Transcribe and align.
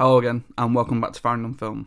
Hello 0.00 0.16
again, 0.16 0.44
and 0.56 0.74
welcome 0.74 0.98
back 0.98 1.12
to 1.12 1.20
Farringdon 1.20 1.52
Film. 1.52 1.86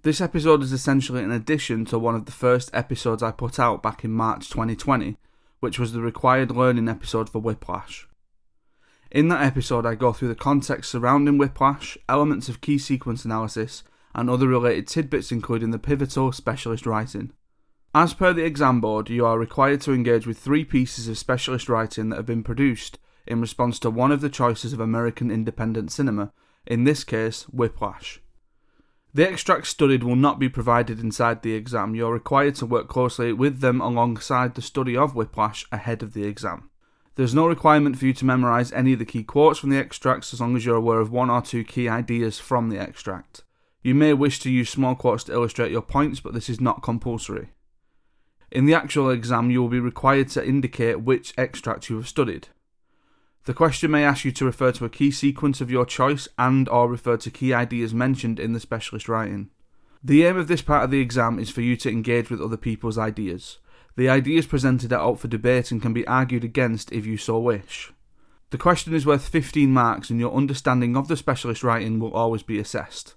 This 0.00 0.22
episode 0.22 0.62
is 0.62 0.72
essentially 0.72 1.22
an 1.22 1.30
addition 1.30 1.84
to 1.84 1.98
one 1.98 2.14
of 2.14 2.24
the 2.24 2.32
first 2.32 2.70
episodes 2.72 3.22
I 3.22 3.32
put 3.32 3.58
out 3.60 3.82
back 3.82 4.02
in 4.02 4.12
March 4.12 4.48
2020, 4.48 5.18
which 5.58 5.78
was 5.78 5.92
the 5.92 6.00
required 6.00 6.50
learning 6.50 6.88
episode 6.88 7.28
for 7.28 7.38
Whiplash. 7.38 8.08
In 9.10 9.28
that 9.28 9.42
episode, 9.42 9.84
I 9.84 9.94
go 9.94 10.14
through 10.14 10.28
the 10.28 10.34
context 10.34 10.90
surrounding 10.90 11.36
Whiplash, 11.36 11.98
elements 12.08 12.48
of 12.48 12.62
key 12.62 12.78
sequence 12.78 13.26
analysis, 13.26 13.82
and 14.14 14.30
other 14.30 14.48
related 14.48 14.86
tidbits, 14.86 15.30
including 15.30 15.70
the 15.70 15.78
pivotal 15.78 16.32
specialist 16.32 16.86
writing. 16.86 17.30
As 17.94 18.14
per 18.14 18.32
the 18.32 18.42
exam 18.42 18.80
board, 18.80 19.10
you 19.10 19.26
are 19.26 19.38
required 19.38 19.82
to 19.82 19.92
engage 19.92 20.26
with 20.26 20.38
three 20.38 20.64
pieces 20.64 21.08
of 21.08 21.18
specialist 21.18 21.68
writing 21.68 22.08
that 22.08 22.16
have 22.16 22.24
been 22.24 22.42
produced 22.42 22.98
in 23.26 23.42
response 23.42 23.78
to 23.80 23.90
one 23.90 24.12
of 24.12 24.22
the 24.22 24.30
choices 24.30 24.72
of 24.72 24.80
American 24.80 25.30
independent 25.30 25.92
cinema, 25.92 26.32
in 26.70 26.84
this 26.84 27.02
case, 27.02 27.42
Whiplash. 27.52 28.20
The 29.12 29.28
extracts 29.28 29.68
studied 29.68 30.04
will 30.04 30.14
not 30.14 30.38
be 30.38 30.48
provided 30.48 31.00
inside 31.00 31.42
the 31.42 31.52
exam. 31.52 31.96
You're 31.96 32.12
required 32.12 32.54
to 32.56 32.66
work 32.66 32.88
closely 32.88 33.32
with 33.32 33.58
them 33.58 33.80
alongside 33.80 34.54
the 34.54 34.62
study 34.62 34.96
of 34.96 35.16
Whiplash 35.16 35.66
ahead 35.72 36.00
of 36.00 36.14
the 36.14 36.22
exam. 36.22 36.70
There's 37.16 37.34
no 37.34 37.48
requirement 37.48 37.98
for 37.98 38.06
you 38.06 38.12
to 38.12 38.24
memorise 38.24 38.70
any 38.70 38.92
of 38.92 39.00
the 39.00 39.04
key 39.04 39.24
quotes 39.24 39.58
from 39.58 39.70
the 39.70 39.78
extracts 39.78 40.32
as 40.32 40.40
long 40.40 40.54
as 40.56 40.64
you're 40.64 40.76
aware 40.76 41.00
of 41.00 41.10
one 41.10 41.28
or 41.28 41.42
two 41.42 41.64
key 41.64 41.88
ideas 41.88 42.38
from 42.38 42.68
the 42.68 42.78
extract. 42.78 43.42
You 43.82 43.96
may 43.96 44.14
wish 44.14 44.38
to 44.40 44.50
use 44.50 44.70
small 44.70 44.94
quotes 44.94 45.24
to 45.24 45.32
illustrate 45.32 45.72
your 45.72 45.82
points, 45.82 46.20
but 46.20 46.34
this 46.34 46.48
is 46.48 46.60
not 46.60 46.84
compulsory. 46.84 47.48
In 48.52 48.66
the 48.66 48.74
actual 48.74 49.10
exam, 49.10 49.50
you 49.50 49.60
will 49.60 49.68
be 49.68 49.80
required 49.80 50.28
to 50.30 50.46
indicate 50.46 51.02
which 51.02 51.34
extract 51.36 51.90
you 51.90 51.96
have 51.96 52.06
studied. 52.06 52.46
The 53.44 53.54
question 53.54 53.90
may 53.90 54.04
ask 54.04 54.24
you 54.24 54.32
to 54.32 54.44
refer 54.44 54.70
to 54.72 54.84
a 54.84 54.90
key 54.90 55.10
sequence 55.10 55.60
of 55.60 55.70
your 55.70 55.86
choice 55.86 56.28
and 56.38 56.68
or 56.68 56.88
refer 56.88 57.16
to 57.18 57.30
key 57.30 57.54
ideas 57.54 57.94
mentioned 57.94 58.38
in 58.38 58.52
the 58.52 58.60
specialist 58.60 59.08
writing. 59.08 59.50
The 60.04 60.24
aim 60.24 60.36
of 60.36 60.48
this 60.48 60.62
part 60.62 60.84
of 60.84 60.90
the 60.90 61.00
exam 61.00 61.38
is 61.38 61.50
for 61.50 61.62
you 61.62 61.76
to 61.78 61.90
engage 61.90 62.30
with 62.30 62.40
other 62.40 62.56
people's 62.56 62.98
ideas. 62.98 63.58
The 63.96 64.08
ideas 64.08 64.46
presented 64.46 64.92
are 64.92 65.00
out 65.00 65.20
for 65.20 65.28
debate 65.28 65.70
and 65.70 65.80
can 65.80 65.92
be 65.92 66.06
argued 66.06 66.44
against 66.44 66.92
if 66.92 67.06
you 67.06 67.16
so 67.16 67.38
wish. 67.38 67.92
The 68.50 68.58
question 68.58 68.94
is 68.94 69.06
worth 69.06 69.28
15 69.28 69.72
marks 69.72 70.10
and 70.10 70.20
your 70.20 70.34
understanding 70.34 70.96
of 70.96 71.08
the 71.08 71.16
specialist 71.16 71.62
writing 71.62 71.98
will 71.98 72.12
always 72.12 72.42
be 72.42 72.58
assessed. 72.58 73.14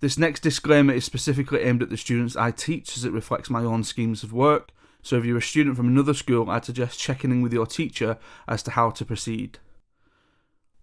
This 0.00 0.18
next 0.18 0.40
disclaimer 0.40 0.92
is 0.92 1.04
specifically 1.04 1.60
aimed 1.60 1.82
at 1.82 1.90
the 1.90 1.96
students 1.96 2.36
I 2.36 2.50
teach 2.50 2.96
as 2.96 3.04
it 3.04 3.12
reflects 3.12 3.50
my 3.50 3.62
own 3.62 3.84
schemes 3.84 4.22
of 4.22 4.32
work 4.32 4.70
so 5.02 5.16
if 5.16 5.24
you're 5.24 5.38
a 5.38 5.42
student 5.42 5.76
from 5.76 5.88
another 5.88 6.14
school, 6.14 6.50
I'd 6.50 6.64
suggest 6.64 6.98
checking 6.98 7.30
in 7.30 7.42
with 7.42 7.52
your 7.52 7.66
teacher 7.66 8.18
as 8.46 8.62
to 8.64 8.72
how 8.72 8.90
to 8.90 9.04
proceed. 9.04 9.58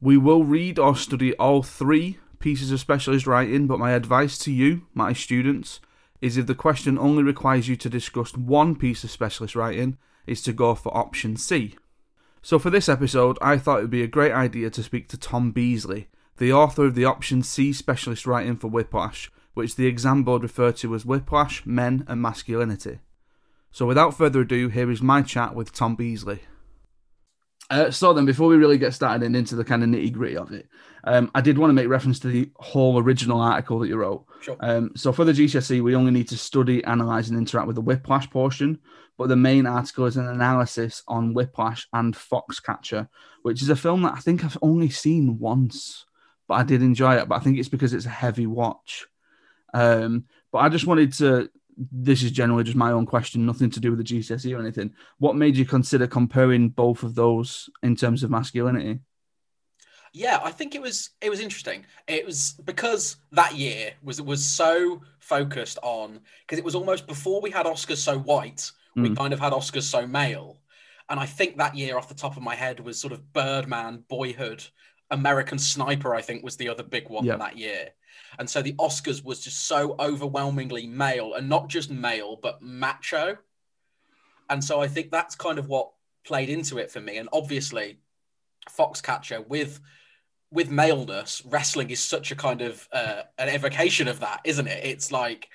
We 0.01 0.17
will 0.17 0.43
read 0.43 0.77
or 0.79 0.95
study 0.95 1.33
all 1.35 1.63
three 1.63 2.19
pieces 2.39 2.71
of 2.71 2.79
specialist 2.79 3.25
writing, 3.25 3.67
but 3.67 3.79
my 3.79 3.91
advice 3.91 4.37
to 4.39 4.51
you, 4.51 4.87
my 4.93 5.13
students, 5.13 5.79
is 6.21 6.37
if 6.37 6.47
the 6.47 6.55
question 6.55 6.97
only 6.97 7.23
requires 7.23 7.67
you 7.67 7.75
to 7.75 7.89
discuss 7.89 8.35
one 8.35 8.75
piece 8.75 9.03
of 9.03 9.11
specialist 9.11 9.55
writing, 9.55 9.97
is 10.27 10.41
to 10.41 10.53
go 10.53 10.75
for 10.75 10.95
option 10.95 11.37
C. 11.37 11.75
So 12.41 12.59
for 12.59 12.69
this 12.69 12.89
episode, 12.89 13.37
I 13.41 13.57
thought 13.57 13.79
it 13.79 13.83
would 13.83 13.91
be 13.91 14.03
a 14.03 14.07
great 14.07 14.31
idea 14.31 14.69
to 14.69 14.83
speak 14.83 15.07
to 15.09 15.17
Tom 15.17 15.51
Beasley, 15.51 16.07
the 16.37 16.53
author 16.53 16.85
of 16.85 16.95
the 16.95 17.05
option 17.05 17.41
C 17.43 17.73
specialist 17.73 18.25
writing 18.25 18.55
for 18.55 18.67
Whiplash, 18.67 19.31
which 19.53 19.75
the 19.75 19.87
exam 19.87 20.23
board 20.23 20.43
referred 20.43 20.77
to 20.77 20.93
as 20.93 21.05
Whiplash, 21.05 21.65
Men 21.65 22.03
and 22.07 22.21
Masculinity. 22.21 22.99
So 23.75 23.85
without 23.85 24.15
further 24.15 24.39
ado, 24.39 24.69
here 24.69 24.89
is 24.89 25.01
my 25.01 25.21
chat 25.21 25.53
with 25.53 25.73
Tom 25.73 25.97
Beasley. 25.97 26.39
Uh, 27.69 27.91
so 27.91 28.13
then, 28.13 28.23
before 28.23 28.47
we 28.47 28.55
really 28.55 28.77
get 28.77 28.93
started 28.93 29.21
and 29.21 29.35
into 29.35 29.57
the 29.57 29.65
kind 29.65 29.83
of 29.83 29.89
nitty 29.89 30.13
gritty 30.13 30.37
of 30.37 30.53
it, 30.53 30.69
um, 31.03 31.29
I 31.35 31.41
did 31.41 31.57
want 31.57 31.71
to 31.71 31.73
make 31.73 31.89
reference 31.89 32.17
to 32.19 32.29
the 32.29 32.49
whole 32.55 32.97
original 32.97 33.41
article 33.41 33.79
that 33.79 33.89
you 33.89 33.97
wrote. 33.97 34.25
Sure. 34.39 34.55
Um, 34.61 34.91
so 34.95 35.11
for 35.11 35.25
the 35.25 35.33
GCSE, 35.33 35.83
we 35.83 35.93
only 35.93 36.11
need 36.11 36.29
to 36.29 36.37
study, 36.37 36.85
analyze, 36.85 37.27
and 37.27 37.37
interact 37.37 37.67
with 37.67 37.75
the 37.75 37.81
Whiplash 37.81 38.29
portion, 38.29 38.79
but 39.17 39.27
the 39.27 39.35
main 39.35 39.65
article 39.65 40.05
is 40.05 40.15
an 40.15 40.29
analysis 40.29 41.03
on 41.09 41.33
Whiplash 41.33 41.85
and 41.91 42.15
Foxcatcher, 42.15 43.09
which 43.41 43.61
is 43.61 43.67
a 43.67 43.75
film 43.75 44.03
that 44.03 44.13
I 44.13 44.21
think 44.21 44.45
I've 44.45 44.57
only 44.61 44.89
seen 44.89 45.37
once, 45.37 46.05
but 46.47 46.53
I 46.53 46.63
did 46.63 46.81
enjoy 46.81 47.15
it. 47.15 47.27
But 47.27 47.35
I 47.35 47.39
think 47.39 47.57
it's 47.57 47.67
because 47.67 47.93
it's 47.93 48.05
a 48.05 48.09
heavy 48.09 48.47
watch. 48.47 49.05
Um, 49.73 50.27
but 50.53 50.59
I 50.59 50.69
just 50.69 50.87
wanted 50.87 51.11
to 51.15 51.49
this 51.77 52.23
is 52.23 52.31
generally 52.31 52.63
just 52.63 52.77
my 52.77 52.91
own 52.91 53.05
question, 53.05 53.45
nothing 53.45 53.69
to 53.71 53.79
do 53.79 53.91
with 53.91 54.05
the 54.05 54.19
GCSE 54.19 54.55
or 54.55 54.59
anything. 54.59 54.93
What 55.17 55.35
made 55.35 55.57
you 55.57 55.65
consider 55.65 56.07
comparing 56.07 56.69
both 56.69 57.03
of 57.03 57.15
those 57.15 57.69
in 57.83 57.95
terms 57.95 58.23
of 58.23 58.31
masculinity? 58.31 58.99
Yeah, 60.13 60.39
I 60.41 60.51
think 60.51 60.75
it 60.75 60.81
was 60.81 61.09
it 61.21 61.29
was 61.29 61.41
interesting. 61.41 61.85
It 62.07 62.25
was 62.25 62.53
because 62.63 63.17
that 63.33 63.55
year 63.55 63.91
was 64.01 64.21
was 64.21 64.45
so 64.45 65.01
focused 65.19 65.77
on 65.83 66.21
because 66.41 66.57
it 66.57 66.63
was 66.63 66.75
almost 66.75 67.05
before 67.05 67.41
we 67.41 67.51
had 67.51 67.65
Oscars 67.65 67.97
so 67.97 68.17
white, 68.17 68.71
mm. 68.97 69.03
we 69.03 69.13
kind 69.13 69.33
of 69.33 69.41
had 69.41 69.51
Oscars 69.51 69.83
so 69.83 70.07
male. 70.07 70.61
And 71.09 71.19
I 71.19 71.25
think 71.25 71.57
that 71.57 71.75
year 71.75 71.97
off 71.97 72.07
the 72.07 72.15
top 72.15 72.37
of 72.37 72.43
my 72.43 72.55
head 72.55 72.79
was 72.79 72.97
sort 72.97 73.11
of 73.11 73.33
Birdman, 73.33 74.05
Boyhood, 74.07 74.63
American 75.11 75.59
Sniper, 75.59 76.15
I 76.15 76.21
think 76.21 76.43
was 76.43 76.55
the 76.55 76.69
other 76.69 76.83
big 76.83 77.09
one 77.09 77.25
yep. 77.25 77.39
that 77.39 77.57
year. 77.57 77.89
And 78.39 78.49
so 78.49 78.61
the 78.61 78.73
Oscars 78.73 79.23
was 79.23 79.43
just 79.43 79.67
so 79.67 79.95
overwhelmingly 79.99 80.87
male 80.87 81.33
and 81.33 81.47
not 81.49 81.69
just 81.69 81.89
male, 81.89 82.37
but 82.41 82.61
macho. 82.61 83.37
And 84.49 84.63
so 84.63 84.81
I 84.81 84.87
think 84.87 85.11
that's 85.11 85.35
kind 85.35 85.57
of 85.57 85.67
what 85.67 85.91
played 86.25 86.49
into 86.49 86.77
it 86.77 86.91
for 86.91 86.99
me. 86.99 87.17
And 87.17 87.29
obviously, 87.31 87.99
Foxcatcher 88.69 89.47
with 89.47 89.79
with 90.51 90.69
maleness, 90.69 91.41
wrestling 91.45 91.89
is 91.89 91.99
such 91.99 92.31
a 92.31 92.35
kind 92.35 92.61
of 92.61 92.87
uh, 92.91 93.23
an 93.37 93.49
evocation 93.49 94.07
of 94.07 94.19
that, 94.21 94.41
isn't 94.43 94.67
it? 94.67 94.85
It's 94.85 95.11
like 95.11 95.49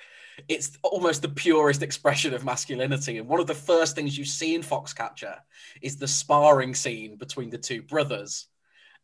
it's 0.48 0.78
almost 0.82 1.22
the 1.22 1.28
purest 1.28 1.82
expression 1.82 2.34
of 2.34 2.44
masculinity. 2.44 3.18
And 3.18 3.28
one 3.28 3.40
of 3.40 3.46
the 3.46 3.54
first 3.54 3.94
things 3.94 4.16
you 4.16 4.24
see 4.24 4.54
in 4.54 4.62
Foxcatcher 4.62 5.36
is 5.82 5.96
the 5.96 6.08
sparring 6.08 6.74
scene 6.74 7.16
between 7.16 7.50
the 7.50 7.58
two 7.58 7.82
brothers. 7.82 8.46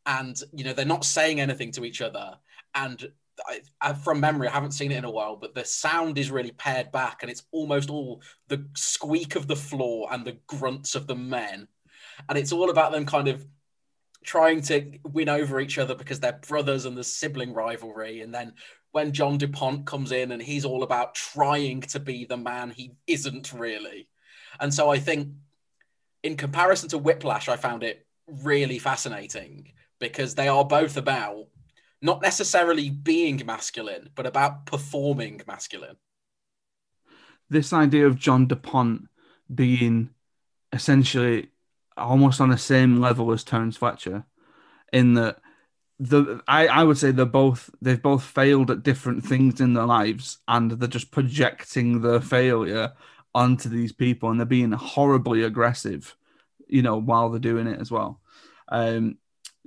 And 0.04 0.40
you 0.52 0.64
know, 0.64 0.72
they're 0.72 0.84
not 0.84 1.04
saying 1.04 1.40
anything 1.40 1.72
to 1.72 1.84
each 1.84 2.00
other. 2.00 2.36
And 2.74 3.10
I, 3.46 3.60
I, 3.80 3.92
from 3.92 4.20
memory, 4.20 4.48
I 4.48 4.52
haven't 4.52 4.72
seen 4.72 4.92
it 4.92 4.98
in 4.98 5.04
a 5.04 5.10
while, 5.10 5.36
but 5.36 5.54
the 5.54 5.64
sound 5.64 6.18
is 6.18 6.30
really 6.30 6.52
pared 6.52 6.92
back, 6.92 7.22
and 7.22 7.30
it's 7.30 7.44
almost 7.52 7.90
all 7.90 8.22
the 8.48 8.66
squeak 8.74 9.36
of 9.36 9.46
the 9.46 9.56
floor 9.56 10.08
and 10.10 10.24
the 10.24 10.38
grunts 10.46 10.94
of 10.94 11.06
the 11.06 11.14
men, 11.14 11.68
and 12.28 12.38
it's 12.38 12.52
all 12.52 12.70
about 12.70 12.92
them 12.92 13.06
kind 13.06 13.28
of 13.28 13.46
trying 14.24 14.60
to 14.60 14.98
win 15.04 15.28
over 15.28 15.60
each 15.60 15.78
other 15.78 15.94
because 15.94 16.18
they're 16.18 16.40
brothers 16.48 16.84
and 16.84 16.96
the 16.96 17.04
sibling 17.04 17.52
rivalry, 17.52 18.22
and 18.22 18.34
then 18.34 18.54
when 18.92 19.12
John 19.12 19.38
Dupont 19.38 19.86
comes 19.86 20.12
in 20.12 20.32
and 20.32 20.40
he's 20.40 20.64
all 20.64 20.82
about 20.82 21.14
trying 21.14 21.82
to 21.82 22.00
be 22.00 22.24
the 22.24 22.36
man 22.36 22.70
he 22.70 22.92
isn't 23.06 23.52
really, 23.52 24.08
and 24.60 24.72
so 24.72 24.90
I 24.90 24.98
think, 24.98 25.28
in 26.22 26.36
comparison 26.36 26.88
to 26.90 26.98
Whiplash, 26.98 27.48
I 27.48 27.56
found 27.56 27.82
it 27.82 28.06
really 28.26 28.78
fascinating 28.78 29.72
because 30.00 30.34
they 30.34 30.48
are 30.48 30.64
both 30.64 30.96
about 30.96 31.46
not 32.02 32.22
necessarily 32.22 32.90
being 32.90 33.42
masculine, 33.44 34.10
but 34.14 34.26
about 34.26 34.66
performing 34.66 35.40
masculine. 35.46 35.96
This 37.48 37.72
idea 37.72 38.06
of 38.06 38.18
John 38.18 38.46
DuPont 38.46 39.08
being 39.52 40.10
essentially 40.72 41.50
almost 41.96 42.40
on 42.40 42.50
the 42.50 42.58
same 42.58 43.00
level 43.00 43.32
as 43.32 43.44
Terence 43.44 43.76
Fletcher, 43.76 44.24
in 44.92 45.14
that 45.14 45.38
the 45.98 46.42
I, 46.46 46.66
I 46.66 46.82
would 46.82 46.98
say 46.98 47.10
they're 47.10 47.24
both 47.24 47.70
they've 47.80 48.02
both 48.02 48.22
failed 48.22 48.70
at 48.70 48.82
different 48.82 49.24
things 49.24 49.60
in 49.60 49.72
their 49.72 49.86
lives 49.86 50.38
and 50.46 50.72
they're 50.72 50.88
just 50.88 51.10
projecting 51.10 52.02
their 52.02 52.20
failure 52.20 52.92
onto 53.34 53.68
these 53.68 53.92
people 53.92 54.30
and 54.30 54.38
they're 54.38 54.46
being 54.46 54.72
horribly 54.72 55.42
aggressive, 55.42 56.16
you 56.68 56.82
know, 56.82 56.96
while 56.96 57.30
they're 57.30 57.40
doing 57.40 57.66
it 57.66 57.80
as 57.80 57.90
well. 57.90 58.20
Um, 58.68 59.18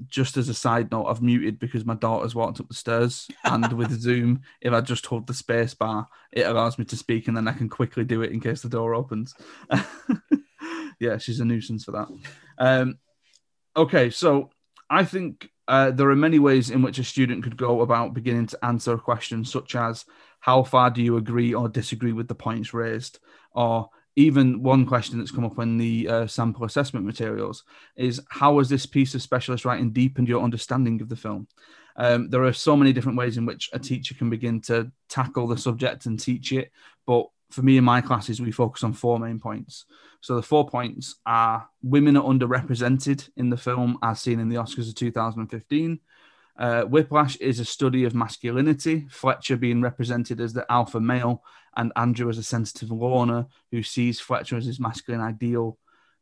just 0.08 0.38
as 0.38 0.50
a 0.50 0.54
side 0.54 0.92
note, 0.92 1.06
I've 1.06 1.22
muted 1.22 1.60
because 1.60 1.86
my 1.86 1.96
daughter's 1.96 2.36
walked 2.36 2.60
up 2.60 2.68
the 2.68 2.74
stairs, 2.74 3.28
and 3.44 3.72
with 3.74 3.92
Zoom, 4.02 4.42
if 4.62 4.74
I 4.74 4.82
just 4.82 5.06
hold 5.06 5.28
the 5.28 5.34
space 5.34 5.74
bar, 5.74 6.08
it 6.32 6.46
allows 6.46 6.78
me 6.78 6.86
to 6.86 6.98
speak, 6.98 7.28
and 7.28 7.36
then 7.36 7.48
I 7.48 7.54
can 7.54 7.70
quickly 7.70 8.04
do 8.04 8.22
it 8.22 8.32
in 8.32 8.40
case 8.40 8.62
the 8.62 8.70
door 8.70 8.96
opens. 8.96 9.36
yeah, 11.00 11.18
she's 11.18 11.40
a 11.40 11.46
nuisance 11.46 11.84
for 11.84 11.92
that. 11.92 12.08
Um, 12.58 13.00
okay, 13.76 14.10
so 14.10 14.50
I 14.90 15.06
think 15.06 15.50
uh, 15.68 15.92
there 15.92 16.10
are 16.10 16.16
many 16.16 16.40
ways 16.40 16.70
in 16.70 16.82
which 16.82 17.00
a 17.00 17.04
student 17.04 17.44
could 17.44 17.58
go 17.58 17.82
about 17.82 18.14
beginning 18.14 18.48
to 18.48 18.66
answer 18.66 18.94
a 18.94 19.00
question, 19.00 19.46
such 19.46 19.76
as 19.76 20.06
how 20.40 20.64
far 20.64 20.90
do 20.90 21.02
you 21.02 21.18
agree 21.18 21.54
or 21.54 21.70
disagree 21.70 22.14
with 22.14 22.28
the 22.28 22.36
points 22.36 22.74
raised, 22.74 23.20
or 23.54 23.90
even 24.16 24.64
one 24.64 24.86
question 24.86 25.18
that's 25.18 25.32
come 25.32 25.46
up 25.46 25.60
in 25.60 25.78
the 25.78 26.08
uh, 26.08 26.28
sample 26.28 26.66
assessment 26.66 27.06
materials 27.06 27.64
is 27.96 28.22
how 28.30 28.58
has 28.58 28.70
this 28.70 28.86
piece 28.86 29.16
of 29.16 29.22
specialist 29.22 29.66
writing 29.66 29.92
deepened 29.92 30.28
your 30.28 30.44
understanding 30.44 31.02
of 31.02 31.10
the 31.10 31.16
film? 31.16 31.48
Um, 31.96 32.30
there 32.30 32.44
are 32.44 32.54
so 32.54 32.76
many 32.76 32.94
different 32.94 33.18
ways 33.18 33.38
in 33.38 33.46
which 33.46 33.70
a 33.74 33.80
teacher 33.80 34.16
can 34.16 34.30
begin 34.30 34.62
to 34.62 34.92
tackle 35.10 35.48
the 35.48 35.58
subject 35.58 36.06
and 36.06 36.20
teach 36.20 36.52
it. 36.52 36.72
But 37.06 37.28
for 37.52 37.62
me 37.62 37.78
in 37.78 37.84
my 37.84 38.02
classes, 38.02 38.42
we 38.42 38.52
focus 38.52 38.84
on 38.84 38.94
four 38.94 39.20
main 39.20 39.40
points. 39.40 39.86
So 40.22 40.36
the 40.36 40.42
four 40.42 40.68
points 40.68 41.16
are 41.26 41.68
women 41.82 42.18
are 42.18 42.24
underrepresented 42.24 43.30
in 43.38 43.50
the 43.50 43.58
film 43.58 43.98
as 44.04 44.22
seen 44.22 44.40
in 44.40 44.50
the 44.50 44.58
Oscars 44.58 44.90
of 44.90 44.96
2015. 44.96 46.00
Uh, 46.60 46.84
Whiplash 46.84 47.38
is 47.38 47.62
a 47.62 47.66
study 47.66 48.04
of 48.04 48.14
masculinity, 48.14 49.08
Fletcher 49.10 49.56
being 49.56 49.82
represented 49.82 50.42
as 50.42 50.52
the 50.52 50.70
alpha 50.70 51.00
male, 51.00 51.42
and 51.78 51.94
Andrew 51.96 52.30
as 52.30 52.38
a 52.38 52.44
sensitive 52.44 52.92
loner 52.92 53.48
who 53.72 53.82
sees 53.82 54.20
Fletcher 54.20 54.58
as 54.58 54.66
his 54.66 54.80
masculine 54.80 55.22
ideal. 55.22 55.78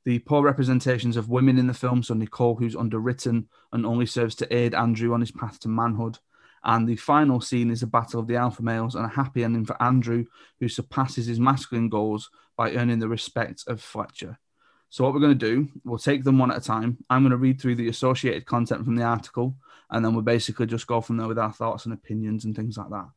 The 0.05 0.19
poor 0.19 0.43
representations 0.43 1.17
of 1.17 1.29
women 1.29 1.57
in 1.57 1.65
the 1.65 1.73
film, 1.73 2.03
so 2.03 2.13
Nicole, 2.13 2.55
who's 2.55 2.75
underwritten 2.75 3.49
and 3.73 3.83
only 3.83 4.05
serves 4.05 4.35
to 4.35 4.55
aid 4.55 4.75
Andrew 4.75 5.11
on 5.13 5.21
his 5.21 5.31
path 5.31 5.59
to 5.61 5.69
manhood. 5.69 6.19
And 6.63 6.87
the 6.87 6.97
final 6.97 7.41
scene 7.41 7.71
is 7.71 7.81
a 7.81 7.87
battle 7.87 8.19
of 8.19 8.27
the 8.27 8.35
alpha 8.35 8.61
males 8.61 8.93
and 8.93 9.05
a 9.05 9.09
happy 9.09 9.43
ending 9.43 9.65
for 9.65 9.81
Andrew, 9.81 10.25
who 10.59 10.69
surpasses 10.69 11.25
his 11.25 11.39
masculine 11.39 11.89
goals 11.89 12.29
by 12.55 12.73
earning 12.73 12.99
the 12.99 13.07
respect 13.07 13.63
of 13.67 13.81
Fletcher. 13.81 14.37
So, 14.89 15.03
what 15.03 15.13
we're 15.13 15.19
going 15.19 15.37
to 15.37 15.45
do, 15.45 15.67
we'll 15.83 15.97
take 15.97 16.23
them 16.23 16.39
one 16.39 16.51
at 16.51 16.57
a 16.57 16.61
time. 16.61 16.97
I'm 17.09 17.23
going 17.23 17.31
to 17.31 17.37
read 17.37 17.59
through 17.59 17.75
the 17.75 17.89
associated 17.89 18.45
content 18.45 18.85
from 18.85 18.95
the 18.95 19.03
article, 19.03 19.55
and 19.89 20.03
then 20.03 20.13
we'll 20.13 20.23
basically 20.23 20.65
just 20.65 20.87
go 20.87 21.01
from 21.01 21.17
there 21.17 21.27
with 21.27 21.39
our 21.39 21.53
thoughts 21.53 21.85
and 21.85 21.93
opinions 21.93 22.45
and 22.45 22.55
things 22.55 22.77
like 22.77 22.89
that. 22.89 23.07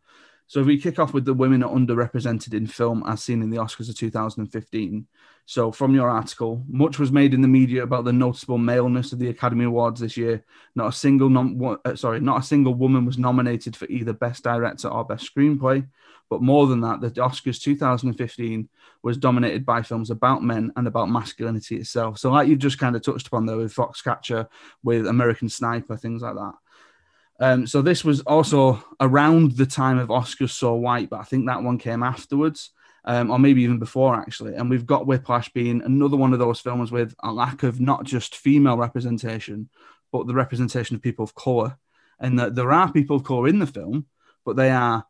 So 0.50 0.58
if 0.58 0.66
we 0.66 0.80
kick 0.80 0.98
off 0.98 1.14
with 1.14 1.24
the 1.24 1.32
women 1.32 1.62
are 1.62 1.70
underrepresented 1.70 2.54
in 2.54 2.66
film 2.66 3.04
as 3.06 3.22
seen 3.22 3.40
in 3.40 3.50
the 3.50 3.58
Oscars 3.58 3.88
of 3.88 3.94
2015. 3.94 5.06
So 5.46 5.70
from 5.70 5.94
your 5.94 6.10
article, 6.10 6.64
much 6.68 6.98
was 6.98 7.12
made 7.12 7.34
in 7.34 7.40
the 7.40 7.46
media 7.46 7.84
about 7.84 8.04
the 8.04 8.12
noticeable 8.12 8.58
maleness 8.58 9.12
of 9.12 9.20
the 9.20 9.28
Academy 9.28 9.66
Awards 9.66 10.00
this 10.00 10.16
year. 10.16 10.44
Not 10.74 10.88
a 10.88 10.92
single 10.92 11.78
uh, 11.84 11.94
sorry, 11.94 12.18
not 12.18 12.40
a 12.40 12.42
single 12.44 12.74
woman 12.74 13.06
was 13.06 13.16
nominated 13.16 13.76
for 13.76 13.86
either 13.86 14.12
Best 14.12 14.42
Director 14.42 14.88
or 14.88 15.04
Best 15.04 15.32
Screenplay. 15.32 15.86
But 16.28 16.42
more 16.42 16.66
than 16.66 16.80
that, 16.80 17.00
the 17.00 17.10
Oscars 17.10 17.62
2015 17.62 18.68
was 19.04 19.16
dominated 19.18 19.64
by 19.64 19.82
films 19.82 20.10
about 20.10 20.42
men 20.42 20.72
and 20.74 20.88
about 20.88 21.10
masculinity 21.10 21.76
itself. 21.76 22.18
So, 22.18 22.32
like 22.32 22.48
you've 22.48 22.58
just 22.58 22.78
kind 22.80 22.96
of 22.96 23.02
touched 23.02 23.28
upon 23.28 23.46
there 23.46 23.56
with 23.56 23.72
Foxcatcher, 23.72 24.48
with 24.82 25.06
American 25.06 25.48
Sniper, 25.48 25.96
things 25.96 26.22
like 26.22 26.34
that. 26.34 26.54
Um, 27.40 27.66
so 27.66 27.80
this 27.80 28.04
was 28.04 28.20
also 28.20 28.84
around 29.00 29.52
the 29.52 29.66
time 29.66 29.98
of 29.98 30.08
Oscars 30.08 30.50
So 30.50 30.74
White, 30.74 31.08
but 31.08 31.20
I 31.20 31.24
think 31.24 31.46
that 31.46 31.62
one 31.62 31.78
came 31.78 32.02
afterwards, 32.02 32.70
um, 33.06 33.30
or 33.30 33.38
maybe 33.38 33.62
even 33.62 33.78
before 33.78 34.14
actually. 34.14 34.54
And 34.54 34.68
we've 34.68 34.86
got 34.86 35.06
Whiplash 35.06 35.48
being 35.52 35.82
another 35.82 36.18
one 36.18 36.34
of 36.34 36.38
those 36.38 36.60
films 36.60 36.92
with 36.92 37.14
a 37.22 37.32
lack 37.32 37.62
of 37.62 37.80
not 37.80 38.04
just 38.04 38.36
female 38.36 38.76
representation, 38.76 39.70
but 40.12 40.26
the 40.26 40.34
representation 40.34 40.94
of 40.96 41.02
people 41.02 41.24
of 41.24 41.34
color. 41.34 41.78
And 42.18 42.38
that 42.38 42.54
there 42.54 42.72
are 42.72 42.92
people 42.92 43.16
of 43.16 43.24
color 43.24 43.48
in 43.48 43.58
the 43.58 43.66
film, 43.66 44.04
but 44.44 44.56
they 44.56 44.70
are 44.70 45.06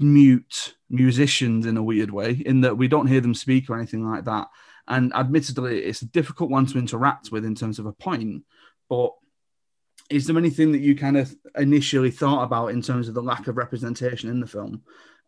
mute 0.00 0.74
musicians 0.88 1.66
in 1.66 1.76
a 1.76 1.82
weird 1.82 2.10
way, 2.10 2.32
in 2.32 2.62
that 2.62 2.76
we 2.76 2.88
don't 2.88 3.06
hear 3.06 3.20
them 3.20 3.34
speak 3.34 3.70
or 3.70 3.76
anything 3.76 4.04
like 4.04 4.24
that. 4.24 4.48
And 4.88 5.14
admittedly, 5.14 5.84
it's 5.84 6.02
a 6.02 6.06
difficult 6.06 6.50
one 6.50 6.66
to 6.66 6.78
interact 6.78 7.30
with 7.30 7.44
in 7.44 7.54
terms 7.54 7.78
of 7.78 7.86
a 7.86 7.92
point, 7.92 8.44
but 8.88 9.12
is 10.10 10.26
there 10.26 10.36
anything 10.36 10.72
that 10.72 10.80
you 10.80 10.96
kind 10.96 11.16
of 11.16 11.34
initially 11.56 12.10
thought 12.10 12.42
about 12.42 12.68
in 12.68 12.82
terms 12.82 13.08
of 13.08 13.14
the 13.14 13.22
lack 13.22 13.46
of 13.46 13.56
representation 13.56 14.28
in 14.28 14.40
the 14.40 14.46
film? 14.46 14.82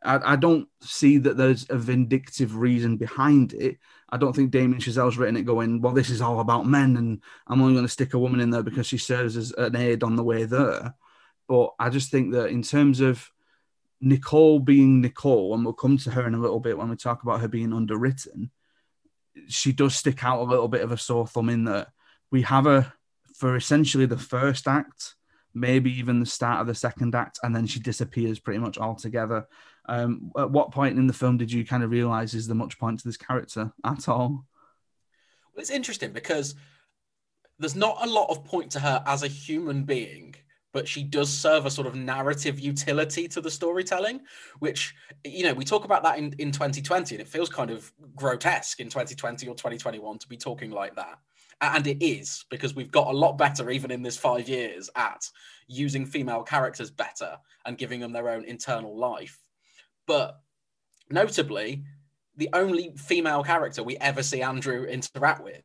I, 0.05 0.32
I 0.32 0.37
don't 0.37 0.69
see 0.81 1.19
that 1.19 1.37
there's 1.37 1.67
a 1.70 1.79
vindictive 1.79 2.56
reason 2.56 2.96
behind 2.96 3.55
it. 3.55 3.79
I 4.11 4.17
don't 4.17 4.34
think 4.34 4.50
Damien 4.50 4.81
Chazelle's 4.81 5.17
written 5.17 5.37
it 5.37 5.46
going, 5.46 5.81
well, 5.81 5.94
this 5.94 6.11
is 6.11 6.20
all 6.20 6.40
about 6.40 6.67
men, 6.67 6.96
and 6.96 7.23
I'm 7.46 7.62
only 7.62 7.75
going 7.75 7.87
to 7.87 7.93
stick 7.93 8.12
a 8.12 8.19
woman 8.19 8.40
in 8.40 8.50
there 8.50 8.64
because 8.64 8.87
she 8.87 8.99
serves 8.99 9.37
as 9.37 9.52
an 9.52 9.76
aid 9.76 10.02
on 10.02 10.17
the 10.17 10.25
way 10.25 10.44
there. 10.44 10.94
But 11.49 11.75
I 11.78 11.88
just 11.88 12.11
think 12.11 12.32
that 12.32 12.46
in 12.46 12.62
terms 12.62 13.00
of 13.00 13.31
Nicole 14.00 14.58
being 14.58 15.00
Nicole, 15.00 15.55
and 15.55 15.64
we'll 15.64 15.75
come 15.75 15.96
to 15.99 16.11
her 16.11 16.26
in 16.26 16.35
a 16.35 16.40
little 16.40 16.61
bit 16.61 16.76
when 16.76 16.90
we 16.90 16.96
talk 16.96 17.23
about 17.23 17.40
her 17.40 17.49
being 17.49 17.73
underwritten, 17.73 18.50
she 19.46 19.73
does 19.73 19.94
stick 19.94 20.25
out 20.25 20.40
a 20.40 20.50
little 20.50 20.69
bit 20.69 20.82
of 20.82 20.90
a 20.90 20.99
sore 20.99 21.26
thumb 21.26 21.49
in 21.49 21.64
that 21.64 21.88
we 22.31 22.43
have 22.43 22.67
a 22.67 22.93
for 23.42 23.56
essentially 23.56 24.06
the 24.06 24.16
first 24.16 24.68
act, 24.68 25.16
maybe 25.52 25.92
even 25.92 26.20
the 26.20 26.26
start 26.26 26.60
of 26.60 26.68
the 26.68 26.74
second 26.76 27.12
act, 27.12 27.40
and 27.42 27.56
then 27.56 27.66
she 27.66 27.80
disappears 27.80 28.38
pretty 28.38 28.60
much 28.60 28.78
altogether. 28.78 29.48
Um, 29.86 30.30
at 30.38 30.52
what 30.52 30.70
point 30.70 30.96
in 30.96 31.08
the 31.08 31.12
film 31.12 31.38
did 31.38 31.50
you 31.50 31.66
kind 31.66 31.82
of 31.82 31.90
realize 31.90 32.34
is 32.34 32.46
there 32.46 32.54
much 32.54 32.78
point 32.78 33.00
to 33.00 33.08
this 33.08 33.16
character 33.16 33.72
at 33.84 34.08
all? 34.08 34.44
Well, 35.52 35.60
it's 35.60 35.70
interesting 35.70 36.12
because 36.12 36.54
there's 37.58 37.74
not 37.74 37.96
a 38.00 38.08
lot 38.08 38.30
of 38.30 38.44
point 38.44 38.70
to 38.70 38.78
her 38.78 39.02
as 39.06 39.24
a 39.24 39.28
human 39.28 39.82
being 39.82 40.36
but 40.72 40.88
she 40.88 41.02
does 41.02 41.28
serve 41.28 41.66
a 41.66 41.70
sort 41.70 41.86
of 41.86 41.94
narrative 41.94 42.58
utility 42.58 43.28
to 43.28 43.42
the 43.42 43.50
storytelling, 43.50 44.22
which, 44.58 44.94
you 45.22 45.44
know, 45.44 45.52
we 45.52 45.66
talk 45.66 45.84
about 45.84 46.02
that 46.02 46.16
in, 46.16 46.34
in 46.38 46.50
2020, 46.50 47.14
and 47.14 47.20
it 47.20 47.28
feels 47.28 47.50
kind 47.50 47.70
of 47.70 47.92
grotesque 48.16 48.80
in 48.80 48.88
2020 48.88 49.46
or 49.48 49.54
2021 49.54 50.16
to 50.16 50.26
be 50.26 50.38
talking 50.38 50.70
like 50.70 50.96
that 50.96 51.18
and 51.62 51.87
it 51.87 52.05
is 52.05 52.44
because 52.50 52.75
we've 52.75 52.91
got 52.91 53.06
a 53.06 53.17
lot 53.17 53.38
better 53.38 53.70
even 53.70 53.91
in 53.91 54.03
this 54.03 54.17
five 54.17 54.49
years 54.49 54.91
at 54.97 55.31
using 55.69 56.05
female 56.05 56.43
characters 56.43 56.91
better 56.91 57.38
and 57.64 57.79
giving 57.79 58.00
them 58.00 58.12
their 58.12 58.29
own 58.29 58.44
internal 58.44 58.99
life 58.99 59.38
but 60.06 60.41
notably 61.09 61.85
the 62.37 62.49
only 62.53 62.93
female 62.97 63.44
character 63.44 63.82
we 63.82 63.97
ever 63.99 64.23
see 64.23 64.43
andrew 64.43 64.85
interact 64.85 65.43
with 65.43 65.62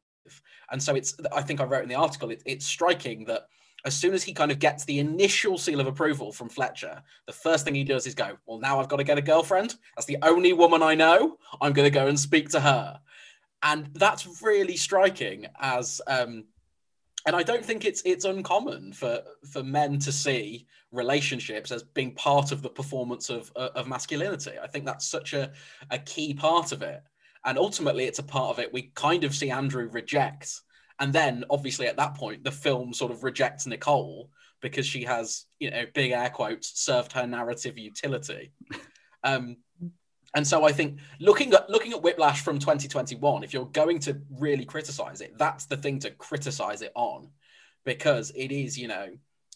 and 0.72 0.82
so 0.82 0.96
it's 0.96 1.16
i 1.34 1.42
think 1.42 1.60
i 1.60 1.64
wrote 1.64 1.84
in 1.84 1.90
the 1.90 1.96
article 1.96 2.30
it, 2.30 2.44
it's 2.46 2.66
striking 2.66 3.26
that 3.26 3.48
as 3.86 3.96
soon 3.96 4.14
as 4.14 4.24
he 4.24 4.34
kind 4.34 4.52
of 4.52 4.60
gets 4.60 4.86
the 4.86 5.00
initial 5.00 5.58
seal 5.58 5.80
of 5.80 5.88
approval 5.88 6.34
from 6.34 6.50
Fletcher, 6.50 7.02
the 7.26 7.32
first 7.32 7.64
thing 7.64 7.76
he 7.76 7.84
does 7.86 8.08
is 8.08 8.16
go, 8.16 8.36
Well, 8.46 8.58
now 8.58 8.80
I've 8.80 8.90
got 8.90 8.98
to 8.98 9.04
get 9.04 9.20
a 9.20 9.22
girlfriend. 9.22 9.76
That's 9.96 10.08
the 10.08 10.18
only 10.24 10.52
woman 10.52 10.82
I 10.82 10.96
know. 10.96 11.38
I'm 11.62 11.74
going 11.74 11.86
to 11.86 11.92
go 11.92 12.08
and 12.08 12.20
speak 12.20 12.50
to 12.50 12.60
her 12.60 13.00
and 13.64 13.90
that's 13.94 14.42
really 14.42 14.78
striking 14.78 15.48
as 15.60 16.02
um, 16.08 16.46
and 17.26 17.36
I 17.36 17.44
don't 17.44 17.64
think 17.64 17.84
it's 17.84 18.02
it's 18.06 18.26
uncommon 18.26 18.94
for 18.94 19.22
for 19.52 19.62
men 19.62 20.00
to 20.00 20.12
see 20.12 20.66
relationships 20.92 21.72
as 21.72 21.84
being 21.84 22.16
part 22.16 22.52
of 22.52 22.62
the 22.62 22.70
performance 22.70 23.30
of 23.30 23.52
of 23.56 23.88
masculinity. 23.88 24.54
I 24.62 24.68
think 24.68 24.86
that's 24.86 25.06
such 25.06 25.34
a 25.34 25.52
a 25.92 26.00
key 26.00 26.34
part 26.34 26.72
of 26.72 26.82
it, 26.82 27.04
and 27.46 27.58
ultimately, 27.58 28.06
it's 28.06 28.20
a 28.20 28.24
part 28.24 28.52
of 28.52 28.60
it 28.60 28.74
we 28.74 28.92
kind 28.96 29.24
of 29.24 29.36
see 29.36 29.52
Andrew 29.52 29.90
reject, 29.92 30.62
and 31.00 31.12
then 31.12 31.44
obviously 31.50 31.88
at 31.88 31.98
that 31.98 32.16
point, 32.16 32.44
the 32.44 32.52
film 32.52 32.94
sort 32.94 33.12
of 33.12 33.24
rejects 33.24 33.68
Nicole 33.68 34.30
because 34.62 34.88
she 34.88 35.04
has 35.04 35.46
you 35.60 35.70
know 35.70 35.84
big 35.94 36.12
air 36.12 36.30
quotes 36.30 36.80
served 36.80 37.12
her 37.12 37.28
narrative 37.28 37.78
utility. 37.78 38.52
Um, 39.24 39.58
and 40.38 40.46
so 40.46 40.64
I 40.64 40.72
think 40.72 41.00
looking 41.20 41.52
at 41.56 41.68
looking 41.68 41.94
at 41.94 42.04
Whiplash 42.04 42.42
from 42.42 42.60
2021, 42.60 43.44
if 43.44 43.54
you're 43.54 43.66
going 43.66 43.98
to 44.02 44.22
really 44.30 44.66
criticize 44.66 45.20
it, 45.20 45.36
that's 45.36 45.66
the 45.66 45.76
thing 45.76 45.98
to 46.02 46.12
criticize 46.12 46.84
it 46.84 46.92
on, 46.94 47.30
because 47.86 48.32
it 48.36 48.52
is, 48.52 48.78
you 48.78 48.88
know, 48.88 49.08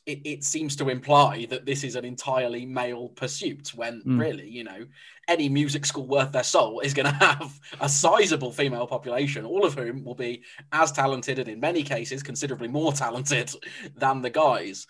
it, 0.07 0.21
it 0.25 0.43
seems 0.43 0.75
to 0.77 0.89
imply 0.89 1.45
that 1.51 1.67
this 1.67 1.83
is 1.83 1.95
an 1.95 2.03
entirely 2.03 2.65
male 2.65 3.09
pursuit 3.09 3.75
when 3.75 4.01
mm. 4.01 4.19
really, 4.19 4.49
you 4.49 4.63
know, 4.63 4.87
any 5.27 5.49
music 5.49 5.85
school 5.85 6.07
worth 6.07 6.31
their 6.31 6.41
soul 6.41 6.79
is 6.79 6.95
going 6.95 7.05
to 7.19 7.25
have 7.25 7.59
a 7.79 7.87
sizable 7.87 8.51
female 8.51 8.87
population, 8.87 9.45
all 9.45 9.63
of 9.63 9.75
whom 9.75 10.03
will 10.03 10.15
be 10.15 10.41
as 10.71 10.91
talented 10.91 11.37
and 11.37 11.47
in 11.47 11.59
many 11.59 11.83
cases 11.83 12.23
considerably 12.23 12.67
more 12.67 12.91
talented 12.91 13.53
than 13.95 14.23
the 14.23 14.31
guys. 14.31 14.87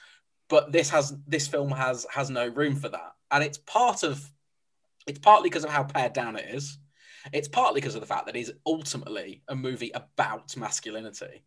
But 0.47 0.71
this 0.71 0.89
has 0.91 1.13
this 1.27 1.49
film 1.49 1.71
has 1.71 2.07
has 2.09 2.29
no 2.29 2.47
room 2.47 2.77
for 2.77 2.87
that, 2.87 3.11
and 3.29 3.43
it's 3.43 3.57
part 3.57 4.03
of 4.03 4.31
it's 5.07 5.19
partly 5.19 5.49
because 5.49 5.63
of 5.63 5.69
how 5.69 5.83
pared 5.83 6.13
down 6.13 6.35
it 6.35 6.45
is. 6.53 6.77
It's 7.31 7.47
partly 7.47 7.81
because 7.81 7.95
of 7.95 8.01
the 8.01 8.07
fact 8.07 8.25
that 8.25 8.35
it's 8.35 8.51
ultimately 8.65 9.43
a 9.47 9.55
movie 9.55 9.91
about 9.93 10.55
masculinity. 10.57 11.43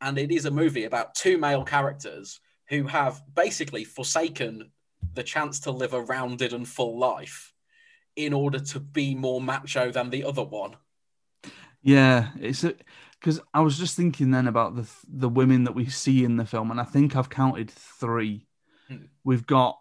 And 0.00 0.18
it 0.18 0.32
is 0.32 0.46
a 0.46 0.50
movie 0.50 0.84
about 0.84 1.14
two 1.14 1.38
male 1.38 1.64
characters 1.64 2.40
who 2.68 2.84
have 2.84 3.22
basically 3.34 3.84
forsaken 3.84 4.70
the 5.14 5.22
chance 5.22 5.60
to 5.60 5.70
live 5.70 5.92
a 5.92 6.02
rounded 6.02 6.52
and 6.52 6.66
full 6.66 6.98
life 6.98 7.52
in 8.16 8.32
order 8.32 8.58
to 8.58 8.80
be 8.80 9.14
more 9.14 9.40
macho 9.40 9.90
than 9.90 10.10
the 10.10 10.24
other 10.24 10.42
one. 10.42 10.76
Yeah, 11.82 12.30
it's 12.40 12.64
because 13.18 13.40
I 13.52 13.60
was 13.60 13.78
just 13.78 13.96
thinking 13.96 14.30
then 14.30 14.46
about 14.46 14.76
the 14.76 14.88
the 15.08 15.28
women 15.28 15.64
that 15.64 15.74
we 15.74 15.86
see 15.86 16.24
in 16.24 16.36
the 16.36 16.46
film, 16.46 16.70
and 16.70 16.80
I 16.80 16.84
think 16.84 17.16
I've 17.16 17.30
counted 17.30 17.70
three. 17.70 18.46
Hmm. 18.88 19.04
We've 19.24 19.46
got 19.46 19.78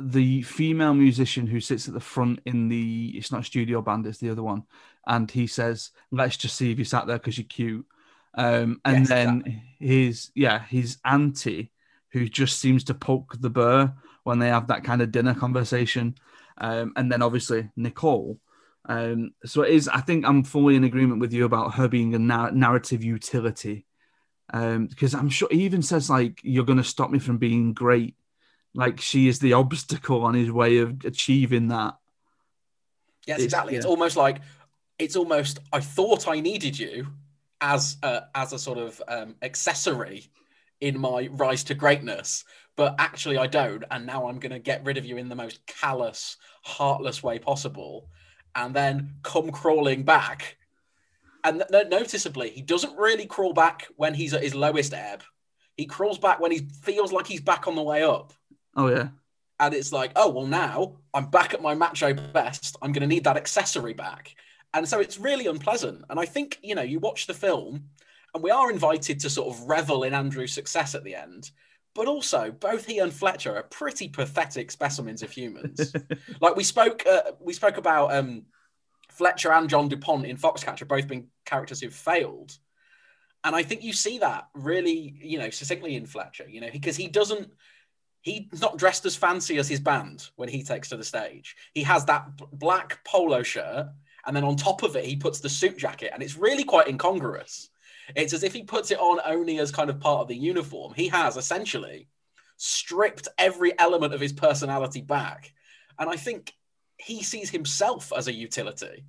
the 0.00 0.42
female 0.42 0.94
musician 0.94 1.46
who 1.46 1.60
sits 1.60 1.88
at 1.88 1.94
the 1.94 2.00
front 2.00 2.40
in 2.46 2.68
the 2.68 3.12
it's 3.16 3.30
not 3.30 3.44
studio 3.44 3.82
band 3.82 4.06
it's 4.06 4.18
the 4.18 4.30
other 4.30 4.42
one 4.42 4.64
and 5.06 5.30
he 5.30 5.46
says 5.46 5.90
let's 6.10 6.36
just 6.36 6.56
see 6.56 6.70
if 6.70 6.78
you 6.78 6.84
sat 6.84 7.06
there 7.06 7.18
because 7.18 7.38
you're 7.38 7.46
cute. 7.46 7.86
Um, 8.34 8.80
and 8.84 9.00
yes, 9.00 9.08
then 9.08 9.28
exactly. 9.38 9.62
his 9.80 10.30
yeah 10.34 10.60
his 10.60 10.98
auntie 11.04 11.72
who 12.12 12.28
just 12.28 12.60
seems 12.60 12.84
to 12.84 12.94
poke 12.94 13.34
the 13.40 13.50
burr 13.50 13.92
when 14.22 14.38
they 14.38 14.48
have 14.48 14.68
that 14.68 14.84
kind 14.84 15.02
of 15.02 15.10
dinner 15.10 15.34
conversation 15.34 16.14
um, 16.58 16.92
and 16.96 17.10
then 17.10 17.22
obviously 17.22 17.70
nicole. 17.76 18.38
Um, 18.86 19.32
so 19.44 19.62
it 19.62 19.70
is 19.70 19.88
i 19.88 20.00
think 20.00 20.24
i'm 20.24 20.42
fully 20.42 20.74
in 20.74 20.84
agreement 20.84 21.20
with 21.20 21.32
you 21.32 21.44
about 21.44 21.74
her 21.74 21.88
being 21.88 22.14
a 22.14 22.18
narrative 22.18 23.02
utility. 23.04 23.86
Because 24.52 25.14
um, 25.14 25.20
i'm 25.20 25.28
sure 25.28 25.48
he 25.50 25.64
even 25.64 25.82
says 25.82 26.08
like 26.08 26.40
you're 26.42 26.64
going 26.64 26.78
to 26.78 26.84
stop 26.84 27.10
me 27.10 27.18
from 27.18 27.38
being 27.38 27.72
great 27.72 28.14
like 28.74 29.00
she 29.00 29.28
is 29.28 29.38
the 29.38 29.54
obstacle 29.54 30.22
on 30.22 30.34
his 30.34 30.50
way 30.50 30.78
of 30.78 31.04
achieving 31.04 31.68
that. 31.68 31.96
Yes, 33.26 33.38
it's, 33.38 33.44
exactly. 33.44 33.72
Yeah. 33.72 33.78
It's 33.78 33.86
almost 33.86 34.16
like 34.16 34.40
it's 34.98 35.16
almost 35.16 35.58
I 35.72 35.80
thought 35.80 36.28
I 36.28 36.40
needed 36.40 36.78
you 36.78 37.08
as 37.60 37.96
a, 38.02 38.22
as 38.34 38.52
a 38.52 38.58
sort 38.58 38.78
of 38.78 39.02
um, 39.08 39.34
accessory 39.42 40.30
in 40.80 40.98
my 40.98 41.28
rise 41.32 41.64
to 41.64 41.74
greatness, 41.74 42.44
but 42.76 42.94
actually 42.98 43.36
I 43.36 43.46
don't. 43.46 43.84
And 43.90 44.06
now 44.06 44.28
I'm 44.28 44.38
going 44.38 44.52
to 44.52 44.58
get 44.58 44.84
rid 44.84 44.96
of 44.96 45.04
you 45.04 45.16
in 45.18 45.28
the 45.28 45.34
most 45.34 45.66
callous, 45.66 46.36
heartless 46.62 47.22
way 47.22 47.38
possible. 47.38 48.08
And 48.54 48.74
then 48.74 49.14
come 49.22 49.50
crawling 49.50 50.02
back. 50.02 50.56
And 51.44 51.62
th- 51.70 51.88
noticeably, 51.88 52.50
he 52.50 52.62
doesn't 52.62 52.96
really 52.96 53.26
crawl 53.26 53.52
back 53.52 53.86
when 53.96 54.14
he's 54.14 54.34
at 54.34 54.42
his 54.42 54.54
lowest 54.54 54.92
ebb. 54.92 55.22
He 55.76 55.86
crawls 55.86 56.18
back 56.18 56.40
when 56.40 56.50
he 56.50 56.68
feels 56.82 57.12
like 57.12 57.26
he's 57.26 57.40
back 57.40 57.66
on 57.66 57.76
the 57.76 57.82
way 57.82 58.02
up. 58.02 58.32
Oh, 58.76 58.88
yeah. 58.88 59.08
And 59.58 59.74
it's 59.74 59.92
like, 59.92 60.12
oh, 60.16 60.30
well, 60.30 60.46
now 60.46 60.96
I'm 61.12 61.26
back 61.26 61.52
at 61.54 61.62
my 61.62 61.74
macho 61.74 62.14
best. 62.14 62.76
I'm 62.80 62.92
going 62.92 63.02
to 63.02 63.06
need 63.06 63.24
that 63.24 63.36
accessory 63.36 63.92
back. 63.92 64.34
And 64.72 64.88
so 64.88 65.00
it's 65.00 65.18
really 65.18 65.46
unpleasant. 65.46 66.04
And 66.08 66.18
I 66.18 66.24
think, 66.24 66.58
you 66.62 66.74
know, 66.74 66.82
you 66.82 66.98
watch 66.98 67.26
the 67.26 67.34
film 67.34 67.84
and 68.34 68.42
we 68.42 68.50
are 68.50 68.70
invited 68.70 69.20
to 69.20 69.30
sort 69.30 69.54
of 69.54 69.62
revel 69.64 70.04
in 70.04 70.14
Andrew's 70.14 70.52
success 70.52 70.94
at 70.94 71.04
the 71.04 71.14
end. 71.14 71.50
But 71.94 72.06
also, 72.06 72.52
both 72.52 72.86
he 72.86 73.00
and 73.00 73.12
Fletcher 73.12 73.56
are 73.56 73.64
pretty 73.64 74.08
pathetic 74.08 74.70
specimens 74.70 75.22
of 75.22 75.30
humans. 75.30 75.92
like 76.40 76.54
we 76.54 76.62
spoke, 76.62 77.04
uh, 77.06 77.32
we 77.40 77.52
spoke 77.52 77.78
about 77.78 78.14
um, 78.14 78.44
Fletcher 79.10 79.52
and 79.52 79.68
John 79.68 79.88
Dupont 79.88 80.24
in 80.24 80.36
Foxcatcher 80.36 80.86
both 80.86 81.08
being 81.08 81.26
characters 81.44 81.80
who've 81.80 81.92
failed, 81.92 82.56
and 83.42 83.56
I 83.56 83.64
think 83.64 83.82
you 83.82 83.92
see 83.92 84.18
that 84.18 84.48
really, 84.54 85.16
you 85.20 85.38
know, 85.38 85.50
succinctly 85.50 85.96
in 85.96 86.06
Fletcher. 86.06 86.48
You 86.48 86.60
know, 86.60 86.70
because 86.72 86.96
he 86.96 87.08
doesn't, 87.08 87.50
he's 88.22 88.60
not 88.60 88.78
dressed 88.78 89.06
as 89.06 89.16
fancy 89.16 89.58
as 89.58 89.68
his 89.68 89.80
band 89.80 90.28
when 90.36 90.48
he 90.48 90.62
takes 90.62 90.88
to 90.90 90.96
the 90.96 91.04
stage. 91.04 91.56
He 91.74 91.82
has 91.84 92.04
that 92.06 92.36
b- 92.36 92.44
black 92.52 93.04
polo 93.04 93.42
shirt, 93.42 93.88
and 94.26 94.36
then 94.36 94.44
on 94.44 94.56
top 94.56 94.82
of 94.82 94.96
it, 94.96 95.04
he 95.04 95.16
puts 95.16 95.40
the 95.40 95.48
suit 95.48 95.78
jacket, 95.78 96.10
and 96.12 96.22
it's 96.22 96.36
really 96.36 96.64
quite 96.64 96.88
incongruous. 96.88 97.70
It's 98.16 98.32
as 98.32 98.42
if 98.42 98.52
he 98.52 98.62
puts 98.62 98.90
it 98.90 98.98
on 98.98 99.20
only 99.24 99.58
as 99.58 99.70
kind 99.70 99.90
of 99.90 100.00
part 100.00 100.20
of 100.20 100.28
the 100.28 100.36
uniform. 100.36 100.94
He 100.94 101.08
has 101.08 101.36
essentially 101.36 102.08
stripped 102.56 103.28
every 103.38 103.78
element 103.78 104.12
of 104.12 104.20
his 104.20 104.32
personality 104.32 105.00
back. 105.00 105.52
And 105.98 106.10
I 106.10 106.16
think 106.16 106.52
he 106.98 107.22
sees 107.22 107.50
himself 107.50 108.12
as 108.14 108.28
a 108.28 108.32
utility. 108.32 109.04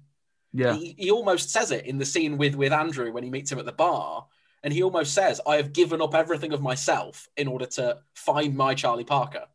Yeah. 0.53 0.73
He, 0.73 0.95
he 0.97 1.11
almost 1.11 1.49
says 1.49 1.71
it 1.71 1.85
in 1.85 1.97
the 1.97 2.05
scene 2.05 2.37
with, 2.37 2.55
with 2.55 2.71
Andrew 2.71 3.11
when 3.11 3.23
he 3.23 3.29
meets 3.29 3.51
him 3.51 3.59
at 3.59 3.65
the 3.65 3.71
bar. 3.71 4.25
And 4.63 4.73
he 4.73 4.83
almost 4.83 5.13
says, 5.13 5.41
I 5.47 5.55
have 5.55 5.73
given 5.73 6.01
up 6.01 6.13
everything 6.13 6.53
of 6.53 6.61
myself 6.61 7.27
in 7.35 7.47
order 7.47 7.65
to 7.65 7.99
find 8.13 8.55
my 8.55 8.75
Charlie 8.75 9.03
Parker. 9.03 9.45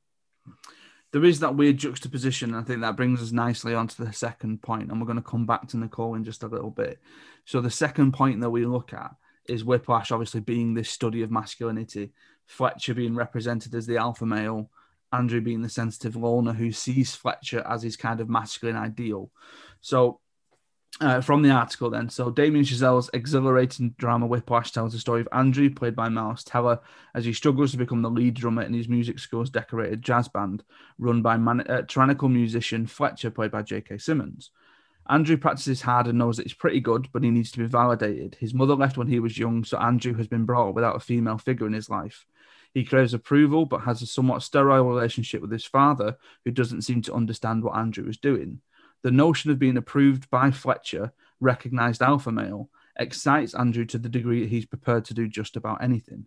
There 1.13 1.25
is 1.25 1.41
that 1.41 1.55
weird 1.55 1.79
juxtaposition. 1.79 2.51
And 2.51 2.59
I 2.59 2.63
think 2.65 2.81
that 2.81 2.97
brings 2.97 3.23
us 3.23 3.33
nicely 3.33 3.75
onto 3.75 4.05
the 4.05 4.13
second 4.13 4.63
point, 4.63 4.91
And 4.91 5.01
we're 5.01 5.07
going 5.07 5.17
to 5.17 5.23
come 5.23 5.47
back 5.47 5.69
to 5.69 5.77
Nicole 5.77 6.15
in 6.15 6.25
just 6.25 6.43
a 6.43 6.49
little 6.49 6.71
bit. 6.71 6.99
So, 7.45 7.61
the 7.61 7.71
second 7.71 8.13
point 8.13 8.41
that 8.41 8.51
we 8.51 8.67
look 8.67 8.93
at 8.93 9.15
is 9.49 9.65
Whiplash 9.65 10.11
obviously 10.11 10.41
being 10.41 10.75
this 10.75 10.91
study 10.91 11.23
of 11.23 11.31
masculinity, 11.31 12.13
Fletcher 12.47 12.95
being 12.95 13.15
represented 13.15 13.75
as 13.75 13.87
the 13.87 13.97
alpha 13.97 14.27
male, 14.27 14.71
Andrew 15.13 15.41
being 15.41 15.63
the 15.63 15.69
sensitive 15.69 16.17
loner 16.17 16.53
who 16.53 16.73
sees 16.73 17.15
Fletcher 17.15 17.65
as 17.67 17.83
his 17.83 17.97
kind 17.97 18.21
of 18.21 18.29
masculine 18.29 18.77
ideal. 18.77 19.31
So, 19.81 20.21
uh, 21.01 21.21
from 21.21 21.43
the 21.43 21.51
article, 21.51 21.91
then, 21.91 22.09
so 22.09 22.31
Damien 22.31 22.65
Chazelle's 22.65 23.11
exhilarating 23.13 23.95
drama 23.99 24.27
Whiplash 24.27 24.73
tells 24.73 24.95
the 24.95 24.99
story 24.99 25.21
of 25.21 25.29
Andrew, 25.31 25.69
played 25.69 25.95
by 25.95 26.09
Miles 26.09 26.43
Teller, 26.43 26.81
as 27.15 27.27
he 27.27 27.35
struggles 27.35 27.73
to 27.73 27.77
become 27.77 28.01
the 28.01 28.11
lead 28.11 28.35
drummer 28.35 28.63
in 28.63 28.73
his 28.73 28.89
music 28.89 29.19
school's 29.19 29.51
decorated 29.51 30.01
jazz 30.01 30.27
band, 30.29 30.65
run 30.99 31.21
by 31.21 31.37
man- 31.37 31.69
uh, 31.69 31.83
tyrannical 31.83 32.31
musician 32.31 32.87
Fletcher, 32.87 33.31
played 33.31 33.51
by 33.51 33.61
J.K. 33.63 33.99
Simmons. 33.99 34.51
Andrew 35.09 35.37
practices 35.37 35.83
hard 35.83 36.07
and 36.07 36.19
knows 36.19 36.39
that 36.39 36.45
he's 36.45 36.55
pretty 36.55 36.81
good, 36.81 37.09
but 37.13 37.23
he 37.23 37.31
needs 37.31 37.53
to 37.53 37.59
be 37.59 37.67
validated. 37.67 38.37
His 38.41 38.55
mother 38.55 38.75
left 38.75 38.97
when 38.97 39.07
he 39.07 39.21
was 39.21 39.39
young, 39.39 39.65
so 39.65 39.79
Andrew 39.79 40.15
has 40.15 40.27
been 40.27 40.47
brought 40.47 40.71
up 40.71 40.75
without 40.75 40.97
a 40.97 41.01
female 41.01 41.39
figure 41.39 41.67
in 41.67 41.75
his 41.75 41.91
life. 41.91 42.25
He 42.73 42.85
craves 42.85 43.15
approval, 43.15 43.67
but 43.67 43.83
has 43.83 44.03
a 44.03 44.07
somewhat 44.07 44.43
sterile 44.43 44.89
relationship 44.89 45.43
with 45.43 45.53
his 45.53 45.65
father, 45.65 46.17
who 46.45 46.51
doesn't 46.51 46.83
seem 46.83 47.03
to 47.03 47.15
understand 47.15 47.63
what 47.63 47.77
Andrew 47.77 48.09
is 48.09 48.17
doing. 48.17 48.61
The 49.03 49.11
notion 49.11 49.51
of 49.51 49.59
being 49.59 49.77
approved 49.77 50.29
by 50.31 50.51
Fletcher, 50.51 51.13
recognized 51.41 52.03
alpha 52.03 52.33
male, 52.33 52.71
excites 52.99 53.55
Andrew 53.55 53.85
to 53.87 53.99
the 53.99 54.09
degree 54.09 54.41
that 54.41 54.51
he's 54.51 54.67
prepared 54.67 55.05
to 55.07 55.15
do 55.15 55.29
just 55.29 55.57
about 55.57 55.83
anything. 55.83 56.27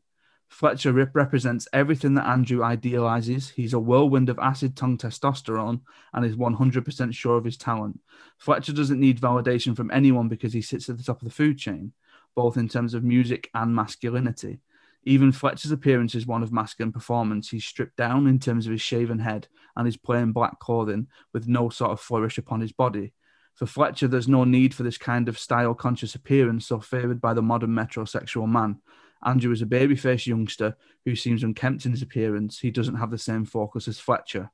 Fletcher 0.50 0.92
rep- 0.92 1.16
represents 1.16 1.68
everything 1.74 2.16
that 2.16 2.28
Andrew 2.28 2.64
idealizes. 2.64 3.50
He's 3.50 3.74
a 3.74 3.80
whirlwind 3.80 4.30
of 4.30 4.40
acid 4.40 4.76
tongue 4.76 4.98
testosterone 4.98 5.82
and 6.14 6.26
is 6.26 6.36
100% 6.36 7.14
sure 7.14 7.38
of 7.38 7.46
his 7.46 7.58
talent. 7.58 8.00
Fletcher 8.38 8.74
doesn't 8.74 9.00
need 9.00 9.22
validation 9.22 9.76
from 9.76 9.92
anyone 9.92 10.28
because 10.28 10.54
he 10.54 10.62
sits 10.62 10.90
at 10.90 10.98
the 10.98 11.04
top 11.04 11.22
of 11.22 11.28
the 11.28 11.34
food 11.34 11.60
chain, 11.60 11.94
both 12.36 12.58
in 12.58 12.68
terms 12.68 12.94
of 12.94 13.04
music 13.04 13.50
and 13.54 13.76
masculinity. 13.76 14.60
Even 15.04 15.32
Fletcher's 15.32 15.72
appearance 15.72 16.14
is 16.14 16.28
one 16.28 16.44
of 16.44 16.52
masculine 16.52 16.92
performance. 16.92 17.50
He's 17.50 17.66
stripped 17.66 17.96
down 17.96 18.28
in 18.28 18.40
terms 18.40 18.66
of 18.66 18.72
his 18.72 18.82
shaven 18.82 19.20
head 19.20 19.48
and 19.76 19.86
his 19.86 19.98
plain 19.98 20.32
black 20.32 20.60
clothing 20.60 21.08
with 21.34 21.48
no 21.48 21.70
sort 21.70 21.92
of 21.92 22.02
flourish 22.02 22.38
upon 22.38 22.62
his 22.62 22.72
body. 22.72 23.14
For 23.56 23.66
Fletcher, 23.66 24.08
there's 24.08 24.28
no 24.28 24.44
need 24.44 24.74
for 24.74 24.84
this 24.84 24.98
kind 24.98 25.28
of 25.28 25.40
style 25.40 25.74
conscious 25.74 26.16
appearance 26.16 26.68
so 26.68 26.80
favoured 26.80 27.20
by 27.20 27.34
the 27.34 27.42
modern 27.42 27.72
metrosexual 27.72 28.48
man. 28.48 28.80
Andrew 29.24 29.52
is 29.52 29.62
a 29.62 29.66
baby-faced 29.66 30.28
youngster 30.28 30.78
who 31.06 31.16
seems 31.16 31.44
unkempt 31.44 31.86
in 31.86 31.92
his 31.92 32.02
appearance. 32.02 32.60
He 32.60 32.72
doesn't 32.72 32.96
have 32.96 33.12
the 33.12 33.18
same 33.18 33.46
focus 33.46 33.88
as 33.88 34.00
Fletcher. 34.00 34.50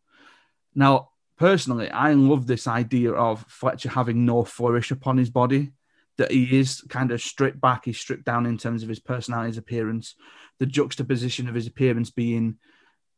Now, 0.73 1.09
personally, 1.37 1.89
I 1.89 2.13
love 2.13 2.47
this 2.47 2.67
idea 2.67 3.11
of 3.11 3.45
Fletcher 3.47 3.89
having 3.89 4.25
no 4.25 4.43
flourish 4.43 4.89
upon 4.89 5.17
his 5.17 5.29
body, 5.29 5.73
that 6.17 6.31
he 6.31 6.57
is 6.59 6.81
kind 6.89 7.11
of 7.11 7.21
stripped 7.21 7.59
back, 7.59 7.85
he's 7.85 7.97
stripped 7.97 8.25
down 8.25 8.45
in 8.45 8.57
terms 8.57 8.83
of 8.83 8.89
his 8.89 8.99
personality, 8.99 9.49
his 9.49 9.57
appearance, 9.57 10.15
the 10.59 10.65
juxtaposition 10.65 11.49
of 11.49 11.55
his 11.55 11.67
appearance 11.67 12.09
being 12.09 12.57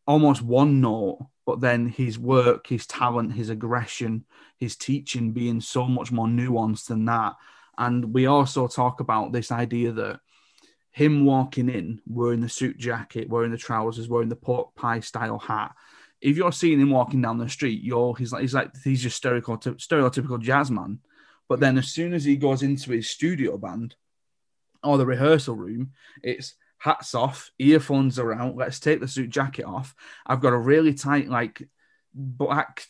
almost 0.08 0.42
one 0.42 0.82
note, 0.82 1.20
but 1.46 1.60
then 1.60 1.88
his 1.88 2.18
work, 2.18 2.68
his 2.68 2.88
talent, 2.88 3.34
his 3.34 3.50
aggression, 3.50 4.25
his 4.58 4.75
teaching 4.75 5.32
being 5.32 5.62
so 5.62 5.86
much 5.86 6.12
more 6.12 6.27
nuanced 6.27 6.88
than 6.88 7.06
that. 7.06 7.36
And 7.77 8.13
we 8.13 8.25
also 8.25 8.68
talk 8.68 9.00
about 9.00 9.32
this 9.32 9.51
idea 9.51 9.92
that 9.92 10.20
him 10.92 11.25
walking 11.25 11.70
in 11.70 12.01
wearing 12.08 12.42
the 12.42 12.50
suit 12.50 12.77
jacket, 12.77 13.30
wearing 13.30 13.51
the 13.51 13.58
trousers, 13.58 14.10
wearing 14.10 14.30
the 14.30 14.36
pork 14.36 14.74
pie 14.74 15.00
style 15.01 15.38
hat. 15.38 15.75
If 16.20 16.38
you're 16.38 16.51
seeing 16.51 16.80
him 16.80 16.89
walking 16.89 17.22
down 17.22 17.38
the 17.38 17.48
street, 17.48 17.84
you're 17.84 18.16
he's 18.16 18.32
like 18.32 18.42
he's 18.42 18.56
like 18.56 18.72
he's 18.84 19.04
just 19.04 19.22
stereotypical 19.22 19.77
stereotypical 19.77 20.42
jazz 20.42 20.72
man. 20.72 21.00
But 21.50 21.60
then 21.60 21.77
as 21.77 21.88
soon 21.88 22.13
as 22.13 22.24
he 22.24 22.36
goes 22.36 22.63
into 22.63 22.92
his 22.92 23.10
studio 23.10 23.58
band 23.58 23.96
or 24.84 24.98
the 24.98 25.06
rehearsal 25.06 25.56
room, 25.56 25.92
it's 26.22 26.56
hats 26.80 27.16
off, 27.16 27.51
earphones 27.60 28.20
are 28.20 28.34
out. 28.34 28.56
Let's 28.56 28.80
take 28.80 29.00
the 29.00 29.08
suit 29.08 29.30
jacket 29.30 29.66
off. 29.66 29.96
I've 30.25 30.42
got 30.42 30.54
a 30.54 30.58
really 30.58 30.94
tight 30.94 31.30
like 31.30 31.68
black 32.13 32.86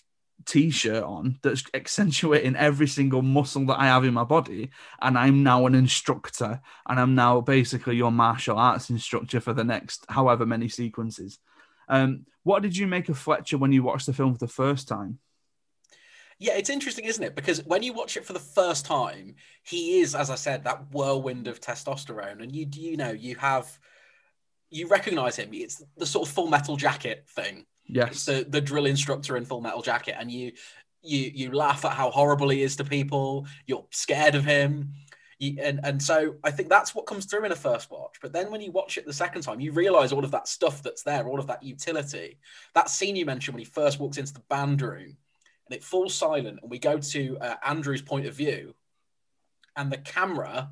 t-shirt 0.45 1.03
on 1.03 1.39
that's 1.43 1.63
accentuating 1.73 2.55
every 2.55 2.87
single 2.87 3.21
muscle 3.21 3.65
that 3.65 3.79
I 3.79 3.85
have 3.85 4.05
in 4.05 4.13
my 4.13 4.23
body 4.23 4.69
and 5.01 5.17
I'm 5.17 5.43
now 5.43 5.65
an 5.65 5.75
instructor 5.75 6.61
and 6.87 6.99
I'm 6.99 7.15
now 7.15 7.41
basically 7.41 7.97
your 7.97 8.11
martial 8.11 8.57
arts 8.57 8.89
instructor 8.89 9.39
for 9.39 9.53
the 9.53 9.63
next 9.63 10.05
however 10.09 10.45
many 10.45 10.69
sequences. 10.69 11.39
Um, 11.89 12.25
what 12.43 12.61
did 12.61 12.75
you 12.75 12.87
make 12.87 13.09
of 13.09 13.17
Fletcher 13.17 13.57
when 13.57 13.71
you 13.71 13.83
watched 13.83 14.05
the 14.05 14.13
film 14.13 14.33
for 14.33 14.39
the 14.39 14.47
first 14.47 14.87
time? 14.87 15.19
Yeah, 16.39 16.53
it's 16.55 16.69
interesting, 16.69 17.05
isn't 17.05 17.23
it? 17.23 17.35
Because 17.35 17.65
when 17.65 17.81
you 17.81 17.93
watch 17.93 18.15
it 18.15 18.25
for 18.25 18.33
the 18.33 18.39
first 18.39 18.85
time, 18.85 19.35
he 19.63 19.99
is, 20.01 20.13
as 20.13 20.29
I 20.29 20.35
said, 20.35 20.63
that 20.63 20.91
whirlwind 20.91 21.47
of 21.47 21.59
testosterone, 21.59 22.43
and 22.43 22.55
you 22.55 22.67
you 22.73 22.97
know 22.97 23.11
you 23.11 23.35
have 23.37 23.77
you 24.69 24.87
recognize 24.87 25.35
him. 25.35 25.49
It's 25.53 25.83
the 25.95 26.05
sort 26.05 26.27
of 26.27 26.33
full 26.33 26.47
metal 26.47 26.75
jacket 26.75 27.25
thing 27.29 27.65
Yes. 27.87 28.25
the 28.25 28.45
the 28.47 28.61
drill 28.61 28.85
instructor 28.85 29.37
in 29.37 29.45
Full 29.45 29.61
Metal 29.61 29.81
Jacket, 29.81 30.15
and 30.19 30.31
you 30.31 30.51
you 31.01 31.31
you 31.33 31.51
laugh 31.51 31.85
at 31.85 31.93
how 31.93 32.11
horrible 32.11 32.49
he 32.49 32.61
is 32.61 32.75
to 32.77 32.83
people. 32.83 33.47
You're 33.65 33.85
scared 33.91 34.35
of 34.35 34.45
him. 34.45 34.93
You, 35.39 35.57
and 35.61 35.79
and 35.83 36.01
so 36.01 36.35
I 36.43 36.51
think 36.51 36.69
that's 36.69 36.93
what 36.93 37.05
comes 37.05 37.25
through 37.25 37.45
in 37.45 37.51
a 37.51 37.55
first 37.55 37.89
watch. 37.91 38.17
But 38.21 38.33
then 38.33 38.51
when 38.51 38.61
you 38.61 38.71
watch 38.71 38.97
it 38.97 39.05
the 39.05 39.13
second 39.13 39.43
time, 39.43 39.59
you 39.59 39.71
realize 39.71 40.11
all 40.11 40.25
of 40.25 40.31
that 40.31 40.47
stuff 40.47 40.83
that's 40.83 41.03
there, 41.03 41.27
all 41.27 41.39
of 41.39 41.47
that 41.47 41.63
utility. 41.63 42.39
That 42.73 42.89
scene 42.89 43.15
you 43.15 43.25
mentioned 43.25 43.55
when 43.55 43.63
he 43.63 43.69
first 43.69 43.99
walks 43.99 44.17
into 44.17 44.33
the 44.33 44.43
band 44.49 44.81
room, 44.81 45.15
and 45.69 45.75
it 45.75 45.83
falls 45.83 46.15
silent, 46.15 46.59
and 46.61 46.71
we 46.71 46.79
go 46.79 46.97
to 46.97 47.37
uh, 47.39 47.55
Andrew's 47.65 48.01
point 48.01 48.25
of 48.25 48.33
view, 48.33 48.73
and 49.75 49.91
the 49.91 49.97
camera 49.97 50.69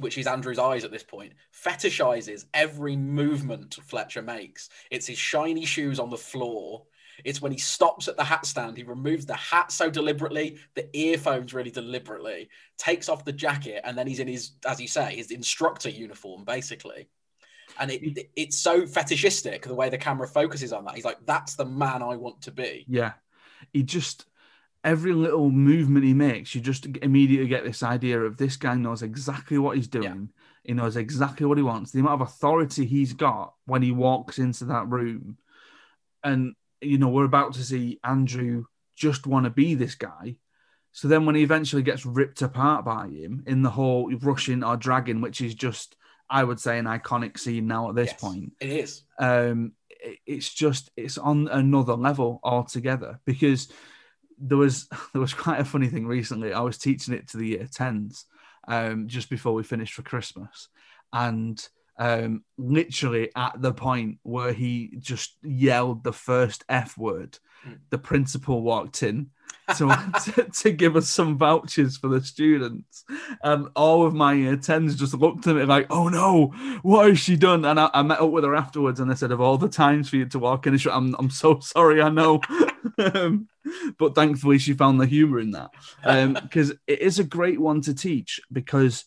which 0.00 0.18
is 0.18 0.26
Andrew's 0.26 0.58
eyes 0.58 0.84
at 0.84 0.90
this 0.90 1.02
point, 1.02 1.32
fetishizes 1.54 2.46
every 2.54 2.96
movement 2.96 3.78
Fletcher 3.84 4.22
makes. 4.22 4.68
It's 4.90 5.06
his 5.06 5.18
shiny 5.18 5.64
shoes 5.64 6.00
on 6.00 6.10
the 6.10 6.16
floor. 6.16 6.84
It's 7.24 7.42
when 7.42 7.52
he 7.52 7.58
stops 7.58 8.08
at 8.08 8.16
the 8.16 8.24
hat 8.24 8.46
stand, 8.46 8.76
he 8.76 8.82
removes 8.82 9.26
the 9.26 9.34
hat 9.34 9.70
so 9.70 9.90
deliberately, 9.90 10.58
the 10.74 10.88
earphones 10.96 11.52
really 11.52 11.70
deliberately, 11.70 12.48
takes 12.78 13.08
off 13.08 13.26
the 13.26 13.32
jacket, 13.32 13.82
and 13.84 13.96
then 13.96 14.06
he's 14.06 14.20
in 14.20 14.28
his, 14.28 14.52
as 14.66 14.80
you 14.80 14.88
say, 14.88 15.16
his 15.16 15.30
instructor 15.30 15.90
uniform, 15.90 16.44
basically. 16.44 17.08
And 17.78 17.90
it, 17.90 18.02
it, 18.02 18.30
it's 18.36 18.58
so 18.58 18.86
fetishistic 18.86 19.62
the 19.62 19.74
way 19.74 19.90
the 19.90 19.98
camera 19.98 20.26
focuses 20.26 20.72
on 20.72 20.84
that. 20.86 20.94
He's 20.94 21.04
like, 21.04 21.18
that's 21.26 21.56
the 21.56 21.66
man 21.66 22.02
I 22.02 22.16
want 22.16 22.42
to 22.42 22.50
be. 22.50 22.84
Yeah. 22.88 23.12
He 23.72 23.82
just 23.82 24.24
every 24.82 25.12
little 25.12 25.50
movement 25.50 26.04
he 26.04 26.14
makes, 26.14 26.54
you 26.54 26.60
just 26.60 26.86
immediately 27.02 27.48
get 27.48 27.64
this 27.64 27.82
idea 27.82 28.20
of 28.20 28.36
this 28.36 28.56
guy 28.56 28.74
knows 28.74 29.02
exactly 29.02 29.58
what 29.58 29.76
he's 29.76 29.88
doing. 29.88 30.04
Yeah. 30.32 30.42
He 30.64 30.74
knows 30.74 30.96
exactly 30.96 31.46
what 31.46 31.58
he 31.58 31.62
wants. 31.62 31.90
The 31.90 32.00
amount 32.00 32.20
of 32.20 32.28
authority 32.28 32.86
he's 32.86 33.12
got 33.12 33.54
when 33.66 33.82
he 33.82 33.92
walks 33.92 34.38
into 34.38 34.64
that 34.66 34.88
room 34.88 35.38
and 36.22 36.54
you 36.80 36.98
know 36.98 37.08
we're 37.08 37.24
about 37.24 37.54
to 37.54 37.62
see 37.64 37.98
Andrew 38.04 38.64
just 38.96 39.26
want 39.26 39.44
to 39.44 39.50
be 39.50 39.74
this 39.74 39.94
guy. 39.94 40.36
So 40.92 41.08
then 41.08 41.24
when 41.24 41.34
he 41.34 41.42
eventually 41.42 41.82
gets 41.82 42.04
ripped 42.04 42.42
apart 42.42 42.84
by 42.84 43.08
him 43.08 43.44
in 43.46 43.62
the 43.62 43.70
whole 43.70 44.10
rushing 44.20 44.64
or 44.64 44.76
dragging, 44.76 45.20
which 45.20 45.40
is 45.40 45.54
just 45.54 45.96
I 46.28 46.44
would 46.44 46.60
say 46.60 46.78
an 46.78 46.84
iconic 46.84 47.38
scene 47.38 47.66
now 47.66 47.88
at 47.88 47.94
this 47.94 48.10
Yes, 48.10 48.20
point. 48.20 48.52
It 48.60 48.70
is. 48.70 49.02
Um, 49.18 49.72
it's 50.26 50.52
just 50.52 50.90
it's 50.96 51.18
on 51.18 51.48
another 51.48 51.94
level 51.94 52.40
altogether 52.42 53.20
because 53.24 53.68
there 54.40 54.58
was 54.58 54.88
there 55.12 55.20
was 55.20 55.34
quite 55.34 55.60
a 55.60 55.64
funny 55.64 55.88
thing 55.88 56.06
recently. 56.06 56.52
I 56.52 56.60
was 56.60 56.78
teaching 56.78 57.14
it 57.14 57.28
to 57.28 57.36
the 57.36 57.48
year 57.48 57.68
tens 57.72 58.26
um, 58.66 59.08
just 59.08 59.30
before 59.30 59.52
we 59.54 59.62
finished 59.62 59.94
for 59.94 60.02
Christmas, 60.02 60.68
and 61.12 61.66
um, 61.98 62.44
literally 62.56 63.30
at 63.36 63.60
the 63.60 63.74
point 63.74 64.18
where 64.22 64.52
he 64.52 64.96
just 64.98 65.36
yelled 65.42 66.02
the 66.02 66.12
first 66.12 66.64
F 66.68 66.96
word, 66.96 67.38
Mm. 67.66 67.78
the 67.90 67.98
principal 67.98 68.62
walked 68.62 69.02
in 69.02 69.32
to, 69.76 70.12
to, 70.24 70.44
to 70.44 70.70
give 70.70 70.96
us 70.96 71.08
some 71.08 71.38
vouchers 71.38 71.96
for 71.96 72.08
the 72.08 72.22
students. 72.22 73.04
And 73.42 73.68
all 73.76 74.06
of 74.06 74.14
my 74.14 74.34
year 74.34 74.56
10s 74.56 74.96
just 74.96 75.14
looked 75.14 75.46
at 75.46 75.56
me 75.56 75.64
like, 75.64 75.86
oh 75.90 76.08
no, 76.08 76.46
what 76.82 77.08
has 77.08 77.18
she 77.18 77.36
done? 77.36 77.64
And 77.64 77.78
I, 77.78 77.90
I 77.92 78.02
met 78.02 78.20
up 78.20 78.30
with 78.30 78.44
her 78.44 78.54
afterwards 78.54 79.00
and 79.00 79.10
I 79.10 79.14
said, 79.14 79.32
of 79.32 79.40
all 79.40 79.58
the 79.58 79.68
times 79.68 80.08
for 80.08 80.16
you 80.16 80.26
to 80.26 80.38
walk 80.38 80.66
in, 80.66 80.78
I'm, 80.90 81.14
I'm 81.18 81.30
so 81.30 81.60
sorry, 81.60 82.02
I 82.02 82.08
know. 82.08 82.40
um, 82.98 83.48
but 83.98 84.14
thankfully, 84.14 84.58
she 84.58 84.72
found 84.72 85.00
the 85.00 85.06
humor 85.06 85.38
in 85.38 85.52
that. 85.52 85.70
Because 86.50 86.70
it 86.86 87.00
is 87.00 87.18
a 87.18 87.24
great 87.24 87.60
one 87.60 87.80
to 87.82 87.94
teach 87.94 88.40
because 88.52 89.04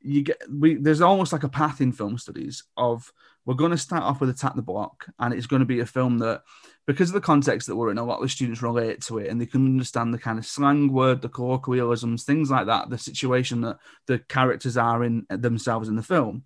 you 0.00 0.22
get 0.22 0.40
we 0.50 0.74
there's 0.74 1.00
almost 1.00 1.32
like 1.32 1.44
a 1.44 1.48
path 1.48 1.80
in 1.80 1.90
film 1.90 2.18
studies 2.18 2.64
of 2.76 3.10
we're 3.46 3.54
going 3.54 3.70
to 3.70 3.78
start 3.78 4.02
off 4.02 4.20
with 4.20 4.28
attack 4.28 4.54
the 4.54 4.62
block 4.62 5.06
and 5.18 5.32
it's 5.32 5.46
going 5.46 5.60
to 5.60 5.66
be 5.66 5.80
a 5.80 5.86
film 5.86 6.18
that 6.18 6.42
because 6.86 7.08
of 7.10 7.14
the 7.14 7.20
context 7.20 7.66
that 7.66 7.76
we're 7.76 7.90
in 7.90 7.98
a 7.98 8.04
lot 8.04 8.16
of 8.16 8.22
the 8.22 8.28
students 8.28 8.62
relate 8.62 9.00
to 9.02 9.18
it 9.18 9.28
and 9.30 9.40
they 9.40 9.46
can 9.46 9.64
understand 9.64 10.12
the 10.12 10.18
kind 10.18 10.38
of 10.38 10.46
slang 10.46 10.92
word 10.92 11.22
the 11.22 11.28
colloquialisms 11.28 12.24
things 12.24 12.50
like 12.50 12.66
that 12.66 12.90
the 12.90 12.98
situation 12.98 13.60
that 13.62 13.78
the 14.06 14.18
characters 14.18 14.76
are 14.76 15.02
in 15.04 15.26
uh, 15.30 15.36
themselves 15.36 15.88
in 15.88 15.96
the 15.96 16.02
film 16.02 16.42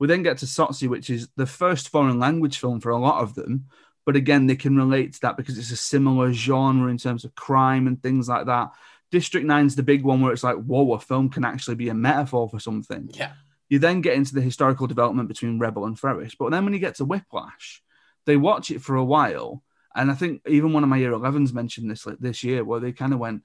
we 0.00 0.06
then 0.06 0.22
get 0.22 0.38
to 0.38 0.46
Tsotsi, 0.46 0.88
which 0.88 1.10
is 1.10 1.28
the 1.36 1.46
first 1.46 1.88
foreign 1.88 2.20
language 2.20 2.58
film 2.58 2.80
for 2.80 2.90
a 2.90 2.98
lot 2.98 3.22
of 3.22 3.34
them 3.34 3.66
but 4.04 4.16
again 4.16 4.46
they 4.46 4.56
can 4.56 4.76
relate 4.76 5.14
to 5.14 5.20
that 5.20 5.36
because 5.36 5.58
it's 5.58 5.70
a 5.70 5.76
similar 5.76 6.32
genre 6.32 6.90
in 6.90 6.98
terms 6.98 7.24
of 7.24 7.34
crime 7.34 7.86
and 7.86 8.02
things 8.02 8.28
like 8.28 8.46
that 8.46 8.70
district 9.10 9.46
9's 9.46 9.74
the 9.74 9.82
big 9.82 10.02
one 10.04 10.20
where 10.20 10.32
it's 10.32 10.44
like 10.44 10.56
whoa 10.56 10.92
a 10.92 11.00
film 11.00 11.28
can 11.30 11.44
actually 11.44 11.76
be 11.76 11.88
a 11.88 11.94
metaphor 11.94 12.48
for 12.48 12.60
something 12.60 13.08
Yeah. 13.14 13.32
you 13.70 13.78
then 13.78 14.00
get 14.02 14.14
into 14.14 14.34
the 14.34 14.40
historical 14.42 14.86
development 14.86 15.28
between 15.28 15.58
Rebel 15.58 15.86
and 15.86 15.98
Ferris. 15.98 16.34
But 16.34 16.50
then 16.50 16.64
when 16.64 16.72
you 16.74 16.78
get 16.78 16.94
to 16.96 17.04
Whiplash, 17.04 17.82
they 18.24 18.36
watch 18.36 18.70
it 18.70 18.80
for 18.80 18.96
a 18.96 19.04
while. 19.04 19.62
And 19.98 20.10
I 20.10 20.14
think 20.14 20.42
even 20.46 20.72
one 20.72 20.82
of 20.84 20.88
my 20.88 20.96
year 20.96 21.12
11s 21.12 21.52
mentioned 21.52 21.90
this 21.90 22.06
like, 22.06 22.18
this 22.18 22.42
year, 22.44 22.64
where 22.64 22.80
they 22.80 22.92
kind 22.92 23.12
of 23.12 23.18
went, 23.18 23.42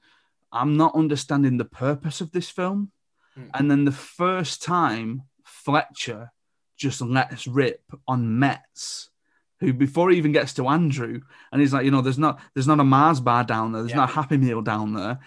I'm 0.51 0.77
not 0.77 0.95
understanding 0.95 1.57
the 1.57 1.65
purpose 1.65 2.21
of 2.21 2.31
this 2.31 2.49
film. 2.49 2.91
Hmm. 3.35 3.47
And 3.55 3.71
then 3.71 3.85
the 3.85 3.91
first 3.91 4.61
time 4.61 5.23
Fletcher 5.43 6.31
just 6.77 7.01
lets 7.01 7.47
rip 7.47 7.81
on 8.07 8.39
Metz, 8.39 9.09
who 9.59 9.73
before 9.73 10.09
he 10.11 10.17
even 10.17 10.31
gets 10.31 10.53
to 10.55 10.67
Andrew, 10.67 11.21
and 11.51 11.61
he's 11.61 11.73
like, 11.73 11.85
you 11.85 11.91
know, 11.91 12.01
there's 12.01 12.19
not 12.19 12.39
there's 12.53 12.67
not 12.67 12.79
a 12.79 12.83
Mars 12.83 13.19
bar 13.19 13.43
down 13.43 13.71
there, 13.71 13.81
there's 13.81 13.91
Yeah. 13.91 13.97
not 13.97 14.11
a 14.11 14.13
Happy 14.13 14.37
Meal 14.37 14.61
down 14.61 14.93
there. 14.93 15.19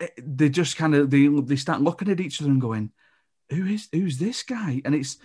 It- 0.00 0.38
they 0.38 0.48
just 0.50 0.76
kind 0.76 0.94
of 0.94 1.10
they 1.10 1.26
they 1.28 1.56
start 1.56 1.80
looking 1.80 2.10
at 2.10 2.20
each 2.20 2.40
other 2.40 2.50
and 2.50 2.60
going, 2.60 2.92
who 3.50 3.64
is 3.66 3.88
who's 3.92 4.18
this 4.18 4.42
guy? 4.42 4.82
And 4.84 4.94
it's 4.94 5.16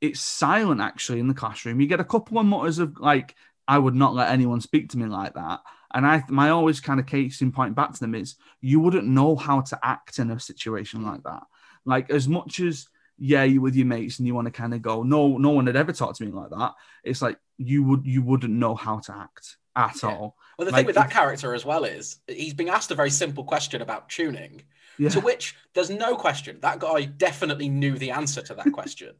it's 0.00 0.20
silent 0.20 0.80
actually 0.80 1.20
in 1.20 1.28
the 1.28 1.34
classroom. 1.34 1.80
You 1.80 1.86
get 1.86 2.00
a 2.00 2.04
couple 2.04 2.38
of 2.38 2.46
mutters 2.46 2.78
of 2.78 2.98
like, 2.98 3.34
I 3.68 3.78
would 3.78 3.94
not 3.94 4.14
let 4.14 4.30
anyone 4.30 4.60
speak 4.60 4.90
to 4.90 4.98
me 4.98 5.06
like 5.06 5.34
that. 5.34 5.60
And 5.94 6.06
I 6.06 6.22
my 6.28 6.50
always 6.50 6.80
kind 6.80 6.98
of 7.00 7.06
case 7.06 7.42
in 7.42 7.52
point 7.52 7.74
back 7.74 7.92
to 7.92 8.00
them 8.00 8.14
is 8.14 8.36
you 8.60 8.80
wouldn't 8.80 9.06
know 9.06 9.36
how 9.36 9.60
to 9.60 9.78
act 9.82 10.18
in 10.18 10.30
a 10.30 10.40
situation 10.40 11.02
like 11.04 11.22
that. 11.24 11.42
Like 11.84 12.10
as 12.10 12.28
much 12.28 12.60
as 12.60 12.86
yeah, 13.18 13.44
you 13.44 13.60
with 13.60 13.76
your 13.76 13.86
mates 13.86 14.18
and 14.18 14.26
you 14.26 14.34
want 14.34 14.46
to 14.46 14.50
kind 14.50 14.74
of 14.74 14.82
go, 14.82 15.02
no, 15.02 15.36
no 15.38 15.50
one 15.50 15.66
had 15.66 15.76
ever 15.76 15.92
talked 15.92 16.16
to 16.16 16.24
me 16.24 16.32
like 16.32 16.50
that. 16.50 16.72
It's 17.04 17.22
like 17.22 17.38
you 17.58 17.84
would 17.84 18.06
you 18.06 18.22
wouldn't 18.22 18.52
know 18.52 18.74
how 18.74 18.98
to 19.00 19.14
act 19.14 19.56
at 19.76 20.02
Yeah. 20.02 20.10
all. 20.10 20.36
Well, 20.58 20.66
the 20.66 20.72
Like, 20.72 20.80
thing 20.80 20.86
with 20.86 20.96
that 20.96 21.10
character 21.10 21.54
as 21.54 21.64
well 21.64 21.84
is 21.84 22.16
he's 22.26 22.54
being 22.54 22.70
asked 22.70 22.90
a 22.90 22.94
very 22.94 23.10
simple 23.10 23.44
question 23.44 23.80
about 23.82 24.08
tuning, 24.08 24.62
Yeah. 24.98 25.10
to 25.10 25.20
which 25.20 25.56
there's 25.74 25.90
no 25.90 26.16
question 26.16 26.58
that 26.62 26.78
guy 26.78 27.04
definitely 27.04 27.68
knew 27.68 27.96
the 27.96 28.10
answer 28.10 28.42
to 28.42 28.54
that 28.54 28.72
question. 28.72 29.14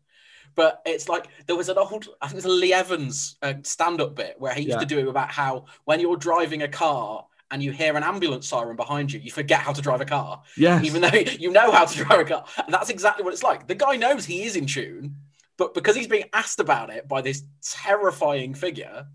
But 0.55 0.83
it's 0.85 1.09
like 1.09 1.27
there 1.47 1.57
was 1.57 1.69
an 1.69 1.79
old, 1.79 2.09
I 2.21 2.27
think 2.27 2.35
it 2.35 2.37
was 2.37 2.45
a 2.45 2.49
Lee 2.49 2.73
Evans 2.73 3.37
uh, 3.43 3.55
stand-up 3.63 4.15
bit 4.15 4.37
where 4.39 4.53
he 4.55 4.63
used 4.63 4.75
Yeah. 4.75 4.81
to 4.81 4.87
do 4.87 4.99
it 4.99 5.09
about 5.09 5.31
how 5.31 5.65
when 5.85 5.99
you're 6.01 6.17
driving 6.17 6.63
a 6.63 6.69
car 6.69 7.27
and 7.51 7.63
you 7.63 7.71
hear 7.73 7.97
an 7.97 8.03
ambulance 8.03 8.49
siren 8.49 8.77
behind 8.77 9.13
you, 9.13 9.21
you 9.21 9.31
forget 9.31 9.61
how 9.61 9.73
to 9.73 9.81
drive 9.83 10.01
a 10.01 10.05
car, 10.07 10.43
yes. 10.57 10.85
even 10.85 11.03
though 11.03 11.09
you 11.39 11.51
know 11.53 11.71
how 11.71 11.85
to 11.85 12.05
drive 12.05 12.21
a 12.21 12.25
car. 12.25 12.45
And 12.65 12.73
that's 12.73 12.91
exactly 12.91 13.25
what 13.25 13.33
it's 13.33 13.43
like. 13.43 13.67
The 13.67 13.75
guy 13.75 13.97
knows 13.97 14.25
he 14.25 14.43
is 14.45 14.57
in 14.57 14.67
tune, 14.67 15.17
but 15.59 15.75
because 15.75 15.95
he's 15.97 16.09
being 16.09 16.25
asked 16.33 16.61
about 16.61 16.91
it 16.91 17.07
by 17.09 17.21
this 17.23 17.43
terrifying 17.63 18.55
figure, 18.55 19.07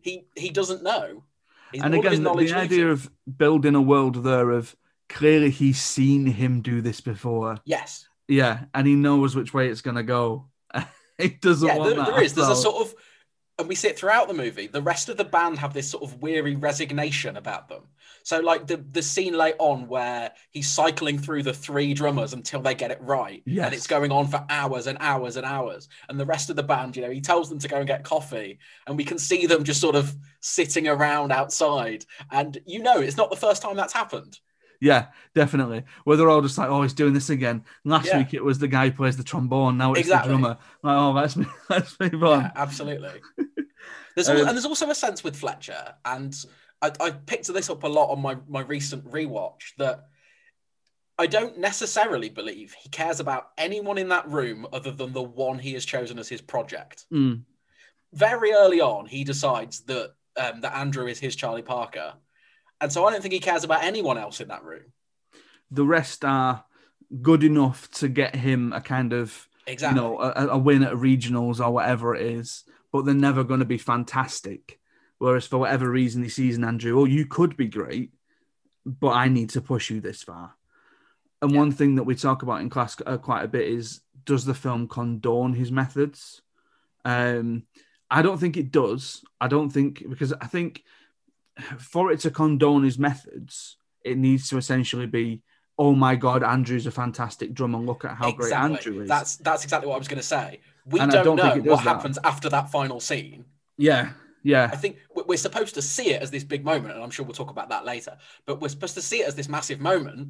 he 0.00 0.26
he 0.36 0.50
doesn't 0.50 0.82
know. 0.82 1.24
He's- 1.72 1.84
and 1.84 1.94
all 1.94 2.00
of 2.06 2.10
his 2.12 2.20
again, 2.20 2.36
the, 2.36 2.54
idea 2.56 2.90
of 2.90 3.10
building 3.36 3.74
a 3.74 3.80
world 3.82 4.22
there 4.24 4.50
of 4.50 4.76
clearly 5.08 5.50
he's 5.50 5.80
seen 5.82 6.26
him 6.26 6.60
do 6.62 6.80
this 6.80 7.00
before. 7.00 7.56
yes, 7.64 8.08
Yeah, 8.28 8.64
and 8.74 8.86
he 8.86 8.94
knows 8.94 9.36
which 9.36 9.52
way 9.54 9.68
it's 9.68 9.80
gonna 9.82 10.02
go. 10.02 10.48
He 11.18 11.28
doesn't 11.30 11.66
yeah, 11.66 11.76
want 11.76 11.94
there, 11.96 12.04
that. 12.04 12.14
there 12.14 12.22
is. 12.22 12.34
There's 12.34 12.48
a 12.48 12.56
sort 12.56 12.86
of, 12.86 12.94
and 13.58 13.68
we 13.68 13.74
see 13.74 13.88
it 13.88 13.98
throughout 13.98 14.28
the 14.28 14.34
movie. 14.34 14.66
The 14.66 14.82
rest 14.82 15.08
of 15.08 15.16
the 15.16 15.24
band 15.24 15.58
have 15.58 15.72
this 15.72 15.90
sort 15.90 16.04
of 16.04 16.20
weary 16.20 16.56
resignation 16.56 17.36
about 17.36 17.68
them. 17.68 17.82
So, 18.22 18.40
like 18.40 18.66
the 18.66 18.78
the 18.90 19.02
scene 19.02 19.34
late 19.34 19.54
on 19.58 19.86
where 19.86 20.32
he's 20.50 20.68
cycling 20.68 21.18
through 21.18 21.44
the 21.44 21.54
three 21.54 21.94
drummers 21.94 22.32
until 22.32 22.60
they 22.60 22.74
get 22.74 22.90
it 22.90 23.00
right, 23.00 23.42
Yes. 23.46 23.66
and 23.66 23.74
it's 23.74 23.86
going 23.86 24.10
on 24.10 24.26
for 24.26 24.44
hours 24.50 24.88
and 24.88 24.98
hours 25.00 25.36
and 25.36 25.46
hours. 25.46 25.88
And 26.08 26.18
the 26.18 26.26
rest 26.26 26.50
of 26.50 26.56
the 26.56 26.62
band, 26.64 26.96
you 26.96 27.02
know, 27.02 27.10
he 27.10 27.20
tells 27.20 27.48
them 27.48 27.60
to 27.60 27.68
go 27.68 27.76
and 27.76 27.86
get 27.86 28.02
coffee, 28.02 28.58
and 28.86 28.96
we 28.96 29.04
can 29.04 29.18
see 29.18 29.46
them 29.46 29.62
just 29.64 29.80
sort 29.80 29.94
of 29.94 30.14
sitting 30.40 30.88
around 30.88 31.30
outside. 31.32 32.04
And 32.32 32.58
you 32.66 32.80
know, 32.82 32.98
it's 33.00 33.16
not 33.16 33.30
the 33.30 33.36
first 33.36 33.62
time 33.62 33.76
that's 33.76 33.92
happened. 33.92 34.40
Yeah, 34.80 35.06
definitely. 35.34 35.84
Where 36.04 36.16
they're 36.16 36.28
all 36.28 36.42
just 36.42 36.58
like, 36.58 36.68
oh, 36.68 36.82
he's 36.82 36.92
doing 36.92 37.12
this 37.14 37.30
again. 37.30 37.64
Last 37.84 38.06
Yeah. 38.06 38.18
week 38.18 38.34
it 38.34 38.44
was 38.44 38.58
the 38.58 38.68
guy 38.68 38.88
who 38.90 38.96
plays 38.96 39.16
the 39.16 39.24
trombone. 39.24 39.78
Now 39.78 39.92
it's 39.92 40.00
Exactly. 40.00 40.32
the 40.32 40.38
drummer. 40.38 40.58
Like, 40.82 40.96
oh, 40.96 41.12
let's 41.12 41.36
move, 41.36 41.52
let's 41.70 41.98
move 41.98 42.22
on. 42.24 42.40
Yeah, 42.42 42.50
absolutely. 42.56 43.20
There's 44.14 44.28
Um, 44.28 44.36
and 44.38 44.48
there's 44.48 44.64
also 44.66 44.88
a 44.90 44.94
sense 44.94 45.22
with 45.22 45.36
Fletcher, 45.36 45.94
and 46.04 46.34
I, 46.80 46.90
I 47.00 47.10
picked 47.10 47.52
this 47.52 47.68
up 47.68 47.82
a 47.84 47.88
lot 47.88 48.10
on 48.10 48.20
my 48.22 48.36
my 48.48 48.60
recent 48.62 49.04
rewatch 49.10 49.74
that 49.76 50.06
I 51.18 51.26
don't 51.26 51.58
necessarily 51.58 52.28
believe 52.30 52.74
he 52.74 52.88
cares 52.88 53.20
about 53.20 53.48
anyone 53.58 53.98
in 53.98 54.08
that 54.08 54.26
room 54.28 54.66
other 54.72 54.90
than 54.90 55.12
the 55.12 55.22
one 55.22 55.58
he 55.58 55.72
has 55.74 55.84
chosen 55.84 56.18
as 56.18 56.28
his 56.28 56.40
project. 56.42 57.04
Mm, 57.12 57.42
Very 58.12 58.52
early 58.52 58.80
on, 58.80 59.04
he 59.06 59.22
decides 59.24 59.80
that 59.82 60.12
um, 60.38 60.60
that 60.62 60.74
Andrew 60.76 61.06
is 61.06 61.18
his 61.18 61.36
Charlie 61.36 61.62
Parker, 61.62 62.14
and 62.80 62.92
so 62.92 63.04
I 63.04 63.10
don't 63.12 63.22
think 63.22 63.34
he 63.34 63.40
cares 63.40 63.64
about 63.64 63.84
anyone 63.84 64.18
else 64.18 64.40
in 64.40 64.48
that 64.48 64.64
room. 64.64 64.92
The 65.70 65.84
rest 65.84 66.24
are 66.24 66.64
good 67.22 67.42
enough 67.44 67.90
to 67.92 68.08
get 68.08 68.34
him 68.36 68.72
a 68.72 68.80
kind 68.80 69.12
of, 69.12 69.48
Exactly. 69.66 70.00
you 70.00 70.08
know, 70.08 70.18
a, 70.20 70.48
a 70.48 70.58
win 70.58 70.82
at 70.84 70.92
regionals 70.94 71.64
or 71.64 71.70
whatever 71.70 72.14
it 72.14 72.22
is, 72.22 72.64
but 72.92 73.04
they're 73.04 73.14
never 73.14 73.44
going 73.44 73.60
to 73.60 73.66
be 73.66 73.78
fantastic. 73.78 74.78
Whereas 75.18 75.46
for 75.46 75.58
whatever 75.58 75.90
reason 75.90 76.22
he 76.22 76.28
sees 76.28 76.56
in 76.56 76.64
Andrew, 76.64 77.00
oh, 77.00 77.04
you 77.04 77.26
could 77.26 77.56
be 77.56 77.68
great, 77.68 78.12
but 78.84 79.10
I 79.12 79.28
need 79.28 79.50
to 79.50 79.60
push 79.60 79.90
you 79.90 80.00
this 80.00 80.22
far. 80.22 80.54
And 81.42 81.52
Yeah. 81.52 81.58
one 81.58 81.72
thing 81.72 81.96
that 81.96 82.04
we 82.04 82.14
talk 82.14 82.42
about 82.42 82.60
in 82.60 82.70
class 82.70 82.96
uh, 83.06 83.16
quite 83.16 83.44
a 83.44 83.48
bit 83.48 83.66
is 83.68 84.00
does 84.24 84.44
the 84.44 84.54
film 84.54 84.88
condone 84.88 85.52
his 85.54 85.70
methods? 85.72 86.42
Um, 87.04 87.64
I 88.10 88.22
don't 88.22 88.38
think 88.38 88.56
it 88.56 88.70
does. 88.72 89.24
I 89.40 89.48
don't 89.48 89.70
think 89.70 90.02
because 90.08 90.32
I 90.32 90.46
think 90.46 90.82
for 91.78 92.10
it 92.12 92.20
to 92.20 92.30
condone 92.30 92.84
his 92.84 92.98
methods, 92.98 93.76
it 94.04 94.16
needs 94.18 94.48
to 94.50 94.56
essentially 94.56 95.06
be, 95.06 95.42
oh 95.78 95.94
my 95.94 96.14
god, 96.16 96.42
Andrew's 96.42 96.86
a 96.86 96.90
fantastic 96.90 97.54
drummer. 97.54 97.78
Look 97.78 98.04
at 98.04 98.16
how 98.16 98.32
great. 98.32 98.52
Andrew 98.52 99.02
is. 99.02 99.08
That's 99.08 99.36
that's 99.36 99.64
exactly 99.64 99.88
what 99.88 99.94
I 99.96 99.98
was 99.98 100.08
going 100.08 100.20
to 100.20 100.26
say. 100.26 100.60
We 100.84 101.00
don't, 101.00 101.10
don't 101.10 101.36
know 101.36 101.56
what 101.72 101.84
that. 101.84 101.96
happens 101.96 102.18
after 102.22 102.48
that 102.50 102.70
final 102.70 103.00
scene. 103.00 103.44
yeah, 103.76 104.10
yeah, 104.42 104.70
I 104.72 104.76
think 104.76 104.98
we- 105.14 105.24
we're 105.26 105.36
supposed 105.38 105.74
to 105.74 105.82
see 105.82 106.10
it 106.10 106.22
as 106.22 106.30
this 106.30 106.44
big 106.44 106.64
moment, 106.64 106.94
and 106.94 107.02
I'm 107.02 107.10
sure 107.10 107.24
we'll 107.26 107.34
talk 107.34 107.50
about 107.50 107.70
that 107.70 107.84
later. 107.84 108.16
But 108.44 108.60
we're 108.60 108.68
supposed 108.68 108.94
to 108.94 109.02
see 109.02 109.22
it 109.22 109.26
as 109.26 109.34
this 109.34 109.48
massive 109.48 109.80
moment, 109.80 110.28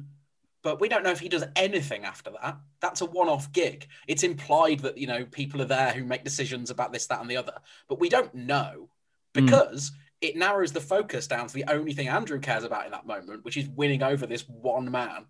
but 0.63 0.81
we 0.81 0.89
don't 0.89 1.03
know 1.03 1.11
if 1.11 1.19
he 1.19 1.29
does 1.29 1.43
anything 1.55 2.03
after 2.05 2.31
that. 2.41 2.57
That's 2.79 3.01
a 3.01 3.05
one-off 3.05 3.51
gig. 3.51 3.87
It's 4.07 4.23
implied 4.23 4.79
that 4.79 4.97
you 4.97 5.05
know 5.05 5.25
people 5.25 5.61
are 5.61 5.65
there 5.65 5.91
who 5.91 6.03
make 6.03 6.23
decisions 6.23 6.71
about 6.71 6.91
this, 6.91 7.05
that, 7.07 7.21
and 7.21 7.29
the 7.29 7.37
other, 7.37 7.53
but 7.87 7.99
we 7.99 8.09
don't 8.09 8.33
know 8.33 8.89
Mm. 9.35 9.91
It 10.21 10.35
narrows 10.35 10.71
the 10.71 10.81
focus 10.81 11.27
down 11.27 11.47
to 11.47 11.53
the 11.53 11.65
only 11.67 11.93
thing 11.93 12.07
Andrew 12.07 12.39
cares 12.39 12.63
about 12.63 12.85
in 12.85 12.91
that 12.91 13.05
moment, 13.05 13.45
which 13.45 13.57
is 13.57 13.67
winning 13.67 14.03
over 14.03 14.25
this 14.25 14.47
one 14.47 14.89
man. 14.89 15.25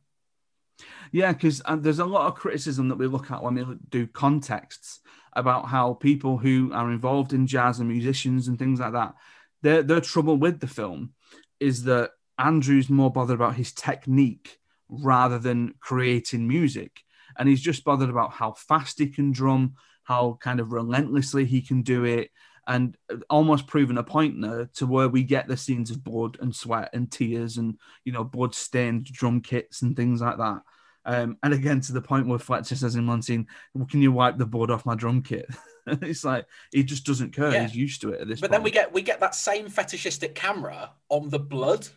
Yeah, 1.12 1.34
because 1.34 1.62
uh, 1.65 1.76
there's 1.76 2.00
a 2.00 2.06
lot 2.06 2.28
of 2.28 2.36
criticism 2.36 2.89
that 2.89 2.97
we 2.97 3.08
look 3.08 3.32
at 3.32 3.43
when 3.43 3.56
we 3.56 3.65
do 3.89 4.08
contexts 4.08 5.00
about 5.34 5.67
how 5.67 5.93
people 5.93 6.38
who 6.38 6.71
are 6.73 6.91
involved 6.91 7.34
in 7.34 7.47
jazz 7.47 7.80
and 7.80 7.89
musicians 7.89 8.47
and 8.47 8.58
things 8.58 8.80
like 8.80 8.93
that 8.93 9.13
their 9.62 9.84
their 9.84 10.02
trouble 10.02 10.38
with 10.38 10.60
the 10.60 10.67
film 10.67 11.13
is 11.60 11.84
that 11.84 12.12
Andrew's 12.38 12.89
more 12.89 13.12
bothered 13.12 13.36
about 13.36 13.56
his 13.56 13.73
technique 13.73 14.60
rather 14.89 15.39
than 15.39 15.73
creating 15.80 16.47
music, 16.47 17.02
and 17.38 17.50
he's 17.50 17.62
just 17.62 17.84
bothered 17.84 18.10
about 18.10 18.32
how 18.32 18.54
fast 18.54 19.00
he 19.00 19.08
can 19.08 19.32
drum, 19.32 19.73
how 20.04 20.38
kind 20.39 20.60
of 20.60 20.71
relentlessly 20.71 21.45
he 21.45 21.62
can 21.62 21.82
do 21.82 22.04
it, 22.04 22.30
and 22.67 22.97
almost 23.30 23.65
proving 23.65 23.97
a 23.97 24.03
point 24.03 24.41
there 24.41 24.69
to 24.75 24.86
where 24.86 25.08
we 25.08 25.23
get 25.23 25.47
the 25.47 25.58
scenes 25.58 25.89
of 25.89 26.03
blood 26.03 26.38
and 26.41 26.53
sweat 26.53 26.89
and 26.93 27.10
tears 27.10 27.58
and 27.58 27.77
you 28.03 28.12
know 28.12 28.23
blood 28.23 28.53
stained 28.53 29.06
drum 29.06 29.41
kits 29.41 29.82
and 29.82 29.95
things 29.95 30.21
like 30.21 30.38
that. 30.38 30.62
Um, 31.06 31.38
and 31.41 31.53
again, 31.53 31.80
to 31.82 31.93
the 31.93 32.01
point 32.01 32.27
where 32.27 32.38
Fletcher 32.38 32.75
says 32.75 32.95
in 32.95 33.08
one 33.08 33.21
scene, 33.21 33.47
well, 33.73 33.88
"Can 33.88 34.01
you 34.01 34.12
wipe 34.12 34.38
the 34.38 34.45
blood 34.45 34.69
off 34.69 34.86
my 34.86 34.95
drum 34.95 35.23
kit?" 35.23 35.47
it's 35.88 36.25
like 36.25 36.45
he 36.71 36.84
just 36.84 37.06
doesn't 37.06 37.34
care. 37.34 37.51
Yeah. 37.51 37.63
He's 37.63 37.75
used 37.75 38.01
to 38.01 38.12
it 38.12 38.21
at 38.21 38.27
this. 38.27 38.41
Point. 38.41 38.51
But 38.51 38.58
point. 38.58 38.63
then 38.63 38.63
we 38.63 38.71
get 38.71 38.93
we 38.93 39.01
get 39.01 39.21
that 39.21 39.34
same 39.34 39.69
fetishistic 39.69 40.36
camera 40.36 40.91
on 41.08 41.30
the 41.30 41.39
blood. 41.39 41.88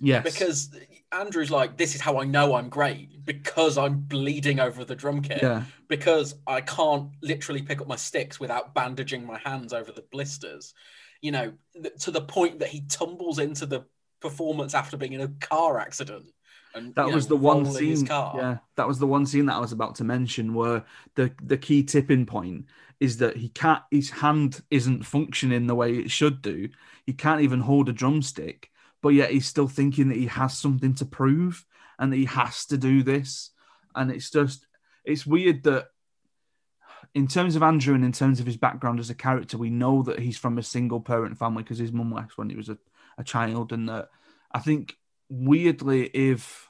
Yes. 0.00 0.24
Because 0.24 0.70
Andrew's 1.12 1.50
like, 1.50 1.76
this 1.76 1.94
is 1.94 2.00
how 2.00 2.18
I 2.18 2.24
know 2.24 2.54
I'm 2.54 2.68
great 2.68 3.24
because 3.24 3.78
I'm 3.78 3.98
bleeding 4.00 4.60
over 4.60 4.84
the 4.84 4.94
drum 4.94 5.22
kit. 5.22 5.42
Yeah. 5.42 5.64
Because 5.88 6.34
I 6.46 6.60
can't 6.60 7.10
literally 7.22 7.62
pick 7.62 7.80
up 7.80 7.88
my 7.88 7.96
sticks 7.96 8.38
without 8.40 8.74
bandaging 8.74 9.26
my 9.26 9.38
hands 9.38 9.72
over 9.72 9.92
the 9.92 10.04
blisters. 10.10 10.74
You 11.22 11.32
know, 11.32 11.52
th- 11.74 11.96
to 12.04 12.10
the 12.10 12.20
point 12.20 12.58
that 12.60 12.68
he 12.68 12.82
tumbles 12.82 13.38
into 13.38 13.66
the 13.66 13.84
performance 14.20 14.74
after 14.74 14.96
being 14.96 15.12
in 15.12 15.20
a 15.20 15.28
car 15.40 15.78
accident. 15.78 16.26
And, 16.74 16.94
that 16.94 17.06
was 17.06 17.24
know, 17.24 17.36
the 17.36 17.42
one 17.42 17.64
scene. 17.64 18.04
Yeah, 18.04 18.58
that 18.76 18.86
was 18.86 18.98
the 18.98 19.06
one 19.06 19.24
scene 19.24 19.46
that 19.46 19.54
I 19.54 19.60
was 19.60 19.72
about 19.72 19.94
to 19.96 20.04
mention 20.04 20.52
where 20.52 20.84
the 21.14 21.32
the 21.42 21.56
key 21.56 21.82
tipping 21.82 22.26
point 22.26 22.66
is 23.00 23.16
that 23.18 23.34
he 23.36 23.48
can't. 23.48 23.82
His 23.90 24.10
hand 24.10 24.60
isn't 24.70 25.06
functioning 25.06 25.66
the 25.66 25.74
way 25.74 25.94
it 25.94 26.10
should 26.10 26.42
do. 26.42 26.68
He 27.06 27.14
can't 27.14 27.40
even 27.40 27.60
hold 27.60 27.88
a 27.88 27.94
drumstick 27.94 28.70
but 29.02 29.10
yet 29.10 29.30
he's 29.30 29.46
still 29.46 29.68
thinking 29.68 30.08
that 30.08 30.18
he 30.18 30.26
has 30.26 30.56
something 30.56 30.94
to 30.94 31.04
prove 31.04 31.64
and 31.98 32.12
that 32.12 32.16
he 32.16 32.24
has 32.26 32.66
to 32.66 32.76
do 32.76 33.02
this. 33.02 33.50
And 33.94 34.10
it's 34.10 34.30
just, 34.30 34.66
it's 35.04 35.26
weird 35.26 35.62
that 35.64 35.88
in 37.14 37.26
terms 37.26 37.56
of 37.56 37.62
Andrew 37.62 37.94
and 37.94 38.04
in 38.04 38.12
terms 38.12 38.40
of 38.40 38.46
his 38.46 38.56
background 38.56 39.00
as 39.00 39.10
a 39.10 39.14
character, 39.14 39.56
we 39.56 39.70
know 39.70 40.02
that 40.02 40.18
he's 40.18 40.36
from 40.36 40.58
a 40.58 40.62
single 40.62 41.00
parent 41.00 41.38
family 41.38 41.62
because 41.62 41.78
his 41.78 41.92
mum 41.92 42.12
left 42.12 42.36
when 42.36 42.50
he 42.50 42.56
was 42.56 42.68
a, 42.68 42.78
a 43.16 43.24
child. 43.24 43.72
And 43.72 43.88
that 43.88 44.10
I 44.52 44.58
think 44.58 44.94
weirdly, 45.28 46.04
if 46.06 46.68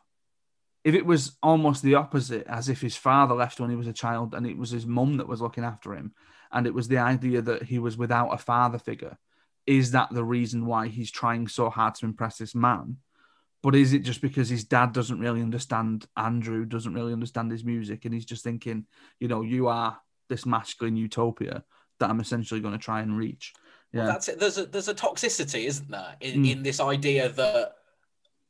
if 0.85 0.95
it 0.95 1.05
was 1.05 1.37
almost 1.43 1.83
the 1.83 1.97
opposite, 1.97 2.47
as 2.47 2.69
if 2.69 2.81
his 2.81 2.97
father 2.97 3.35
left 3.35 3.59
when 3.59 3.71
he 3.71 3.77
was 3.77 3.89
a 3.89 3.93
child 3.93 4.35
and 4.35 4.47
it 4.47 4.57
was 4.57 4.71
his 4.71 4.87
mum 4.87 5.17
that 5.17 5.27
was 5.27 5.41
looking 5.41 5.65
after 5.65 5.93
him, 5.93 6.15
and 6.53 6.65
it 6.65 6.75
was 6.75 6.87
the 6.87 6.99
idea 6.99 7.43
that 7.43 7.65
he 7.65 7.81
was 7.81 7.97
without 7.97 8.29
a 8.29 8.39
father 8.39 8.79
figure, 8.79 9.19
is 9.67 9.91
that 9.93 10.09
the 10.11 10.25
reason 10.25 10.67
why 10.67 10.89
he's 10.89 11.11
trying 11.11 11.49
so 11.49 11.71
hard 11.71 11.95
to 11.97 12.07
impress 12.07 12.39
this 12.39 12.55
man? 12.55 12.99
But 13.63 13.75
is 13.75 13.93
it 13.93 14.01
just 14.01 14.21
because 14.21 14.49
his 14.49 14.65
dad 14.65 14.93
doesn't 14.93 15.19
really 15.19 15.43
understand 15.43 16.07
Andrew, 16.17 16.65
doesn't 16.65 16.95
really 16.95 17.13
understand 17.13 17.51
his 17.51 17.65
music, 17.65 18.05
and 18.05 18.15
he's 18.15 18.25
just 18.25 18.45
thinking, 18.45 18.87
you 19.19 19.29
know, 19.29 19.43
you 19.43 19.69
are 19.69 19.99
this 20.29 20.47
masculine 20.47 20.97
utopia 20.97 21.65
that 21.99 22.11
I'm 22.11 22.21
essentially 22.21 22.61
going 22.61 22.75
to 22.75 22.85
try 22.85 23.01
and 23.01 23.17
reach? 23.17 23.55
Yeah, 23.93 24.05
well, 24.05 24.13
that's 24.13 24.29
it. 24.29 24.39
There's 24.39 24.59
a 24.59 24.67
there's 24.67 24.89
a 24.89 24.95
toxicity, 24.95 25.67
isn't 25.67 25.91
there, 25.91 26.17
in, 26.21 26.43
mm. 26.43 26.53
in 26.53 26.63
this 26.63 26.81
idea 26.81 27.29
that 27.31 27.77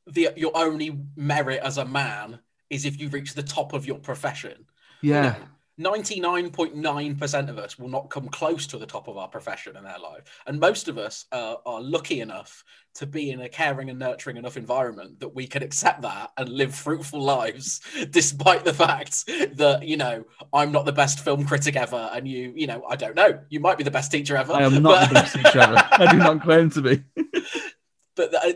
the 0.06 0.32
your 0.36 0.52
only 0.54 0.98
merit 1.16 1.60
as 1.62 1.78
a 1.78 1.84
man 1.84 2.38
is 2.70 2.84
if 2.84 3.00
you 3.00 3.08
reach 3.08 3.34
the 3.34 3.42
top 3.42 3.72
of 3.72 3.86
your 3.86 3.98
profession. 3.98 4.66
Yeah. 5.02 5.16
You 5.16 5.30
know, 5.30 5.36
99.9% 5.78 7.50
of 7.50 7.58
us 7.58 7.78
will 7.78 7.88
not 7.88 8.08
come 8.08 8.28
close 8.28 8.66
to 8.68 8.78
the 8.78 8.86
top 8.86 9.08
of 9.08 9.18
our 9.18 9.28
profession 9.28 9.76
in 9.76 9.84
their 9.84 9.98
life. 9.98 10.22
And 10.46 10.58
most 10.58 10.88
of 10.88 10.96
us 10.96 11.26
uh, 11.32 11.56
are 11.66 11.82
lucky 11.82 12.20
enough 12.20 12.64
to 12.94 13.06
be 13.06 13.30
in 13.30 13.42
a 13.42 13.48
caring 13.48 13.90
and 13.90 13.98
nurturing 13.98 14.38
enough 14.38 14.56
environment 14.56 15.20
that 15.20 15.34
we 15.34 15.46
can 15.46 15.62
accept 15.62 16.00
that 16.00 16.30
and 16.38 16.48
live 16.48 16.74
fruitful 16.74 17.20
lives, 17.20 17.82
despite 18.10 18.64
the 18.64 18.72
fact 18.72 19.26
that, 19.26 19.80
you 19.82 19.98
know, 19.98 20.24
I'm 20.50 20.72
not 20.72 20.86
the 20.86 20.92
best 20.92 21.20
film 21.20 21.44
critic 21.44 21.76
ever. 21.76 22.08
And 22.12 22.26
you, 22.26 22.54
you 22.56 22.66
know, 22.66 22.82
I 22.88 22.96
don't 22.96 23.14
know, 23.14 23.40
you 23.50 23.60
might 23.60 23.76
be 23.76 23.84
the 23.84 23.90
best 23.90 24.10
teacher 24.10 24.36
ever. 24.36 24.54
I 24.54 24.62
am 24.62 24.82
not 24.82 24.82
but... 24.82 25.08
the 25.08 25.14
best 25.14 25.34
teacher 25.34 25.60
ever. 25.60 25.82
I 25.92 26.10
do 26.10 26.16
not 26.16 26.42
claim 26.42 26.70
to 26.70 26.80
be. 26.80 27.04
but, 28.14 28.34
uh, 28.34 28.52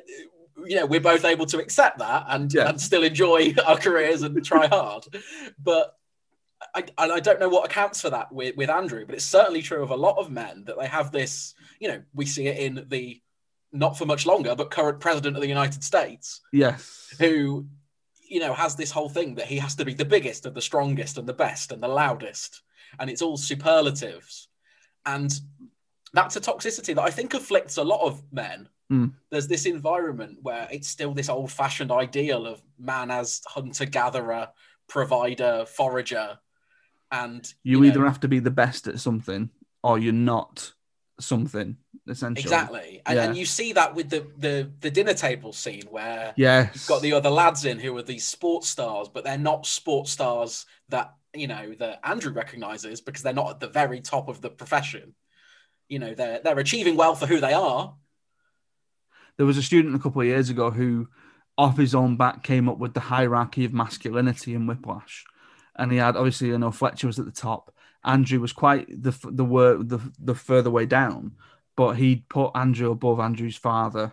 you 0.64 0.76
know, 0.76 0.86
we're 0.86 1.00
both 1.00 1.26
able 1.26 1.46
to 1.46 1.58
accept 1.58 1.98
that 1.98 2.24
and, 2.28 2.52
yeah. 2.52 2.68
and 2.68 2.80
still 2.80 3.02
enjoy 3.02 3.54
our 3.66 3.76
careers 3.76 4.22
and 4.22 4.42
try 4.42 4.66
hard. 4.68 5.04
But 5.62 5.94
I, 6.74 6.84
I 6.98 7.20
don't 7.20 7.40
know 7.40 7.48
what 7.48 7.66
accounts 7.66 8.00
for 8.00 8.10
that 8.10 8.32
with, 8.32 8.56
with 8.56 8.70
Andrew, 8.70 9.04
but 9.06 9.14
it's 9.14 9.24
certainly 9.24 9.62
true 9.62 9.82
of 9.82 9.90
a 9.90 9.96
lot 9.96 10.18
of 10.18 10.30
men 10.30 10.64
that 10.66 10.78
they 10.78 10.86
have 10.86 11.12
this, 11.12 11.54
you 11.80 11.88
know, 11.88 12.02
we 12.14 12.26
see 12.26 12.46
it 12.46 12.58
in 12.58 12.86
the 12.88 13.20
not 13.72 13.96
for 13.96 14.06
much 14.06 14.26
longer, 14.26 14.54
but 14.54 14.70
current 14.70 15.00
president 15.00 15.36
of 15.36 15.42
the 15.42 15.48
United 15.48 15.84
States. 15.84 16.40
Yes. 16.52 17.14
Who, 17.18 17.66
you 18.28 18.40
know, 18.40 18.52
has 18.52 18.74
this 18.74 18.90
whole 18.90 19.08
thing 19.08 19.36
that 19.36 19.46
he 19.46 19.58
has 19.58 19.74
to 19.76 19.84
be 19.84 19.94
the 19.94 20.04
biggest 20.04 20.46
and 20.46 20.54
the 20.54 20.60
strongest 20.60 21.18
and 21.18 21.28
the 21.28 21.32
best 21.32 21.72
and 21.72 21.82
the 21.82 21.88
loudest. 21.88 22.62
And 22.98 23.08
it's 23.08 23.22
all 23.22 23.36
superlatives. 23.36 24.48
And 25.06 25.32
that's 26.12 26.36
a 26.36 26.40
toxicity 26.40 26.94
that 26.94 27.02
I 27.02 27.10
think 27.10 27.34
afflicts 27.34 27.76
a 27.76 27.84
lot 27.84 28.04
of 28.04 28.22
men. 28.32 28.68
Mm. 28.90 29.12
There's 29.30 29.46
this 29.46 29.66
environment 29.66 30.38
where 30.42 30.66
it's 30.70 30.88
still 30.88 31.14
this 31.14 31.28
old 31.28 31.52
fashioned 31.52 31.92
ideal 31.92 32.46
of 32.46 32.60
man 32.78 33.10
as 33.10 33.40
hunter 33.46 33.84
gatherer, 33.84 34.48
provider, 34.88 35.64
forager 35.66 36.38
and 37.10 37.52
you, 37.62 37.78
you 37.78 37.84
either 37.86 38.00
know, 38.00 38.06
have 38.06 38.20
to 38.20 38.28
be 38.28 38.38
the 38.38 38.50
best 38.50 38.86
at 38.86 39.00
something 39.00 39.50
or 39.82 39.98
you're 39.98 40.12
not 40.12 40.72
something 41.18 41.76
essentially. 42.08 42.42
Exactly. 42.42 43.02
And, 43.06 43.16
yeah. 43.16 43.24
and 43.24 43.36
you 43.36 43.44
see 43.44 43.72
that 43.74 43.94
with 43.94 44.10
the, 44.10 44.26
the 44.38 44.70
the 44.80 44.90
dinner 44.90 45.14
table 45.14 45.52
scene 45.52 45.84
where 45.90 46.32
yes. 46.36 46.70
you've 46.74 46.86
got 46.86 47.02
the 47.02 47.12
other 47.12 47.30
lads 47.30 47.64
in 47.64 47.78
who 47.78 47.96
are 47.96 48.02
these 48.02 48.24
sports 48.24 48.68
stars 48.68 49.08
but 49.08 49.24
they're 49.24 49.38
not 49.38 49.66
sports 49.66 50.10
stars 50.10 50.66
that 50.88 51.14
you 51.34 51.46
know 51.46 51.74
that 51.78 52.00
andrew 52.04 52.32
recognizes 52.32 53.00
because 53.00 53.22
they're 53.22 53.32
not 53.32 53.50
at 53.50 53.60
the 53.60 53.68
very 53.68 54.00
top 54.00 54.28
of 54.28 54.40
the 54.40 54.50
profession. 54.50 55.14
You 55.88 55.98
know 55.98 56.14
they're 56.14 56.40
they're 56.42 56.58
achieving 56.58 56.96
well 56.96 57.14
for 57.14 57.26
who 57.26 57.40
they 57.40 57.52
are. 57.52 57.94
There 59.36 59.46
was 59.46 59.56
a 59.56 59.62
student 59.62 59.94
a 59.94 59.98
couple 59.98 60.20
of 60.20 60.26
years 60.26 60.50
ago 60.50 60.70
who 60.70 61.08
off 61.56 61.76
his 61.76 61.94
own 61.94 62.16
back 62.16 62.42
came 62.42 62.68
up 62.68 62.78
with 62.78 62.94
the 62.94 63.00
hierarchy 63.00 63.64
of 63.64 63.72
masculinity 63.72 64.54
in 64.54 64.66
whiplash 64.66 65.24
and 65.80 65.90
he 65.90 65.98
had 65.98 66.16
obviously 66.16 66.48
you 66.48 66.58
know 66.58 66.70
Fletcher 66.70 67.08
was 67.08 67.18
at 67.18 67.24
the 67.24 67.32
top. 67.32 67.74
Andrew 68.04 68.38
was 68.38 68.52
quite 68.52 69.02
the 69.02 69.16
the 69.24 69.44
word 69.44 69.88
the 69.88 70.00
the 70.18 70.34
further 70.34 70.70
way 70.70 70.86
down, 70.86 71.32
but 71.74 71.94
he'd 71.94 72.28
put 72.28 72.52
Andrew 72.54 72.90
above 72.90 73.18
Andrew's 73.18 73.56
father. 73.56 74.12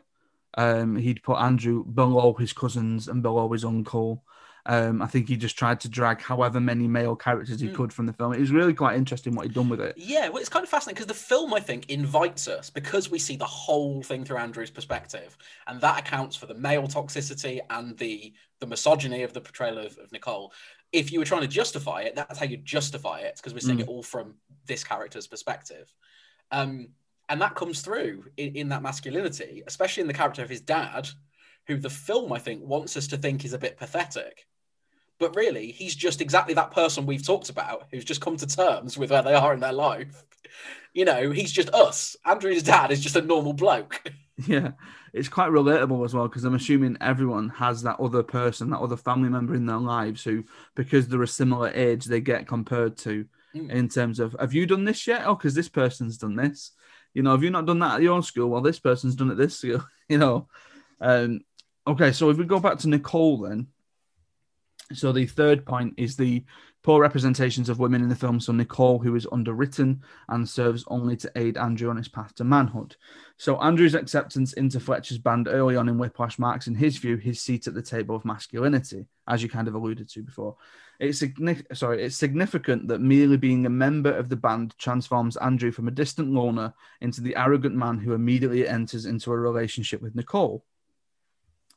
Um, 0.55 0.95
he'd 0.95 1.21
put 1.21 1.37
Andrew 1.37 1.83
below 1.85 2.33
his 2.33 2.51
cousins 2.53 3.07
and 3.07 3.21
below 3.21 3.51
his 3.51 3.63
uncle. 3.63 4.23
Um, 4.65 5.01
I 5.01 5.07
think 5.07 5.29
he 5.29 5.37
just 5.37 5.57
tried 5.57 5.79
to 5.81 5.89
drag 5.89 6.21
however 6.21 6.59
many 6.59 6.87
male 6.87 7.15
characters 7.15 7.61
he 7.61 7.69
mm. 7.69 7.75
could 7.75 7.93
from 7.93 8.05
the 8.05 8.11
film. 8.11 8.33
It 8.33 8.41
was 8.41 8.51
really 8.51 8.73
quite 8.73 8.97
interesting 8.97 9.33
what 9.33 9.45
he'd 9.45 9.53
done 9.53 9.69
with 9.69 9.79
it. 9.79 9.93
Yeah, 9.97 10.27
well, 10.27 10.39
it's 10.39 10.49
kind 10.49 10.63
of 10.63 10.69
fascinating 10.69 10.95
because 10.95 11.07
the 11.07 11.25
film, 11.25 11.53
I 11.53 11.61
think, 11.61 11.89
invites 11.89 12.49
us 12.49 12.69
because 12.69 13.09
we 13.09 13.17
see 13.17 13.37
the 13.37 13.45
whole 13.45 14.03
thing 14.03 14.25
through 14.25 14.37
Andrew's 14.37 14.69
perspective, 14.69 15.37
and 15.67 15.79
that 15.79 15.99
accounts 15.99 16.35
for 16.35 16.47
the 16.47 16.53
male 16.53 16.87
toxicity 16.87 17.59
and 17.69 17.97
the 17.97 18.33
the 18.59 18.67
misogyny 18.67 19.23
of 19.23 19.33
the 19.33 19.41
portrayal 19.41 19.77
of, 19.77 19.97
of 19.99 20.11
Nicole 20.11 20.51
if 20.91 21.11
you 21.11 21.19
were 21.19 21.25
trying 21.25 21.41
to 21.41 21.47
justify 21.47 22.01
it, 22.01 22.15
that's 22.15 22.39
how 22.39 22.45
you 22.45 22.57
justify 22.57 23.19
it 23.19 23.35
because 23.37 23.53
we're 23.53 23.59
seeing 23.59 23.79
mm. 23.79 23.81
it 23.81 23.87
all 23.87 24.03
from 24.03 24.35
this 24.65 24.83
character's 24.83 25.27
perspective. 25.27 25.93
Um, 26.51 26.89
and 27.29 27.41
that 27.41 27.55
comes 27.55 27.81
through 27.81 28.25
in, 28.37 28.55
in, 28.55 28.69
that 28.69 28.81
masculinity, 28.81 29.63
especially 29.67 30.01
in 30.01 30.07
the 30.07 30.13
character 30.13 30.41
of 30.41 30.49
his 30.49 30.61
dad, 30.61 31.09
who 31.67 31.77
the 31.77 31.89
film, 31.89 32.31
I 32.31 32.39
think, 32.39 32.63
wants 32.63 32.95
us 32.95 33.07
to 33.07 33.17
think 33.17 33.43
is 33.43 33.53
a 33.53 33.59
bit 33.59 33.77
pathetic. 33.77 34.45
But 35.19 35.35
really, 35.35 35.71
he's 35.71 35.95
just 35.95 36.21
exactly 36.21 36.53
that 36.53 36.71
person 36.71 37.05
we've 37.05 37.25
talked 37.25 37.49
about 37.49 37.87
who's 37.91 38.05
just 38.05 38.21
come 38.21 38.37
to 38.37 38.47
terms 38.47 38.97
with 38.97 39.11
where 39.11 39.23
they 39.23 39.33
are 39.33 39.53
in 39.53 39.59
their 39.59 39.73
life. 39.73 40.23
You 40.93 41.05
know, 41.05 41.31
he's 41.31 41.51
just 41.51 41.73
us. 41.73 42.15
Andrew's 42.23 42.63
dad 42.63 42.91
is 42.91 43.01
just 43.01 43.15
a 43.15 43.21
normal 43.21 43.53
bloke. 43.53 44.03
Yeah, 44.45 44.73
it's 45.17 45.29
quite 45.29 45.49
relatable 45.49 46.05
as 46.05 46.13
well 46.13 46.27
because 46.27 46.43
I'm 46.43 46.55
assuming 46.55 46.97
everyone 47.01 47.49
has 47.49 47.81
that 47.83 47.99
other 47.99 48.23
person, 48.23 48.69
that 48.69 48.79
other 48.79 48.97
family 48.97 49.29
member 49.29 49.55
in 49.55 49.65
their 49.65 49.77
lives 49.77 50.23
who, 50.23 50.43
because 50.75 51.07
they're 51.07 51.23
a 51.23 51.27
similar 51.27 51.69
age, 51.73 52.05
they 52.05 52.21
get 52.21 52.47
compared 52.47 52.97
to 52.99 53.25
mm. 53.55 53.69
in 53.69 53.89
terms 53.89 54.19
of, 54.19 54.35
have 54.39 54.53
you 54.53 54.65
done 54.65 54.85
this 54.85 55.07
yet? 55.07 55.23
Oh, 55.25 55.35
because 55.35 55.55
this 55.55 55.69
person's 55.69 56.17
done 56.17 56.35
this. 56.35 56.71
You 57.13 57.23
know, 57.23 57.31
have 57.31 57.43
you 57.43 57.49
not 57.49 57.65
done 57.65 57.79
that 57.79 57.95
at 57.95 58.01
your 58.03 58.21
school? 58.21 58.49
Well, 58.49 58.61
this 58.61 58.79
person's 58.79 59.15
done 59.15 59.31
it 59.31 59.35
this 59.35 59.57
school. 59.57 59.83
You 60.09 60.17
know, 60.17 60.47
um, 61.01 61.41
okay. 61.85 62.13
So 62.13 62.29
if 62.29 62.37
we 62.37 62.45
go 62.45 62.61
back 62.61 62.77
to 62.77 62.87
Nicole, 62.87 63.39
then 63.39 63.67
So 64.93 65.11
the 65.11 65.25
third 65.25 65.65
point 65.65 65.95
is 65.97 66.15
the 66.15 66.45
poor 66.83 67.01
representations 67.01 67.69
of 67.69 67.79
women 67.79 68.01
in 68.01 68.09
the 68.09 68.15
film. 68.15 68.39
So 68.39 68.53
Nicole, 68.53 68.99
who 68.99 69.15
is 69.15 69.27
underwritten 69.31 70.01
and 70.29 70.47
serves 70.47 70.83
only 70.87 71.17
to 71.17 71.31
aid 71.35 71.57
Andrew 71.57 71.89
on 71.89 71.97
his 71.97 72.07
path 72.07 72.33
to 72.35 72.43
manhood. 72.43 72.95
So 73.37 73.57
Andrew's 73.61 73.95
acceptance 73.95 74.53
into 74.53 74.79
Fletcher's 74.79 75.17
band 75.17 75.47
early 75.47 75.75
on 75.75 75.89
in 75.89 75.97
Whiplash 75.97 76.39
marks, 76.39 76.67
in 76.67 76.75
his 76.75 76.97
view, 76.97 77.17
his 77.17 77.41
seat 77.41 77.67
at 77.67 77.73
the 77.73 77.81
table 77.81 78.15
of 78.15 78.25
masculinity, 78.25 79.07
as 79.27 79.43
you 79.43 79.49
kind 79.49 79.67
of 79.67 79.75
alluded 79.75 80.09
to 80.09 80.23
before. 80.23 80.55
It's 80.99 81.23
sorry, 81.73 82.03
it's 82.03 82.15
significant 82.15 82.87
that 82.87 83.01
merely 83.01 83.37
being 83.37 83.65
a 83.65 83.69
member 83.69 84.11
of 84.11 84.29
the 84.29 84.35
band 84.35 84.73
transforms 84.79 85.37
Andrew 85.37 85.71
from 85.71 85.87
a 85.87 85.91
distant 85.91 86.31
loner 86.31 86.73
into 87.01 87.21
the 87.21 87.35
arrogant 87.35 87.75
man 87.75 87.99
who 87.99 88.13
immediately 88.13 88.67
enters 88.67 89.05
into 89.05 89.31
a 89.31 89.37
relationship 89.37 90.01
with 90.01 90.15
Nicole. 90.15 90.65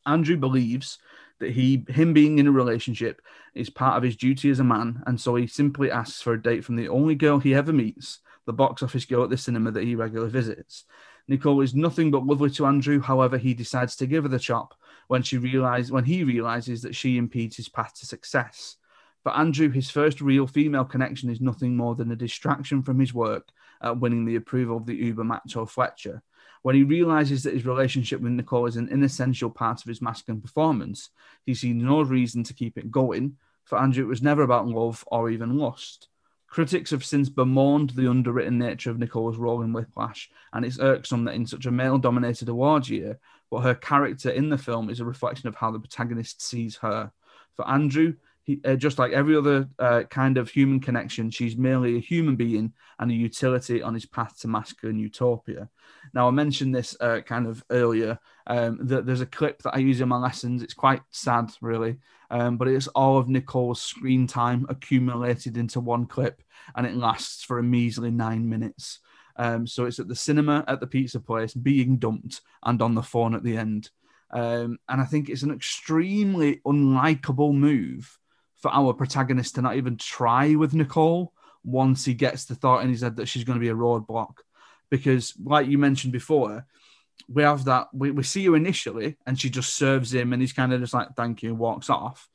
Andrew 0.06 0.38
believes 0.38 0.98
that 1.40 1.50
he 1.50 1.84
him 1.88 2.12
being 2.12 2.38
in 2.38 2.46
a 2.46 2.52
relationship 2.52 3.20
is 3.54 3.68
part 3.68 3.96
of 3.96 4.02
his 4.02 4.16
duty 4.16 4.50
as 4.50 4.60
a 4.60 4.64
man, 4.64 5.02
and 5.06 5.20
so 5.20 5.34
he 5.34 5.46
simply 5.46 5.90
asks 5.90 6.22
for 6.22 6.34
a 6.34 6.42
date 6.42 6.64
from 6.64 6.76
the 6.76 6.88
only 6.88 7.14
girl 7.14 7.38
he 7.38 7.54
ever 7.54 7.72
meets, 7.72 8.20
the 8.46 8.52
box 8.52 8.82
office 8.82 9.04
girl 9.04 9.24
at 9.24 9.30
the 9.30 9.36
cinema 9.36 9.70
that 9.72 9.84
he 9.84 9.94
regularly 9.94 10.30
visits. 10.30 10.84
Nicole 11.28 11.60
is 11.60 11.74
nothing 11.74 12.10
but 12.10 12.26
lovely 12.26 12.50
to 12.50 12.66
Andrew. 12.66 13.00
However, 13.00 13.38
he 13.38 13.54
decides 13.54 13.96
to 13.96 14.06
give 14.06 14.24
her 14.24 14.28
the 14.28 14.38
chop 14.38 14.74
when 15.08 15.22
she 15.22 15.38
realizes 15.38 15.92
when 15.92 16.04
he 16.04 16.24
realizes 16.24 16.82
that 16.82 16.94
she 16.94 17.18
impedes 17.18 17.56
his 17.56 17.68
path 17.68 17.94
to 18.00 18.06
success. 18.06 18.76
For 19.22 19.36
Andrew, 19.36 19.70
his 19.70 19.90
first 19.90 20.20
real 20.20 20.46
female 20.46 20.84
connection 20.84 21.30
is 21.30 21.40
nothing 21.40 21.76
more 21.76 21.94
than 21.94 22.10
a 22.10 22.16
distraction 22.16 22.82
from 22.82 22.98
his 22.98 23.12
work 23.12 23.48
at 23.82 23.98
winning 23.98 24.24
the 24.24 24.36
approval 24.36 24.78
of 24.78 24.86
the 24.86 24.94
uber 24.94 25.24
macho 25.24 25.66
Fletcher. 25.66 26.22
When 26.62 26.74
he 26.74 26.82
realizes 26.82 27.42
that 27.42 27.54
his 27.54 27.64
relationship 27.64 28.20
with 28.20 28.32
Nicole 28.32 28.66
is 28.66 28.76
an 28.76 28.88
inessential 28.88 29.50
part 29.50 29.80
of 29.80 29.88
his 29.88 30.02
masculine 30.02 30.42
performance, 30.42 31.10
he 31.46 31.54
sees 31.54 31.74
no 31.74 32.02
reason 32.02 32.44
to 32.44 32.54
keep 32.54 32.76
it 32.76 32.90
going. 32.90 33.36
For 33.64 33.78
Andrew, 33.78 34.04
it 34.04 34.08
was 34.08 34.22
never 34.22 34.42
about 34.42 34.68
love 34.68 35.04
or 35.06 35.30
even 35.30 35.56
lust. 35.56 36.08
Critics 36.48 36.90
have 36.90 37.04
since 37.04 37.28
bemoaned 37.28 37.90
the 37.90 38.10
underwritten 38.10 38.58
nature 38.58 38.90
of 38.90 38.98
Nicole's 38.98 39.36
role 39.36 39.62
in 39.62 39.72
Whiplash, 39.72 40.28
and 40.52 40.64
it's 40.64 40.80
irksome 40.80 41.24
that 41.24 41.36
in 41.36 41.46
such 41.46 41.64
a 41.64 41.70
male 41.70 41.96
dominated 41.96 42.48
awards 42.48 42.90
year, 42.90 43.20
but 43.50 43.60
her 43.60 43.74
character 43.74 44.30
in 44.30 44.48
the 44.48 44.58
film 44.58 44.90
is 44.90 44.98
a 44.98 45.04
reflection 45.04 45.48
of 45.48 45.54
how 45.54 45.70
the 45.70 45.78
protagonist 45.78 46.42
sees 46.42 46.76
her. 46.78 47.12
For 47.54 47.66
Andrew, 47.68 48.14
he, 48.50 48.60
uh, 48.64 48.74
just 48.74 48.98
like 48.98 49.12
every 49.12 49.36
other 49.36 49.68
uh, 49.78 50.02
kind 50.10 50.38
of 50.38 50.50
human 50.50 50.80
connection, 50.80 51.30
she's 51.30 51.56
merely 51.56 51.96
a 51.96 52.00
human 52.00 52.36
being 52.36 52.72
and 52.98 53.10
a 53.10 53.14
utility 53.14 53.82
on 53.82 53.94
his 53.94 54.06
path 54.06 54.38
to 54.40 54.48
masculine 54.48 54.98
utopia. 54.98 55.68
Now, 56.12 56.26
I 56.26 56.30
mentioned 56.30 56.74
this 56.74 56.96
uh, 57.00 57.20
kind 57.20 57.46
of 57.46 57.62
earlier. 57.70 58.18
Um, 58.46 58.78
that 58.88 59.06
there's 59.06 59.20
a 59.20 59.26
clip 59.26 59.62
that 59.62 59.76
I 59.76 59.78
use 59.78 60.00
in 60.00 60.08
my 60.08 60.16
lessons. 60.16 60.62
It's 60.62 60.74
quite 60.74 61.02
sad, 61.12 61.52
really, 61.60 61.98
um, 62.30 62.56
but 62.56 62.66
it's 62.66 62.88
all 62.88 63.16
of 63.18 63.28
Nicole's 63.28 63.80
screen 63.80 64.26
time 64.26 64.66
accumulated 64.68 65.56
into 65.56 65.78
one 65.78 66.06
clip, 66.06 66.42
and 66.74 66.84
it 66.86 66.96
lasts 66.96 67.44
for 67.44 67.58
a 67.58 67.62
measly 67.62 68.10
nine 68.10 68.48
minutes. 68.48 68.98
Um, 69.36 69.66
so 69.66 69.84
it's 69.84 70.00
at 70.00 70.08
the 70.08 70.16
cinema, 70.16 70.64
at 70.66 70.80
the 70.80 70.86
pizza 70.88 71.20
place, 71.20 71.54
being 71.54 71.98
dumped, 71.98 72.40
and 72.64 72.82
on 72.82 72.94
the 72.94 73.02
phone 73.02 73.34
at 73.34 73.44
the 73.44 73.56
end. 73.56 73.90
Um, 74.32 74.78
and 74.88 75.00
I 75.00 75.04
think 75.04 75.28
it's 75.28 75.42
an 75.42 75.52
extremely 75.52 76.60
unlikable 76.66 77.54
move 77.54 78.18
for 78.60 78.72
our 78.72 78.92
protagonist 78.92 79.54
to 79.54 79.62
not 79.62 79.76
even 79.76 79.96
try 79.96 80.54
with 80.54 80.74
Nicole 80.74 81.32
once 81.64 82.04
he 82.04 82.14
gets 82.14 82.44
the 82.44 82.54
thought 82.54 82.82
in 82.82 82.90
his 82.90 83.02
head 83.02 83.16
that 83.16 83.26
she's 83.26 83.44
going 83.44 83.58
to 83.58 83.64
be 83.64 83.68
a 83.68 83.74
roadblock. 83.74 84.38
Because, 84.90 85.34
like 85.42 85.66
you 85.66 85.78
mentioned 85.78 86.12
before, 86.12 86.66
we 87.28 87.42
have 87.42 87.64
that 87.66 87.88
we, 87.92 88.10
we 88.10 88.22
see 88.22 88.44
her 88.46 88.56
initially 88.56 89.16
and 89.26 89.38
she 89.38 89.50
just 89.50 89.76
serves 89.76 90.12
him 90.12 90.32
and 90.32 90.42
he's 90.42 90.52
kind 90.52 90.72
of 90.72 90.80
just 90.80 90.94
like, 90.94 91.08
thank 91.16 91.42
you, 91.42 91.50
and 91.50 91.58
walks 91.58 91.88
off. 91.90 92.28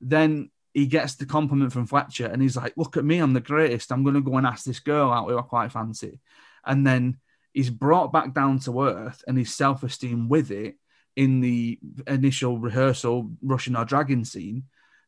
Then 0.00 0.50
he 0.74 0.86
gets 0.86 1.14
the 1.16 1.26
compliment 1.26 1.72
from 1.72 1.86
Fletcher 1.86 2.26
and 2.26 2.40
he's 2.40 2.56
like, 2.56 2.72
look 2.76 2.96
at 2.96 3.04
me, 3.04 3.18
I'm 3.18 3.32
the 3.32 3.40
greatest. 3.40 3.92
I'm 3.92 4.02
going 4.02 4.14
to 4.14 4.20
go 4.20 4.36
and 4.36 4.46
ask 4.46 4.64
this 4.64 4.80
girl 4.80 5.12
out 5.12 5.28
who 5.28 5.38
I 5.38 5.42
quite 5.42 5.72
fancy. 5.72 6.18
And 6.64 6.86
then 6.86 7.18
he's 7.52 7.70
brought 7.70 8.12
back 8.12 8.34
down 8.34 8.58
to 8.60 8.82
earth 8.82 9.22
and 9.26 9.38
his 9.38 9.54
self 9.54 9.82
esteem 9.82 10.28
with 10.28 10.50
it 10.50 10.76
in 11.16 11.40
the 11.40 11.78
initial 12.06 12.58
rehearsal, 12.58 13.30
rushing 13.42 13.76
or 13.76 13.84
dragging 13.84 14.24
scene 14.24 14.64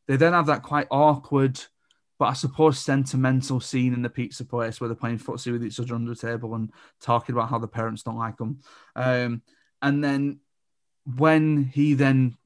they 0.08 0.16
then 0.16 0.32
have 0.32 0.46
that 0.46 0.62
quite 0.62 0.86
awkward, 0.90 1.60
but 2.18 2.26
I 2.26 2.32
suppose 2.34 2.78
sentimental 2.78 3.60
scene 3.60 3.94
in 3.94 4.02
the 4.02 4.10
pizza 4.10 4.44
place 4.44 4.80
where 4.80 4.88
they're 4.88 4.96
playing 4.96 5.18
footsie 5.18 5.52
with 5.52 5.64
each 5.64 5.80
other 5.80 5.94
under 5.94 6.14
the 6.14 6.20
table 6.20 6.54
and 6.54 6.70
talking 7.00 7.34
about 7.34 7.50
how 7.50 7.58
the 7.58 7.68
parents 7.68 8.02
don't 8.02 8.18
like 8.18 8.36
them. 8.36 8.60
Um, 8.96 9.42
and 9.80 10.02
then 10.02 10.40
when 11.16 11.64
he 11.64 11.94
then 11.94 12.36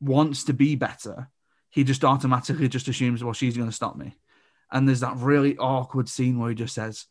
wants 0.00 0.44
to 0.44 0.52
be 0.52 0.76
better, 0.76 1.30
he 1.70 1.84
just 1.84 2.04
automatically 2.04 2.68
just 2.68 2.88
assumes, 2.88 3.22
well, 3.22 3.32
she's 3.32 3.56
going 3.56 3.68
to 3.68 3.74
stop 3.74 3.96
me. 3.96 4.16
And 4.72 4.86
there's 4.86 5.00
that 5.00 5.16
really 5.16 5.56
awkward 5.56 6.08
scene 6.08 6.38
where 6.38 6.50
he 6.50 6.54
just 6.54 6.74
says, 6.74 7.06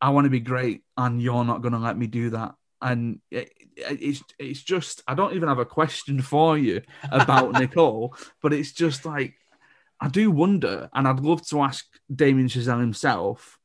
I 0.00 0.10
want 0.10 0.24
to 0.24 0.30
be 0.30 0.40
great 0.40 0.82
and 0.96 1.22
you're 1.22 1.44
not 1.44 1.62
going 1.62 1.72
to 1.72 1.78
let 1.78 1.96
me 1.96 2.06
do 2.06 2.30
that 2.30 2.54
and 2.82 3.20
it, 3.30 3.52
it's 3.76 4.22
it's 4.38 4.62
just 4.62 5.02
I 5.06 5.14
don't 5.14 5.34
even 5.34 5.48
have 5.48 5.58
a 5.58 5.64
question 5.64 6.20
for 6.20 6.58
you 6.58 6.82
about 7.10 7.52
Nicole, 7.60 8.14
but 8.42 8.52
it's 8.52 8.72
just 8.72 9.06
like 9.06 9.34
I 10.00 10.08
do 10.08 10.30
wonder, 10.30 10.90
and 10.92 11.06
I'd 11.06 11.20
love 11.20 11.46
to 11.48 11.62
ask 11.62 11.86
Damien 12.14 12.48
Chazelle 12.48 12.80
himself 12.80 13.58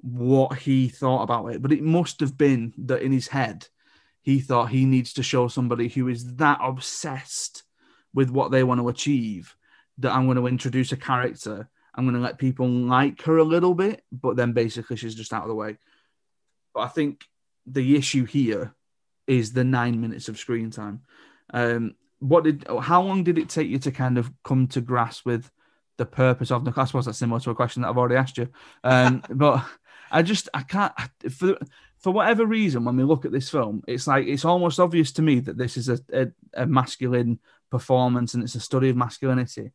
what 0.00 0.58
he 0.58 0.88
thought 0.88 1.22
about 1.22 1.46
it. 1.46 1.62
But 1.62 1.72
it 1.72 1.82
must 1.82 2.20
have 2.20 2.36
been 2.36 2.74
that 2.78 3.02
in 3.02 3.12
his 3.12 3.28
head, 3.28 3.68
he 4.20 4.40
thought 4.40 4.70
he 4.70 4.84
needs 4.84 5.12
to 5.14 5.22
show 5.22 5.48
somebody 5.48 5.88
who 5.88 6.08
is 6.08 6.34
that 6.36 6.58
obsessed 6.60 7.62
with 8.12 8.30
what 8.30 8.50
they 8.50 8.64
want 8.64 8.80
to 8.80 8.88
achieve 8.88 9.54
that 9.98 10.12
I'm 10.12 10.26
going 10.26 10.36
to 10.36 10.46
introduce 10.46 10.92
a 10.92 10.96
character. 10.96 11.68
I'm 11.94 12.04
going 12.04 12.16
to 12.16 12.20
let 12.20 12.38
people 12.38 12.68
like 12.68 13.22
her 13.22 13.38
a 13.38 13.44
little 13.44 13.74
bit, 13.74 14.02
but 14.10 14.34
then 14.34 14.52
basically 14.52 14.96
she's 14.96 15.14
just 15.14 15.32
out 15.32 15.42
of 15.42 15.48
the 15.48 15.54
way. 15.54 15.78
But 16.74 16.80
I 16.80 16.88
think 16.88 17.24
the 17.66 17.96
issue 17.96 18.24
here 18.24 18.74
is 19.26 19.52
the 19.52 19.64
nine 19.64 20.00
minutes 20.00 20.28
of 20.28 20.38
screen 20.38 20.70
time. 20.70 21.02
Um, 21.52 21.94
what 22.18 22.44
did? 22.44 22.64
How 22.82 23.02
long 23.02 23.24
did 23.24 23.38
it 23.38 23.48
take 23.48 23.68
you 23.68 23.78
to 23.80 23.90
kind 23.90 24.18
of 24.18 24.30
come 24.42 24.66
to 24.68 24.80
grasp 24.80 25.26
with 25.26 25.50
the 25.98 26.06
purpose 26.06 26.50
of 26.50 26.64
the? 26.64 26.72
I 26.76 26.84
suppose 26.84 27.06
that's 27.06 27.18
similar 27.18 27.40
to 27.40 27.50
a 27.50 27.54
question 27.54 27.82
that 27.82 27.88
I've 27.88 27.98
already 27.98 28.16
asked 28.16 28.38
you. 28.38 28.48
Um, 28.82 29.22
but 29.30 29.64
I 30.10 30.22
just 30.22 30.48
I 30.54 30.62
can't 30.62 30.92
for 31.30 31.58
for 31.98 32.12
whatever 32.12 32.44
reason 32.44 32.84
when 32.84 32.96
we 32.96 33.04
look 33.04 33.24
at 33.24 33.32
this 33.32 33.50
film, 33.50 33.82
it's 33.86 34.06
like 34.06 34.26
it's 34.26 34.44
almost 34.44 34.80
obvious 34.80 35.12
to 35.12 35.22
me 35.22 35.40
that 35.40 35.56
this 35.56 35.76
is 35.76 35.88
a, 35.88 35.98
a, 36.12 36.26
a 36.54 36.66
masculine 36.66 37.38
performance 37.70 38.34
and 38.34 38.42
it's 38.42 38.54
a 38.54 38.60
study 38.60 38.90
of 38.90 38.96
masculinity. 38.96 39.72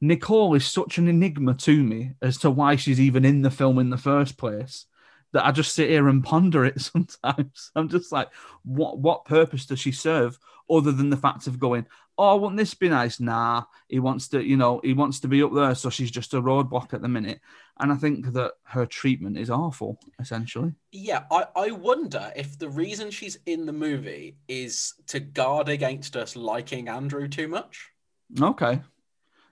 Nicole 0.00 0.54
is 0.54 0.66
such 0.66 0.98
an 0.98 1.08
enigma 1.08 1.54
to 1.54 1.82
me 1.82 2.12
as 2.22 2.38
to 2.38 2.50
why 2.50 2.76
she's 2.76 3.00
even 3.00 3.24
in 3.24 3.42
the 3.42 3.50
film 3.50 3.78
in 3.78 3.90
the 3.90 3.98
first 3.98 4.38
place 4.38 4.86
that 5.32 5.46
I 5.46 5.52
just 5.52 5.74
sit 5.74 5.90
here 5.90 6.08
and 6.08 6.24
ponder 6.24 6.64
it 6.64 6.80
sometimes. 6.80 7.70
I'm 7.74 7.88
just 7.88 8.12
like, 8.12 8.28
what 8.64 8.98
what 8.98 9.24
purpose 9.24 9.66
does 9.66 9.80
she 9.80 9.92
serve 9.92 10.38
other 10.70 10.92
than 10.92 11.10
the 11.10 11.16
fact 11.16 11.46
of 11.46 11.58
going, 11.58 11.86
oh, 12.16 12.36
wouldn't 12.36 12.58
this 12.58 12.74
be 12.74 12.88
nice? 12.88 13.18
Nah, 13.18 13.64
he 13.88 13.98
wants 13.98 14.28
to, 14.28 14.44
you 14.44 14.56
know, 14.56 14.80
he 14.84 14.92
wants 14.92 15.20
to 15.20 15.28
be 15.28 15.42
up 15.42 15.54
there, 15.54 15.74
so 15.74 15.88
she's 15.88 16.10
just 16.10 16.34
a 16.34 16.42
roadblock 16.42 16.92
at 16.92 17.00
the 17.00 17.08
minute. 17.08 17.40
And 17.78 17.90
I 17.90 17.96
think 17.96 18.34
that 18.34 18.52
her 18.64 18.84
treatment 18.84 19.38
is 19.38 19.48
awful, 19.48 19.98
essentially. 20.20 20.74
Yeah, 20.92 21.24
I, 21.30 21.46
I 21.56 21.70
wonder 21.70 22.30
if 22.36 22.58
the 22.58 22.68
reason 22.68 23.10
she's 23.10 23.38
in 23.46 23.64
the 23.64 23.72
movie 23.72 24.36
is 24.48 24.94
to 25.06 25.18
guard 25.18 25.70
against 25.70 26.14
us 26.14 26.36
liking 26.36 26.88
Andrew 26.88 27.26
too 27.26 27.48
much. 27.48 27.88
Okay. 28.38 28.82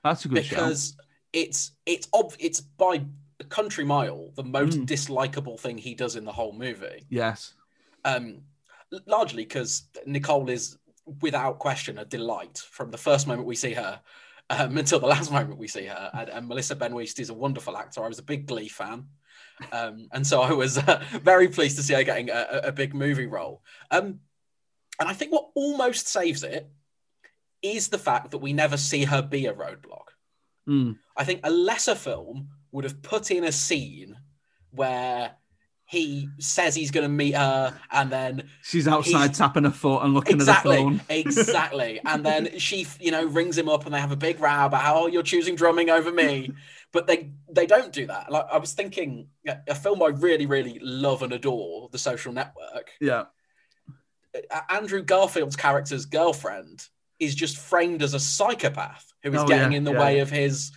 That's 0.04 0.24
a 0.26 0.28
good 0.28 0.42
because 0.42 0.90
show. 0.90 1.02
it's 1.32 1.72
it's 1.86 2.08
ob- 2.14 2.36
it's 2.38 2.60
by 2.60 3.02
country 3.44 3.84
mile 3.84 4.30
the 4.34 4.44
most 4.44 4.78
mm. 4.78 4.86
dislikable 4.86 5.58
thing 5.58 5.78
he 5.78 5.94
does 5.94 6.16
in 6.16 6.24
the 6.24 6.32
whole 6.32 6.52
movie. 6.52 7.04
Yes. 7.08 7.54
Um, 8.04 8.42
largely 9.06 9.44
because 9.44 9.84
Nicole 10.06 10.48
is 10.50 10.78
without 11.20 11.58
question 11.58 11.98
a 11.98 12.04
delight 12.04 12.58
from 12.70 12.90
the 12.90 12.98
first 12.98 13.26
moment 13.26 13.46
we 13.46 13.54
see 13.54 13.72
her 13.72 14.00
um, 14.50 14.76
until 14.78 15.00
the 15.00 15.06
last 15.06 15.30
moment 15.30 15.58
we 15.58 15.68
see 15.68 15.86
her. 15.86 16.10
And, 16.14 16.28
and, 16.28 16.48
Melissa 16.48 16.76
Benoist 16.76 17.18
is 17.20 17.30
a 17.30 17.34
wonderful 17.34 17.76
actor. 17.76 18.04
I 18.04 18.08
was 18.08 18.18
a 18.18 18.24
big 18.24 18.46
Glee 18.46 18.68
fan. 18.68 19.06
Um, 19.72 20.08
and 20.12 20.26
so 20.26 20.40
I 20.40 20.52
was 20.52 20.78
uh, 20.88 21.02
very 21.22 21.48
pleased 21.48 21.76
to 21.76 21.82
see 21.82 21.94
her 21.94 22.04
getting 22.04 22.30
a, 22.30 22.60
a 22.64 22.72
big 22.72 22.94
movie 22.94 23.26
role. 23.26 23.62
Um, 23.90 24.20
and 25.00 25.08
I 25.08 25.12
think 25.12 25.32
what 25.32 25.50
almost 25.54 26.08
saves 26.08 26.42
it 26.42 26.68
is 27.62 27.88
the 27.88 27.98
fact 27.98 28.30
that 28.30 28.38
we 28.38 28.52
never 28.52 28.76
see 28.76 29.04
her 29.04 29.22
be 29.22 29.46
a 29.46 29.52
roadblock. 29.52 30.08
Mm. 30.68 30.98
I 31.16 31.24
think 31.24 31.40
a 31.44 31.50
lesser 31.50 31.94
film 31.94 32.50
would 32.72 32.84
have 32.84 33.02
put 33.02 33.30
in 33.30 33.44
a 33.44 33.52
scene 33.52 34.16
where 34.70 35.32
he 35.88 36.28
says 36.38 36.74
he's 36.74 36.90
going 36.90 37.04
to 37.04 37.08
meet 37.08 37.34
her 37.34 37.74
and 37.90 38.10
then 38.10 38.42
she's 38.62 38.86
outside 38.86 39.32
tapping 39.32 39.64
her 39.64 39.70
foot 39.70 40.02
and 40.02 40.12
looking 40.12 40.36
exactly, 40.36 40.76
at 40.76 40.78
the 40.78 40.84
phone. 40.84 41.00
exactly. 41.08 42.00
And 42.06 42.24
then 42.24 42.58
she 42.58 42.86
you 43.00 43.10
know 43.10 43.24
rings 43.24 43.56
him 43.56 43.70
up 43.70 43.86
and 43.86 43.94
they 43.94 44.00
have 44.00 44.12
a 44.12 44.16
big 44.16 44.38
row 44.38 44.66
about 44.66 44.82
how 44.82 45.04
oh, 45.04 45.06
you're 45.06 45.22
choosing 45.22 45.56
drumming 45.56 45.88
over 45.88 46.12
me. 46.12 46.52
But 46.92 47.06
they 47.06 47.30
they 47.50 47.64
don't 47.66 47.90
do 47.92 48.06
that. 48.06 48.30
Like 48.30 48.46
i 48.52 48.58
was 48.58 48.74
thinking 48.74 49.28
a 49.46 49.74
film 49.74 50.02
i 50.02 50.08
really 50.08 50.44
really 50.44 50.78
love 50.82 51.22
and 51.22 51.32
adore 51.32 51.88
the 51.90 51.98
social 51.98 52.34
network. 52.34 52.90
Yeah. 53.00 53.24
Andrew 54.68 55.02
garfield's 55.02 55.56
character's 55.56 56.04
girlfriend 56.04 56.86
is 57.18 57.34
just 57.34 57.56
framed 57.56 58.02
as 58.02 58.12
a 58.12 58.20
psychopath 58.20 59.10
who 59.22 59.32
is 59.32 59.40
Oh, 59.40 59.46
getting 59.46 59.72
yeah, 59.72 59.78
in 59.78 59.84
the 59.84 59.92
yeah, 59.92 60.00
way 60.00 60.18
of 60.20 60.30
his 60.30 60.70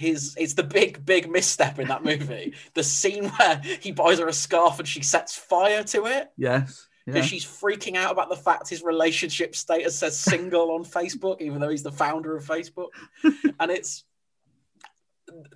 his 0.00 0.34
it's 0.38 0.54
the 0.54 0.62
big 0.64 1.04
big 1.04 1.30
misstep 1.30 1.78
in 1.78 1.86
that 1.88 2.02
movie 2.04 2.54
the 2.74 2.82
scene 2.82 3.26
where 3.28 3.60
he 3.80 3.92
buys 3.92 4.18
her 4.18 4.26
a 4.28 4.32
scarf 4.32 4.78
and 4.78 4.88
she 4.88 5.02
sets 5.02 5.36
fire 5.36 5.84
to 5.84 6.06
it 6.06 6.30
Yes. 6.36 6.86
Yeah. 7.06 7.14
because 7.14 7.28
she's 7.28 7.44
freaking 7.44 7.96
out 7.96 8.12
about 8.12 8.28
the 8.28 8.36
fact 8.36 8.68
his 8.68 8.82
relationship 8.82 9.54
status 9.56 9.98
says 9.98 10.18
single 10.18 10.70
on 10.72 10.84
Facebook, 10.98 11.40
even 11.40 11.60
though 11.60 11.68
he's 11.70 11.82
the 11.82 11.92
founder 11.92 12.36
of 12.36 12.44
Facebook. 12.44 12.88
and 13.60 13.70
it's 13.70 14.04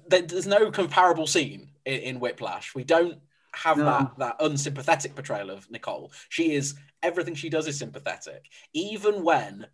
there's 0.08 0.46
no 0.46 0.70
comparable 0.70 1.26
scene 1.26 1.70
in, 1.84 2.00
in 2.00 2.20
Whiplash. 2.20 2.74
We 2.74 2.84
don't 2.84 3.18
have 3.52 3.78
No. 3.78 3.84
that 3.84 4.12
that 4.18 4.36
unsympathetic 4.40 5.14
portrayal 5.14 5.50
of 5.50 5.70
Nicole. 5.70 6.12
She 6.28 6.54
is 6.54 6.74
everything 7.02 7.34
she 7.34 7.48
does 7.50 7.66
is 7.66 7.78
sympathetic, 7.78 8.48
even 8.72 9.22
when 9.24 9.66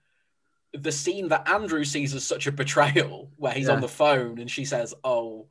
the 0.72 0.92
scene 0.92 1.28
that 1.28 1.48
Andrew 1.48 1.84
sees 1.84 2.14
as 2.14 2.24
such 2.24 2.46
a 2.46 2.52
betrayal, 2.52 3.30
where 3.36 3.52
he's 3.52 3.66
Yeah. 3.66 3.74
on 3.74 3.80
the 3.80 3.88
phone 3.88 4.38
and 4.38 4.50
she 4.50 4.64
says, 4.64 4.94
"Oh, 5.04 5.46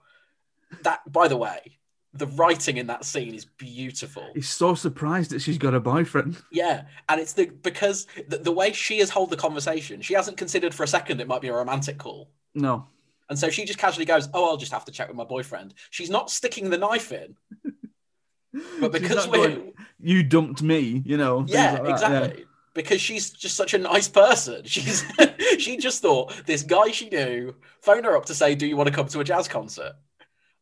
that." 0.83 1.01
By 1.11 1.27
the 1.27 1.37
way, 1.37 1.77
the 2.13 2.27
writing 2.27 2.77
in 2.77 2.87
that 2.87 3.05
scene 3.05 3.35
is 3.35 3.45
beautiful. 3.45 4.23
He's 4.33 4.49
so 4.49 4.73
surprised 4.75 5.31
that 5.31 5.41
she's 5.41 5.57
got 5.57 5.73
a 5.73 5.79
boyfriend. 5.79 6.41
Yeah, 6.51 6.83
and 7.09 7.19
it's 7.21 7.33
the 7.33 7.47
because 7.47 8.07
the, 8.27 8.37
the 8.37 8.51
way 8.51 8.71
she 8.73 8.99
has 8.99 9.09
held 9.09 9.29
the 9.29 9.37
conversation, 9.37 10.01
she 10.01 10.13
hasn't 10.13 10.37
considered 10.37 10.73
for 10.73 10.83
a 10.83 10.87
second 10.87 11.19
it 11.21 11.27
might 11.27 11.41
be 11.41 11.49
a 11.49 11.53
romantic 11.53 11.97
call, 11.97 12.31
No. 12.55 12.87
and 13.29 13.37
so 13.37 13.49
she 13.49 13.65
just 13.65 13.77
casually 13.79 14.05
goes, 14.05 14.29
"Oh, 14.33 14.49
I'll 14.49 14.57
just 14.57 14.71
have 14.71 14.85
to 14.85 14.91
check 14.91 15.07
with 15.09 15.17
my 15.17 15.25
boyfriend." 15.25 15.73
She's 15.89 16.09
not 16.09 16.31
sticking 16.31 16.69
the 16.69 16.77
knife 16.77 17.11
in, 17.11 17.35
but 18.79 18.91
because 18.91 19.27
going, 19.27 19.73
you 19.99 20.23
dumped 20.23 20.61
me, 20.63 21.03
you 21.05 21.17
know. 21.17 21.45
yeah, 21.47 21.79
like 21.83 21.99
that, 21.99 22.37
yeah. 22.39 22.43
Because 22.73 23.01
she's 23.01 23.31
just 23.31 23.55
such 23.55 23.73
a 23.73 23.77
nice 23.77 24.07
person. 24.07 24.61
She's 24.65 25.03
she 25.57 25.77
just 25.77 26.01
thought 26.01 26.45
this 26.45 26.63
guy 26.63 26.91
she 26.91 27.09
knew 27.09 27.55
phoned 27.81 28.05
her 28.05 28.15
up 28.15 28.25
to 28.25 28.35
say, 28.35 28.55
"Do 28.55 28.67
you 28.67 28.77
want 28.77 28.87
to 28.87 28.93
come 28.93 29.07
to 29.07 29.19
a 29.19 29.23
jazz 29.23 29.47
concert?" 29.47 29.93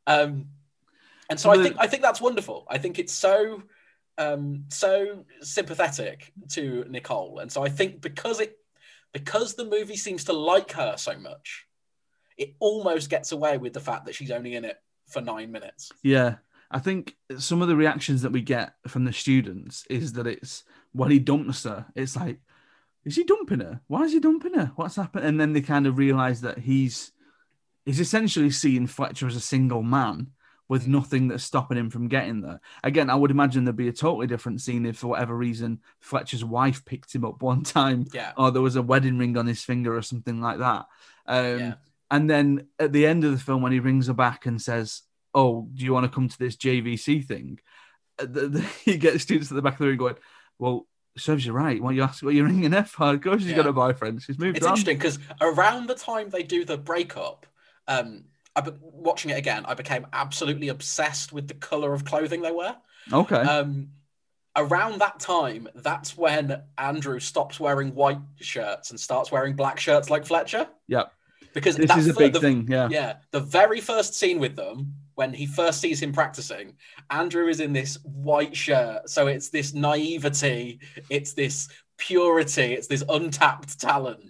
Um, 0.07 0.47
and 1.29 1.39
so 1.39 1.53
So 1.53 1.59
I 1.59 1.63
think 1.63 1.75
I 1.79 1.87
think 1.87 2.01
that's 2.01 2.21
wonderful. 2.21 2.65
I 2.69 2.77
think 2.77 2.97
it's 2.97 3.13
so 3.13 3.63
um, 4.17 4.65
so 4.69 5.25
sympathetic 5.41 6.31
to 6.51 6.85
Nicole, 6.89 7.39
and 7.39 7.51
so 7.51 7.63
I 7.63 7.69
think 7.69 8.01
because 8.01 8.39
it 8.39 8.57
because 9.13 9.55
the 9.55 9.65
movie 9.65 9.97
seems 9.97 10.23
to 10.25 10.33
like 10.33 10.71
her 10.71 10.95
so 10.97 11.17
much, 11.17 11.67
it 12.37 12.55
almost 12.59 13.09
gets 13.09 13.31
away 13.31 13.57
with 13.57 13.73
the 13.73 13.79
fact 13.79 14.05
that 14.05 14.15
she's 14.15 14.31
only 14.31 14.55
in 14.55 14.65
it 14.65 14.77
for 15.07 15.21
nine 15.21 15.51
minutes. 15.51 15.91
Yeah. 16.03 16.35
I 16.69 16.79
think 16.79 17.15
some 17.37 17.61
of 17.61 17.69
the 17.69 17.77
reactions 17.77 18.21
that 18.23 18.31
we 18.31 18.41
get 18.41 18.73
from 18.87 19.05
the 19.05 19.13
students 19.13 19.85
is 19.89 20.13
that 20.13 20.27
it's 20.27 20.63
when 20.97 21.11
he 21.11 21.19
dumps 21.19 21.63
her, 21.63 21.85
it's 21.95 22.15
like, 22.15 22.39
is 23.05 23.15
he 23.15 23.23
dumping 23.23 23.59
her? 23.59 23.81
Why 23.87 24.03
is 24.03 24.13
he 24.13 24.19
dumping 24.19 24.55
her? 24.55 24.71
What's 24.75 24.95
happened? 24.95 25.25
And 25.25 25.39
then 25.39 25.53
they 25.53 25.61
kind 25.61 25.87
of 25.87 25.97
realize 25.97 26.41
that 26.41 26.57
he's 26.57 27.11
he's 27.85 27.99
essentially 27.99 28.49
seeing 28.49 28.87
Fletcher 28.87 29.27
as 29.27 29.35
a 29.35 29.41
single 29.41 29.83
man 29.83 30.31
with 30.67 30.87
nothing 30.87 31.29
that's 31.29 31.45
stopping 31.45 31.77
him 31.77 31.89
from 31.89 32.09
getting 32.09 32.41
there. 32.41 32.59
Again, 32.83 33.09
I 33.09 33.15
would 33.15 33.31
imagine 33.31 33.63
there'd 33.63 33.77
be 33.77 33.87
a 33.87 33.93
totally 33.93 34.27
different 34.27 34.59
scene 34.59 34.85
if 34.85 34.97
for 34.97 35.07
whatever 35.07 35.33
reason 35.33 35.79
Fletcher's 36.01 36.43
wife 36.43 36.83
picked 36.83 37.15
him 37.15 37.23
up 37.23 37.41
one 37.41 37.63
time 37.79 38.05
Yeah, 38.11 38.33
or 38.35 38.51
there 38.51 38.61
was 38.61 38.75
a 38.75 38.81
wedding 38.81 39.17
ring 39.17 39.37
on 39.37 39.45
his 39.45 39.63
finger 39.63 39.95
or 39.95 40.01
something 40.01 40.41
like 40.41 40.57
that. 40.59 40.85
Um, 41.27 41.59
Yeah. 41.59 41.73
And 42.09 42.29
then 42.29 42.67
at 42.79 42.93
the 42.93 43.05
end 43.05 43.25
of 43.25 43.31
the 43.31 43.37
film, 43.37 43.61
when 43.61 43.73
he 43.73 43.79
rings 43.81 44.07
her 44.07 44.13
back 44.13 44.45
and 44.45 44.61
says, 44.61 45.01
"Oh, 45.33 45.67
do 45.73 45.83
you 45.83 45.93
want 45.93 46.05
to 46.05 46.13
come 46.13 46.29
to 46.29 46.39
this 46.39 46.55
JVC 46.55 47.25
thing?" 47.25 47.59
uh, 48.19 48.25
the, 48.25 48.47
the, 48.47 48.61
he 48.85 48.97
gets 48.97 49.23
students 49.23 49.51
at 49.51 49.55
the 49.55 49.61
back 49.61 49.73
of 49.73 49.79
the 49.79 49.87
room 49.87 49.97
going, 49.97 50.15
"Well, 50.59 50.87
serves 51.17 51.45
you 51.45 51.51
right. 51.53 51.81
Why 51.81 51.91
you 51.93 52.03
ask 52.03 52.23
what 52.23 52.35
you're 52.35 52.45
ringing 52.45 52.71
her 52.73 52.83
for? 52.83 53.13
Of 53.13 53.21
course 53.21 53.41
she's 53.41 53.51
Yeah. 53.51 53.57
got 53.57 53.67
a 53.67 53.73
boyfriend. 53.73 54.21
She's 54.21 54.37
moved 54.37 54.57
it's 54.57 54.65
on." 54.65 54.71
interesting 54.73 54.97
because 54.97 55.19
around 55.41 55.87
the 55.87 55.95
time 55.95 56.29
they 56.29 56.43
do 56.43 56.63
the 56.65 56.77
breakup, 56.77 57.45
um, 57.87 58.25
I 58.55 58.61
be- 58.61 58.71
watching 58.81 59.31
it 59.31 59.37
again, 59.37 59.65
I 59.65 59.73
became 59.73 60.05
absolutely 60.13 60.67
obsessed 60.69 61.31
with 61.33 61.47
the 61.47 61.53
color 61.55 61.93
of 61.93 62.05
clothing 62.05 62.41
they 62.41 62.51
wear. 62.51 62.75
Okay. 63.13 63.35
Um, 63.35 63.89
around 64.55 64.99
that 64.99 65.19
time, 65.19 65.67
that's 65.75 66.17
when 66.17 66.63
Andrew 66.77 67.19
stops 67.19 67.59
wearing 67.59 67.93
white 67.93 68.19
shirts 68.41 68.89
and 68.89 68.99
starts 68.99 69.31
wearing 69.31 69.55
black 69.55 69.79
shirts 69.79 70.09
like 70.09 70.25
Fletcher. 70.25 70.67
Yep. 70.87 71.11
Because 71.53 71.75
this 71.77 71.87
that's 71.87 72.01
is 72.01 72.07
a 72.09 72.13
the- 72.13 72.19
big 72.19 72.33
the- 72.33 72.39
thing. 72.39 72.67
Yeah. 72.69 72.89
Yeah, 72.91 73.17
the 73.31 73.39
very 73.39 73.79
first 73.81 74.13
scene 74.15 74.39
with 74.39 74.55
them, 74.55 74.93
when 75.17 75.33
he 75.33 75.47
first 75.47 75.81
sees 75.81 75.99
him 75.99 76.13
practicing, 76.13 76.75
Andrew 77.09 77.47
is 77.47 77.59
in 77.59 77.73
this 77.73 77.97
white 78.03 78.55
shirt. 78.55 79.09
So 79.09 79.25
it's 79.25 79.49
this 79.49 79.73
naivety, 79.73 80.79
it's 81.09 81.33
this 81.33 81.69
purity, 81.97 82.73
it's 82.73 82.85
this 82.85 83.03
untapped 83.09 83.79
talent. 83.81 84.23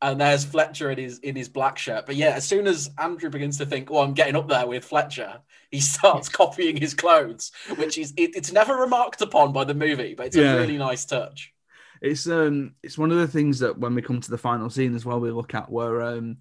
And 0.00 0.18
there's 0.18 0.42
Fletcher 0.42 0.90
in 0.90 0.96
his 0.98 1.18
in 1.18 1.36
his 1.36 1.50
black 1.50 1.76
shirt. 1.76 2.06
But 2.06 2.16
yeah, 2.16 2.30
as 2.30 2.46
soon 2.46 2.66
as 2.66 2.90
Andrew 2.98 3.28
begins 3.28 3.58
to 3.58 3.66
think, 3.66 3.90
"Oh, 3.90 3.98
I'm 3.98 4.14
getting 4.14 4.36
up 4.36 4.48
there 4.48 4.66
with 4.66 4.84
Fletcher," 4.86 5.40
he 5.70 5.80
starts 5.80 6.28
copying 6.40 6.76
his 6.78 6.94
clothes, 6.94 7.52
which 7.76 7.98
is 7.98 8.14
it, 8.16 8.34
it's 8.36 8.52
never 8.52 8.74
remarked 8.74 9.20
upon 9.20 9.52
by 9.52 9.64
the 9.64 9.74
movie, 9.74 10.14
but 10.14 10.26
it's 10.26 10.36
Yeah. 10.36 10.54
a 10.54 10.56
really 10.56 10.78
nice 10.78 11.04
touch. 11.04 11.52
It's 12.00 12.26
um 12.26 12.74
it's 12.82 12.98
one 12.98 13.10
of 13.10 13.18
the 13.18 13.28
things 13.28 13.58
that 13.58 13.78
when 13.78 13.94
we 13.94 14.02
come 14.02 14.20
to 14.20 14.30
the 14.30 14.38
final 14.38 14.70
scene 14.70 14.94
as 14.94 15.04
well 15.04 15.20
we 15.20 15.30
look 15.30 15.54
at 15.54 15.70
where 15.70 16.02
um 16.02 16.38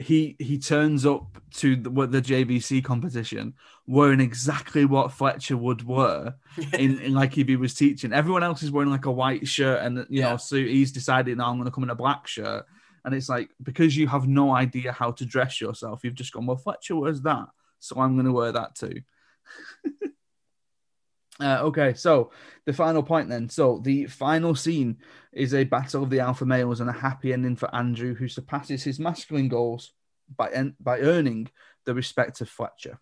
he 0.00 0.36
he 0.38 0.58
turns 0.58 1.04
up 1.04 1.42
to 1.54 1.74
the, 1.74 1.90
what 1.90 2.12
the 2.12 2.22
JVC 2.22 2.84
competition 2.84 3.54
wearing 3.86 4.20
exactly 4.20 4.84
what 4.84 5.10
Fletcher 5.12 5.56
would 5.56 5.82
wear 5.84 6.36
in, 6.74 7.00
in 7.00 7.14
like 7.14 7.36
if 7.36 7.48
he 7.48 7.56
was 7.56 7.74
teaching. 7.74 8.12
Everyone 8.12 8.42
else 8.44 8.62
is 8.62 8.70
wearing 8.70 8.90
like 8.90 9.06
a 9.06 9.10
white 9.10 9.48
shirt 9.48 9.82
and 9.82 10.06
you 10.08 10.22
know 10.22 10.30
Yeah. 10.30 10.36
suit. 10.36 10.70
He's 10.70 10.92
decided 10.92 11.36
now 11.38 11.48
I'm 11.50 11.56
going 11.56 11.64
to 11.66 11.72
come 11.72 11.84
in 11.84 11.90
a 11.90 11.96
black 11.96 12.26
shirt, 12.28 12.64
and 13.04 13.12
it's 13.14 13.28
like 13.28 13.50
because 13.62 13.96
you 13.96 14.06
have 14.06 14.28
no 14.28 14.54
idea 14.54 14.92
how 14.92 15.10
to 15.12 15.24
dress 15.24 15.60
yourself, 15.60 16.04
you've 16.04 16.14
just 16.14 16.32
gone 16.32 16.46
well 16.46 16.56
Fletcher 16.56 16.94
wears 16.96 17.20
that, 17.22 17.48
so 17.80 18.00
I'm 18.00 18.14
going 18.14 18.26
to 18.26 18.32
wear 18.32 18.52
that 18.52 18.76
too. 18.76 19.00
Uh, 21.40 21.60
okay, 21.62 21.94
so 21.94 22.32
the 22.66 22.72
final 22.72 23.02
point 23.02 23.28
then. 23.28 23.48
So 23.48 23.80
the 23.84 24.06
final 24.06 24.54
scene 24.54 24.98
is 25.32 25.54
a 25.54 25.64
battle 25.64 26.02
of 26.02 26.10
the 26.10 26.20
alpha 26.20 26.44
males 26.44 26.80
and 26.80 26.90
a 26.90 26.92
happy 26.92 27.32
ending 27.32 27.54
for 27.54 27.72
Andrew, 27.74 28.14
who 28.14 28.28
surpasses 28.28 28.82
his 28.82 28.98
masculine 28.98 29.48
goals 29.48 29.92
by 30.36 30.50
en- 30.50 30.74
by 30.80 30.98
earning 31.00 31.48
the 31.84 31.94
respect 31.94 32.40
of 32.40 32.48
Fletcher. 32.48 32.98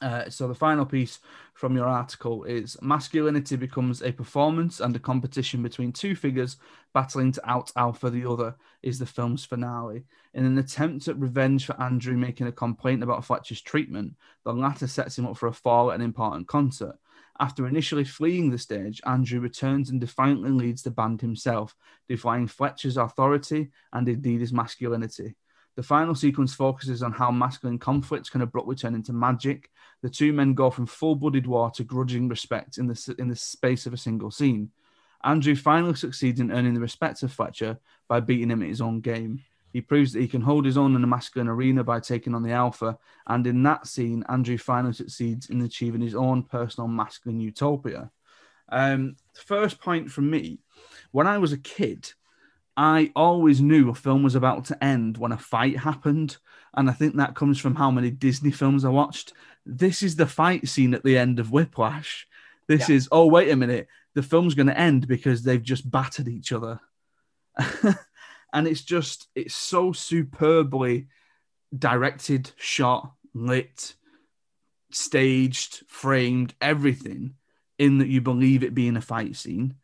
Uh, 0.00 0.28
so 0.28 0.48
the 0.48 0.54
final 0.54 0.84
piece 0.84 1.20
from 1.54 1.76
your 1.76 1.86
article 1.86 2.42
is 2.44 2.76
masculinity 2.82 3.54
becomes 3.54 4.02
a 4.02 4.10
performance 4.10 4.80
and 4.80 4.96
a 4.96 4.98
competition 4.98 5.62
between 5.62 5.92
two 5.92 6.16
figures 6.16 6.56
battling 6.92 7.30
to 7.30 7.48
out 7.48 7.70
alpha 7.76 8.10
the 8.10 8.28
other 8.28 8.56
is 8.82 8.98
the 8.98 9.06
film's 9.06 9.44
finale. 9.44 10.04
In 10.34 10.44
an 10.44 10.58
attempt 10.58 11.06
at 11.06 11.18
revenge 11.18 11.66
for 11.66 11.80
Andrew 11.80 12.16
making 12.16 12.48
a 12.48 12.52
complaint 12.52 13.02
about 13.02 13.24
Fletcher's 13.24 13.60
treatment, 13.60 14.14
the 14.44 14.52
latter 14.52 14.88
sets 14.88 15.18
him 15.18 15.26
up 15.26 15.36
for 15.36 15.46
a 15.46 15.52
fall 15.52 15.92
at 15.92 15.96
an 15.96 16.04
important 16.04 16.48
concert. 16.48 16.96
After 17.42 17.66
initially 17.66 18.04
fleeing 18.04 18.50
the 18.50 18.56
stage, 18.56 19.00
Andrew 19.04 19.40
returns 19.40 19.90
and 19.90 20.00
defiantly 20.00 20.52
leads 20.52 20.84
the 20.84 20.92
band 20.92 21.20
himself, 21.20 21.74
defying 22.08 22.46
Fletcher's 22.46 22.96
authority 22.96 23.72
and 23.92 24.08
indeed 24.08 24.40
his 24.40 24.52
masculinity. 24.52 25.34
The 25.74 25.82
final 25.82 26.14
sequence 26.14 26.54
focuses 26.54 27.02
on 27.02 27.10
how 27.10 27.32
masculine 27.32 27.80
conflicts 27.80 28.30
can 28.30 28.42
abruptly 28.42 28.76
turn 28.76 28.94
into 28.94 29.12
magic. 29.12 29.70
The 30.02 30.08
two 30.08 30.32
men 30.32 30.54
go 30.54 30.70
from 30.70 30.86
full-blooded 30.86 31.48
war 31.48 31.72
to 31.72 31.82
grudging 31.82 32.28
respect 32.28 32.78
in 32.78 32.86
the 32.86 33.14
in 33.18 33.26
the 33.26 33.34
space 33.34 33.86
of 33.86 33.92
a 33.92 33.96
single 33.96 34.30
scene. 34.30 34.70
Andrew 35.24 35.56
finally 35.56 35.96
succeeds 35.96 36.38
in 36.38 36.52
earning 36.52 36.74
the 36.74 36.80
respect 36.80 37.24
of 37.24 37.32
Fletcher 37.32 37.76
by 38.08 38.20
beating 38.20 38.50
him 38.50 38.62
at 38.62 38.68
his 38.68 38.80
own 38.80 39.00
game. 39.00 39.42
He 39.72 39.80
proves 39.80 40.12
that 40.12 40.20
he 40.20 40.28
can 40.28 40.42
hold 40.42 40.64
his 40.64 40.76
own 40.76 40.94
in 40.94 41.04
a 41.04 41.06
masculine 41.06 41.48
arena 41.48 41.82
by 41.82 42.00
taking 42.00 42.34
on 42.34 42.42
the 42.42 42.52
alpha, 42.52 42.98
and 43.26 43.46
in 43.46 43.62
that 43.62 43.86
scene, 43.86 44.24
Andrew 44.28 44.58
finally 44.58 44.92
succeeds 44.92 45.50
in 45.50 45.62
achieving 45.62 46.00
his 46.00 46.14
own 46.14 46.42
personal 46.42 46.88
masculine 46.88 47.40
utopia. 47.40 48.10
Um, 48.68 49.16
first 49.34 49.80
point 49.80 50.10
from 50.10 50.30
me: 50.30 50.60
when 51.10 51.26
I 51.26 51.38
was 51.38 51.52
a 51.52 51.58
kid, 51.58 52.12
I 52.76 53.12
always 53.14 53.60
knew 53.60 53.90
a 53.90 53.94
film 53.94 54.22
was 54.22 54.34
about 54.34 54.66
to 54.66 54.84
end 54.84 55.18
when 55.18 55.32
a 55.32 55.38
fight 55.38 55.78
happened, 55.78 56.36
and 56.74 56.88
I 56.88 56.92
think 56.92 57.16
that 57.16 57.34
comes 57.34 57.58
from 57.58 57.74
how 57.74 57.90
many 57.90 58.10
Disney 58.10 58.50
films 58.50 58.84
I 58.84 58.88
watched. 58.88 59.32
This 59.66 60.02
is 60.02 60.16
the 60.16 60.26
fight 60.26 60.68
scene 60.68 60.94
at 60.94 61.04
the 61.04 61.18
end 61.18 61.38
of 61.38 61.50
Whiplash. 61.52 62.26
This 62.68 62.88
Yeah. 62.88 62.96
is 62.96 63.08
oh 63.12 63.26
wait 63.26 63.50
a 63.50 63.56
minute, 63.56 63.88
the 64.14 64.22
film's 64.22 64.54
going 64.54 64.68
to 64.68 64.78
end 64.78 65.06
because 65.08 65.42
they've 65.42 65.62
just 65.62 65.90
battered 65.90 66.28
each 66.28 66.52
other, 66.52 66.80
and 68.52 68.66
it's 68.66 68.82
just 68.82 69.28
it's 69.34 69.54
so 69.54 69.92
superbly 69.92 71.08
directed, 71.76 72.52
shot, 72.56 73.12
lit, 73.34 73.94
staged, 74.90 75.82
framed, 75.88 76.54
everything 76.60 77.34
in 77.78 77.98
that 77.98 78.08
you 78.08 78.20
believe 78.20 78.62
it 78.62 78.74
being 78.74 78.96
a 78.96 79.00
fight 79.00 79.36
scene. 79.36 79.74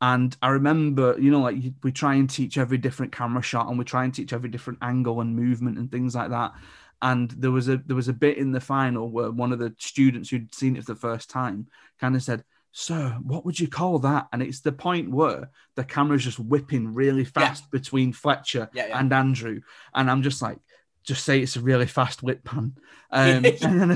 And 0.00 0.36
I 0.42 0.48
remember, 0.48 1.16
you 1.18 1.30
know, 1.30 1.40
like 1.40 1.56
we 1.82 1.92
try 1.92 2.16
and 2.16 2.28
teach 2.28 2.58
every 2.58 2.78
different 2.78 3.12
camera 3.12 3.42
shot, 3.42 3.68
and 3.68 3.78
we 3.78 3.84
try 3.84 4.04
and 4.04 4.14
teach 4.14 4.32
every 4.32 4.50
different 4.50 4.80
angle 4.82 5.20
and 5.20 5.34
movement 5.34 5.78
and 5.78 5.90
things 5.90 6.14
like 6.14 6.30
that. 6.30 6.52
And 7.00 7.30
there 7.30 7.50
was 7.50 7.68
a 7.68 7.78
there 7.78 7.96
was 7.96 8.08
a 8.08 8.12
bit 8.12 8.38
in 8.38 8.52
the 8.52 8.60
final 8.60 9.10
where 9.10 9.30
one 9.30 9.52
of 9.52 9.58
the 9.58 9.74
students 9.78 10.28
who'd 10.28 10.54
seen 10.54 10.76
it 10.76 10.84
for 10.84 10.94
the 10.94 11.00
first 11.00 11.30
time 11.30 11.68
kind 11.98 12.14
of 12.14 12.22
said, 12.22 12.44
Sir, 12.78 13.16
what 13.22 13.46
would 13.46 13.58
you 13.58 13.68
call 13.68 14.00
that? 14.00 14.28
And 14.34 14.42
it's 14.42 14.60
the 14.60 14.70
point 14.70 15.10
where 15.10 15.50
the 15.76 15.84
camera's 15.84 16.24
just 16.24 16.38
whipping 16.38 16.92
really 16.92 17.24
fast 17.24 17.70
between 17.70 18.12
Fletcher 18.12 18.68
Yeah, 18.74 18.88
yeah. 18.88 18.98
and 18.98 19.10
Andrew. 19.14 19.62
And 19.94 20.10
I'm 20.10 20.20
just 20.22 20.42
like, 20.42 20.58
just 21.02 21.24
say 21.24 21.40
it's 21.40 21.56
a 21.56 21.62
really 21.62 21.86
fast 21.86 22.22
whip 22.22 22.44
pan. 22.44 22.74
Um, 23.08 23.44
and, 23.62 23.92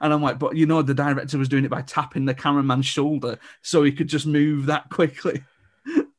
and 0.00 0.12
I'm 0.14 0.22
like, 0.22 0.38
but 0.38 0.56
you 0.56 0.64
know, 0.66 0.80
the 0.82 0.94
director 0.94 1.36
was 1.36 1.48
doing 1.48 1.64
it 1.64 1.70
by 1.70 1.82
tapping 1.82 2.24
the 2.24 2.32
cameraman's 2.32 2.86
shoulder 2.86 3.38
so 3.60 3.82
he 3.82 3.90
could 3.92 4.08
just 4.08 4.24
move 4.26 4.66
that 4.66 4.88
quickly. 4.88 5.42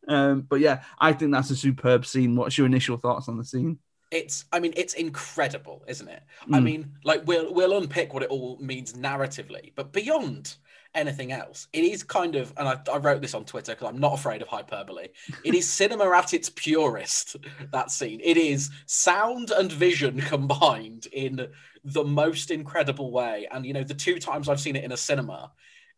Um, 0.06 0.42
but 0.42 0.60
yeah, 0.60 0.84
I 1.00 1.14
think 1.14 1.32
that's 1.32 1.50
a 1.50 1.56
superb 1.56 2.06
scene. 2.06 2.36
What's 2.36 2.58
your 2.58 2.68
initial 2.68 2.98
thoughts 2.98 3.30
on 3.30 3.38
the 3.38 3.46
scene? 3.46 3.80
It's, 4.12 4.46
I 4.52 4.60
mean, 4.60 4.74
it's 4.76 4.94
incredible, 4.94 5.84
isn't 5.88 6.08
it? 6.10 6.22
I 6.52 6.60
Mm. 6.60 6.64
mean, 6.64 6.98
like 7.06 7.26
we'll 7.26 7.54
we'll 7.54 7.78
unpick 7.78 8.14
what 8.14 8.22
it 8.22 8.30
all 8.30 8.58
means 8.60 8.94
narratively, 8.94 9.72
but 9.76 9.94
beyond 9.94 10.56
anything 10.96 11.32
else, 11.32 11.68
it 11.74 11.84
is 11.84 12.04
kind 12.04 12.36
of, 12.36 12.54
and 12.58 12.68
I, 12.68 12.80
I 12.92 12.98
wrote 12.98 13.22
this 13.22 13.34
on 13.34 13.46
Twitter 13.46 13.74
because 13.74 13.88
I'm 13.90 14.00
not 14.00 14.14
afraid 14.14 14.42
of 14.42 14.48
hyperbole. 14.48 15.08
It 15.44 15.56
is 15.56 15.68
cinema 15.68 16.10
at 16.12 16.34
its 16.34 16.50
purest. 16.50 17.38
That 17.72 17.92
scene, 17.92 18.20
it 18.24 18.38
is 18.38 18.70
sound 18.86 19.52
and 19.52 19.72
vision 19.72 20.22
combined 20.22 21.08
in 21.12 21.48
the 21.84 22.04
most 22.04 22.52
incredible 22.52 23.12
way. 23.12 23.48
And 23.52 23.66
you 23.66 23.74
know, 23.74 23.84
the 23.84 23.94
two 23.94 24.20
times 24.20 24.48
I've 24.50 24.60
seen 24.60 24.76
it 24.76 24.84
in 24.84 24.92
a 24.92 24.98
cinema, 24.98 25.52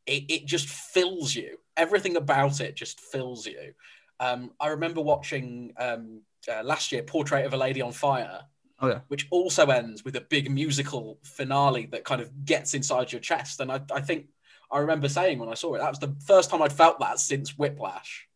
it, 0.05 0.23
it 0.29 0.45
just 0.45 0.67
fills 0.67 1.35
you. 1.35 1.57
Everything 1.77 2.15
about 2.15 2.61
it 2.61 2.75
just 2.75 2.99
fills 2.99 3.45
you. 3.45 3.73
Um, 4.19 4.51
I 4.61 4.67
remember 4.69 5.01
watching 5.01 5.73
um, 5.77 6.21
uh, 6.51 6.63
last 6.63 6.91
year 6.91 7.03
Portrait 7.03 7.45
of 7.45 7.53
a 7.53 7.57
Lady 7.57 7.81
on 7.81 7.91
Fire, 7.91 8.41
Oh, 8.79 8.87
yeah. 8.89 8.99
which 9.07 9.27
also 9.31 9.65
ends 9.67 10.03
with 10.03 10.15
a 10.17 10.21
big 10.21 10.51
musical 10.51 11.17
finale 11.23 11.85
that 11.87 12.03
kind 12.03 12.21
of 12.21 12.45
gets 12.45 12.73
inside 12.73 13.11
your 13.11 13.21
chest. 13.21 13.59
And 13.61 13.71
I, 13.71 13.81
I 13.93 14.01
think 14.01 14.27
I 14.71 14.79
remember 14.79 15.07
saying 15.09 15.39
when 15.39 15.49
I 15.49 15.53
saw 15.53 15.75
it, 15.75 15.79
that 15.79 15.89
was 15.89 15.99
the 15.99 16.15
first 16.25 16.49
time 16.49 16.61
I'd 16.61 16.73
felt 16.73 16.99
that 16.99 17.19
since 17.19 17.57
Whiplash. 17.57 18.27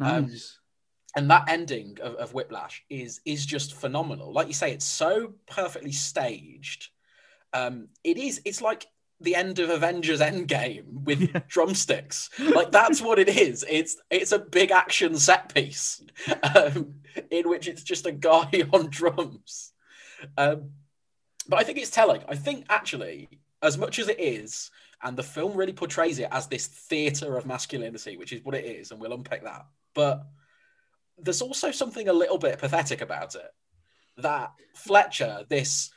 Um, 0.00 0.26
Nice. 0.26 0.58
And 1.14 1.30
that 1.30 1.48
ending 1.50 1.98
of, 2.00 2.14
of 2.14 2.32
Whiplash 2.32 2.82
is 2.88 3.20
is 3.26 3.44
just 3.44 3.74
phenomenal. 3.74 4.32
Like 4.32 4.46
you 4.46 4.54
say, 4.54 4.72
it's 4.72 4.86
so 4.86 5.34
perfectly 5.46 5.92
staged. 5.92 6.88
Um, 7.52 7.88
it 8.02 8.16
is. 8.16 8.40
It's 8.46 8.62
like 8.62 8.86
the 9.20 9.34
end 9.34 9.58
of 9.58 9.68
Avengers 9.68 10.20
Endgame 10.20 11.04
with 11.04 11.20
Yeah. 11.34 11.42
drumsticks. 11.48 12.30
Like 12.38 12.72
that's 12.72 13.02
what 13.02 13.18
it 13.18 13.28
is. 13.28 13.62
It's 13.68 13.96
it's 14.10 14.32
a 14.32 14.38
big 14.38 14.70
action 14.70 15.18
set 15.18 15.54
piece 15.54 16.02
um, 16.54 16.94
in 17.30 17.46
which 17.48 17.68
it's 17.68 17.82
just 17.82 18.06
a 18.06 18.12
guy 18.12 18.50
on 18.72 18.88
drums. 18.88 19.72
Um, 20.38 20.70
but 21.46 21.58
I 21.58 21.64
think 21.64 21.76
it's 21.76 21.90
telling. 21.90 22.22
I 22.26 22.36
think 22.36 22.64
actually, 22.70 23.28
as 23.60 23.76
much 23.76 23.98
as 23.98 24.08
it 24.08 24.18
is, 24.18 24.70
and 25.02 25.16
the 25.16 25.22
film 25.22 25.54
really 25.56 25.72
portrays 25.72 26.18
it 26.18 26.28
as 26.30 26.46
this 26.46 26.66
theater 26.66 27.36
of 27.36 27.46
masculinity, 27.46 28.16
which 28.16 28.32
is 28.32 28.44
what 28.44 28.54
it 28.54 28.64
is, 28.64 28.90
and 28.90 29.00
we'll 29.00 29.12
unpick 29.12 29.42
that. 29.42 29.66
But 29.94 30.24
there's 31.18 31.42
also 31.42 31.70
something 31.70 32.08
a 32.08 32.12
little 32.12 32.38
bit 32.38 32.58
pathetic 32.58 33.00
about 33.00 33.34
it. 33.34 33.50
That 34.18 34.52
Fletcher, 34.74 35.44
this 35.48 35.90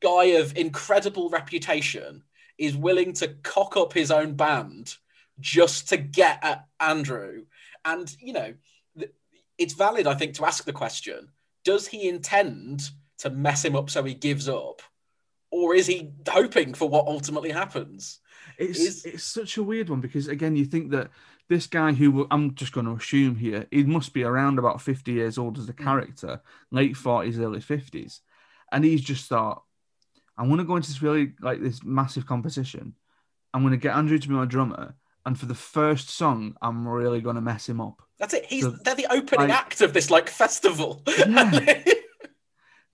guy 0.00 0.24
of 0.24 0.56
incredible 0.56 1.28
reputation, 1.28 2.22
is 2.58 2.76
willing 2.76 3.12
to 3.14 3.28
cock 3.42 3.76
up 3.76 3.92
his 3.92 4.10
own 4.10 4.34
band 4.34 4.94
just 5.40 5.88
to 5.90 5.96
get 5.96 6.38
at 6.42 6.66
Andrew. 6.80 7.44
And, 7.84 8.14
you 8.20 8.32
know, 8.32 8.54
it's 9.58 9.74
valid, 9.74 10.06
I 10.06 10.14
think, 10.14 10.34
to 10.34 10.46
ask 10.46 10.64
the 10.64 10.72
question 10.72 11.28
does 11.64 11.88
he 11.88 12.08
intend 12.08 12.90
to 13.18 13.28
mess 13.28 13.64
him 13.64 13.74
up 13.74 13.90
so 13.90 14.04
he 14.04 14.14
gives 14.14 14.48
up? 14.48 14.82
Or 15.50 15.74
is 15.74 15.86
he 15.86 16.12
hoping 16.28 16.74
for 16.74 16.88
what 16.88 17.08
ultimately 17.08 17.50
happens? 17.50 18.20
It's 18.58 19.04
it's 19.04 19.24
such 19.24 19.56
a 19.56 19.62
weird 19.62 19.90
one 19.90 20.00
because 20.00 20.28
again, 20.28 20.56
you 20.56 20.64
think 20.64 20.90
that 20.90 21.10
this 21.48 21.66
guy 21.66 21.92
who 21.92 22.26
I'm 22.30 22.54
just 22.54 22.72
going 22.72 22.86
to 22.86 22.92
assume 22.92 23.36
here, 23.36 23.66
he 23.70 23.84
must 23.84 24.12
be 24.12 24.24
around 24.24 24.58
about 24.58 24.80
50 24.80 25.12
years 25.12 25.38
old 25.38 25.58
as 25.58 25.68
a 25.68 25.72
hmm. 25.72 25.84
character, 25.84 26.40
late 26.70 26.94
40s, 26.94 27.38
early 27.38 27.60
50s, 27.60 28.20
and 28.72 28.84
he's 28.84 29.02
just 29.02 29.28
thought, 29.28 29.62
I'm 30.36 30.48
going 30.48 30.58
to 30.58 30.64
go 30.64 30.76
into 30.76 30.88
this 30.88 31.02
really 31.02 31.32
like 31.40 31.62
this 31.62 31.82
massive 31.84 32.26
competition. 32.26 32.94
I'm 33.54 33.62
going 33.62 33.72
to 33.72 33.78
get 33.78 33.96
Andrew 33.96 34.18
to 34.18 34.28
be 34.28 34.34
my 34.34 34.44
drummer, 34.44 34.94
and 35.24 35.38
for 35.38 35.46
the 35.46 35.54
first 35.54 36.10
song, 36.10 36.56
I'm 36.60 36.86
really 36.86 37.20
going 37.20 37.36
to 37.36 37.42
mess 37.42 37.68
him 37.68 37.80
up. 37.80 38.02
That's 38.18 38.34
it. 38.34 38.46
He's 38.46 38.64
So, 38.64 38.76
they're 38.84 38.94
the 38.94 39.06
opening 39.10 39.50
act 39.50 39.80
of 39.80 39.92
this 39.92 40.10
like 40.10 40.28
festival. 40.28 41.02
Yeah. 41.06 41.82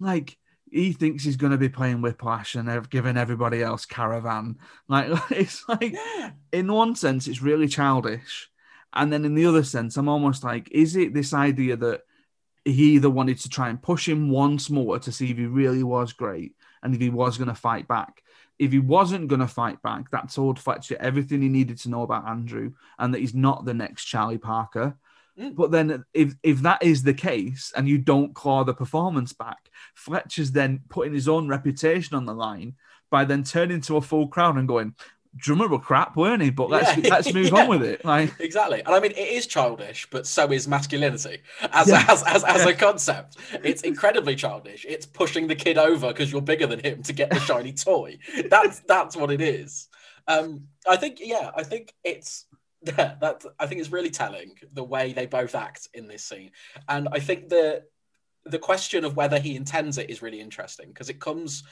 Like 0.00 0.36
he 0.72 0.92
thinks 0.92 1.22
he's 1.22 1.36
going 1.36 1.52
to 1.52 1.58
be 1.58 1.68
playing 1.68 2.00
Whiplash 2.00 2.54
and 2.54 2.88
giving 2.88 3.18
everybody 3.18 3.62
else 3.62 3.84
Caravan. 3.84 4.58
Like 4.88 5.10
it's 5.30 5.68
like 5.68 5.94
in 6.50 6.72
one 6.72 6.96
sense, 6.96 7.28
it's 7.28 7.42
really 7.42 7.68
childish. 7.68 8.50
And 8.94 9.12
then 9.12 9.24
in 9.24 9.34
the 9.34 9.46
other 9.46 9.64
sense, 9.64 9.96
I'm 9.96 10.08
almost 10.08 10.44
like, 10.44 10.70
is 10.70 10.96
it 10.96 11.14
this 11.14 11.32
idea 11.34 11.76
that 11.76 12.02
he 12.64 12.94
either 12.94 13.10
wanted 13.10 13.38
to 13.40 13.48
try 13.48 13.68
and 13.68 13.82
push 13.82 14.08
him 14.08 14.30
once 14.30 14.70
more 14.70 14.98
to 14.98 15.12
see 15.12 15.30
if 15.30 15.36
he 15.36 15.46
really 15.46 15.82
was 15.82 16.12
great 16.12 16.54
and 16.82 16.94
if 16.94 17.00
he 17.00 17.10
was 17.10 17.38
going 17.38 17.48
to 17.48 17.54
fight 17.54 17.86
back? 17.86 18.22
If 18.58 18.72
he 18.72 18.78
wasn't 18.78 19.28
going 19.28 19.40
to 19.40 19.48
fight 19.48 19.82
back, 19.82 20.10
that 20.10 20.32
told 20.32 20.58
Fletcher 20.58 20.96
everything 21.00 21.42
he 21.42 21.48
needed 21.48 21.78
to 21.78 21.90
know 21.90 22.02
about 22.02 22.28
Andrew 22.28 22.72
and 22.98 23.12
that 23.12 23.20
he's 23.20 23.34
not 23.34 23.64
the 23.64 23.74
next 23.74 24.04
Charlie 24.04 24.38
Parker. 24.38 24.96
Mm. 25.38 25.56
But 25.56 25.70
then, 25.70 26.04
if 26.12 26.34
if 26.42 26.60
that 26.62 26.82
is 26.82 27.02
the 27.02 27.14
case 27.14 27.72
and 27.76 27.88
you 27.88 27.98
don't 27.98 28.34
claw 28.34 28.64
the 28.64 28.74
performance 28.74 29.32
back, 29.32 29.70
Fletcher's 29.94 30.52
then 30.52 30.80
putting 30.88 31.14
his 31.14 31.28
own 31.28 31.48
reputation 31.48 32.16
on 32.16 32.26
the 32.26 32.34
line 32.34 32.74
by 33.10 33.24
then 33.24 33.42
turning 33.44 33.80
to 33.82 33.96
a 33.96 34.00
full 34.02 34.26
crowd 34.28 34.56
and 34.56 34.68
going, 34.68 34.94
drummer 35.36 35.68
were 35.68 35.78
crap, 35.78 36.16
weren't 36.16 36.42
he? 36.42 36.50
But 36.50 36.68
let's 36.70 36.96
Yeah. 36.98 37.08
let's 37.14 37.32
move 37.32 37.46
Yeah. 37.52 37.62
on 37.62 37.68
with 37.68 37.82
it. 37.82 38.04
Like, 38.04 38.38
Exactly. 38.40 38.80
And 38.80 38.94
I 38.94 39.00
mean, 39.00 39.12
it 39.12 39.28
is 39.28 39.46
childish, 39.46 40.06
but 40.10 40.26
so 40.26 40.52
is 40.52 40.68
masculinity 40.68 41.38
as, 41.72 41.88
Yeah. 41.88 42.04
as, 42.08 42.22
as, 42.24 42.44
as 42.44 42.66
a 42.66 42.74
concept. 42.74 43.38
It's 43.64 43.82
incredibly 43.82 44.34
childish. 44.36 44.84
It's 44.88 45.06
pushing 45.06 45.46
the 45.46 45.54
kid 45.54 45.78
over 45.78 46.08
because 46.08 46.30
you're 46.30 46.42
bigger 46.42 46.66
than 46.66 46.80
him 46.80 47.02
to 47.04 47.12
get 47.14 47.30
the 47.30 47.40
shiny 47.40 47.72
toy. 47.88 48.18
That's 48.50 48.80
that's 48.80 49.16
what 49.16 49.30
it 49.30 49.40
is. 49.40 49.88
Um, 50.28 50.68
I 50.88 50.96
think, 50.96 51.18
yeah, 51.20 51.50
I 51.56 51.62
think 51.64 51.94
it's 52.04 52.46
yeah, 52.84 53.14
that 53.20 53.44
I 53.58 53.66
think 53.66 53.80
it's 53.80 53.92
really 53.92 54.10
telling 54.10 54.54
the 54.72 54.84
way 54.84 55.12
they 55.12 55.26
both 55.26 55.54
act 55.54 55.88
in 55.94 56.08
this 56.08 56.24
scene. 56.24 56.50
And 56.88 57.08
I 57.12 57.18
think 57.18 57.48
the 57.48 57.84
the 58.44 58.58
question 58.58 59.04
of 59.04 59.16
whether 59.16 59.38
he 59.38 59.54
intends 59.54 59.98
it 59.98 60.10
is 60.10 60.20
really 60.20 60.40
interesting 60.40 60.88
because 60.88 61.08
it 61.08 61.20
comes 61.20 61.62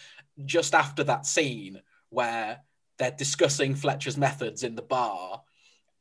just 0.44 0.74
after 0.74 1.02
that 1.02 1.26
scene 1.26 1.80
where 2.10 2.60
they're 2.98 3.10
discussing 3.10 3.74
Fletcher's 3.74 4.16
methods 4.16 4.62
in 4.62 4.76
the 4.76 4.82
bar 4.82 5.42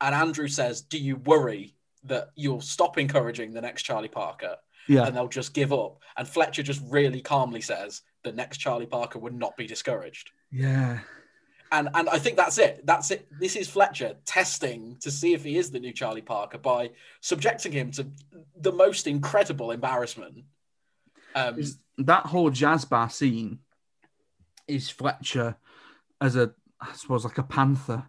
and 0.01 0.15
Andrew 0.15 0.47
says, 0.47 0.81
Do 0.81 0.97
you 0.97 1.17
worry 1.17 1.75
that 2.03 2.29
you'll 2.35 2.61
stop 2.61 2.97
encouraging 2.97 3.53
the 3.53 3.61
next 3.61 3.83
Charlie 3.83 4.07
Parker 4.07 4.55
yeah, 4.87 5.05
and 5.05 5.15
they'll 5.15 5.27
just 5.27 5.53
give 5.53 5.73
up? 5.73 5.99
And 6.17 6.27
Fletcher 6.27 6.63
just 6.63 6.81
really 6.87 7.21
calmly 7.21 7.61
says, 7.61 8.01
The 8.23 8.31
next 8.31 8.57
Charlie 8.57 8.85
Parker 8.85 9.19
would 9.19 9.33
not 9.33 9.57
be 9.57 9.67
discouraged. 9.67 10.31
yeah, 10.51 10.99
And 11.71 11.89
and 11.93 12.09
I 12.09 12.17
think 12.17 12.35
that's 12.35 12.57
it. 12.57 12.85
That's 12.85 13.11
it. 13.11 13.27
This 13.39 13.55
is 13.55 13.69
Fletcher 13.69 14.15
testing 14.25 14.97
to 15.01 15.11
see 15.11 15.33
if 15.33 15.43
he 15.43 15.57
is 15.57 15.69
the 15.69 15.79
new 15.79 15.93
Charlie 15.93 16.21
Parker 16.21 16.57
by 16.57 16.91
subjecting 17.21 17.71
him 17.71 17.91
to 17.91 18.07
the 18.59 18.71
most 18.71 19.05
incredible 19.07 19.71
embarrassment. 19.71 20.45
Um, 21.35 21.61
that 21.99 22.25
whole 22.25 22.49
jazz 22.49 22.85
bar 22.85 23.09
scene 23.09 23.59
is 24.67 24.89
Fletcher 24.89 25.55
as 26.21 26.35
a, 26.35 26.51
I 26.81 26.93
suppose, 26.93 27.23
like 27.23 27.37
a 27.37 27.43
panther 27.43 28.03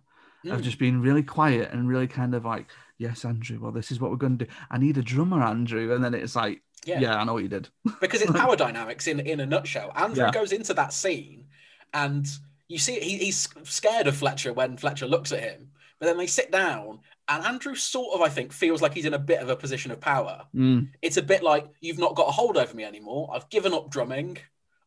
of 0.47 0.61
mm, 0.61 0.63
just 0.63 0.79
being 0.79 1.01
really 1.01 1.23
quiet 1.23 1.71
and 1.71 1.87
really 1.87 2.07
kind 2.07 2.35
of 2.35 2.47
like, 2.47 2.69
yes, 2.97 3.25
Andrew, 3.27 3.59
well, 3.61 3.73
this 3.73 3.91
is 3.91 4.01
what 4.01 4.11
we're 4.11 4.17
going 4.17 4.39
to 4.39 4.47
do. 4.47 4.51
I 4.71 4.79
need 4.79 4.97
a 4.97 5.03
drummer, 5.03 5.43
Andrew. 5.43 5.95
And 5.95 6.03
then 6.03 6.15
it's 6.15 6.35
like, 6.35 6.63
yeah. 6.87 6.99
yeah, 7.01 7.17
I 7.17 7.25
know 7.25 7.35
what 7.35 7.43
you 7.43 7.49
did. 7.51 7.69
because 8.01 8.23
it's 8.23 8.33
power 8.39 8.57
dynamics 8.57 9.07
in 9.07 9.21
in 9.21 9.41
a 9.41 9.47
nutshell. 9.47 9.93
Andrew 9.95 10.25
Yeah. 10.25 10.31
goes 10.31 10.53
into 10.53 10.73
that 10.75 10.95
scene, 10.95 11.47
and 11.93 12.27
you 12.71 12.79
see 12.79 13.01
he, 13.01 13.19
he's 13.19 13.49
scared 13.65 14.07
of 14.07 14.17
Fletcher 14.17 14.53
when 14.53 14.77
Fletcher 14.77 15.07
looks 15.07 15.33
at 15.33 15.41
him. 15.41 15.73
But 15.99 16.07
then 16.07 16.17
they 16.17 16.29
sit 16.29 16.51
down, 16.51 17.01
and 17.29 17.45
Andrew 17.45 17.75
sort 17.75 18.15
of, 18.15 18.23
I 18.23 18.31
think, 18.31 18.53
feels 18.53 18.81
like 18.81 18.95
he's 18.95 19.05
in 19.05 19.13
a 19.13 19.19
bit 19.19 19.41
of 19.41 19.51
a 19.51 19.57
position 19.57 19.91
of 19.91 20.01
power. 20.01 20.47
Mm. 20.55 20.89
It's 21.03 21.19
a 21.19 21.23
bit 21.23 21.43
like 21.43 21.67
you've 21.81 21.99
not 21.99 22.15
got 22.15 22.29
a 22.29 22.31
hold 22.31 22.57
over 22.57 22.75
me 22.75 22.85
anymore. 22.85 23.29
I've 23.35 23.51
given 23.51 23.75
up 23.75 23.91
drumming. 23.91 24.39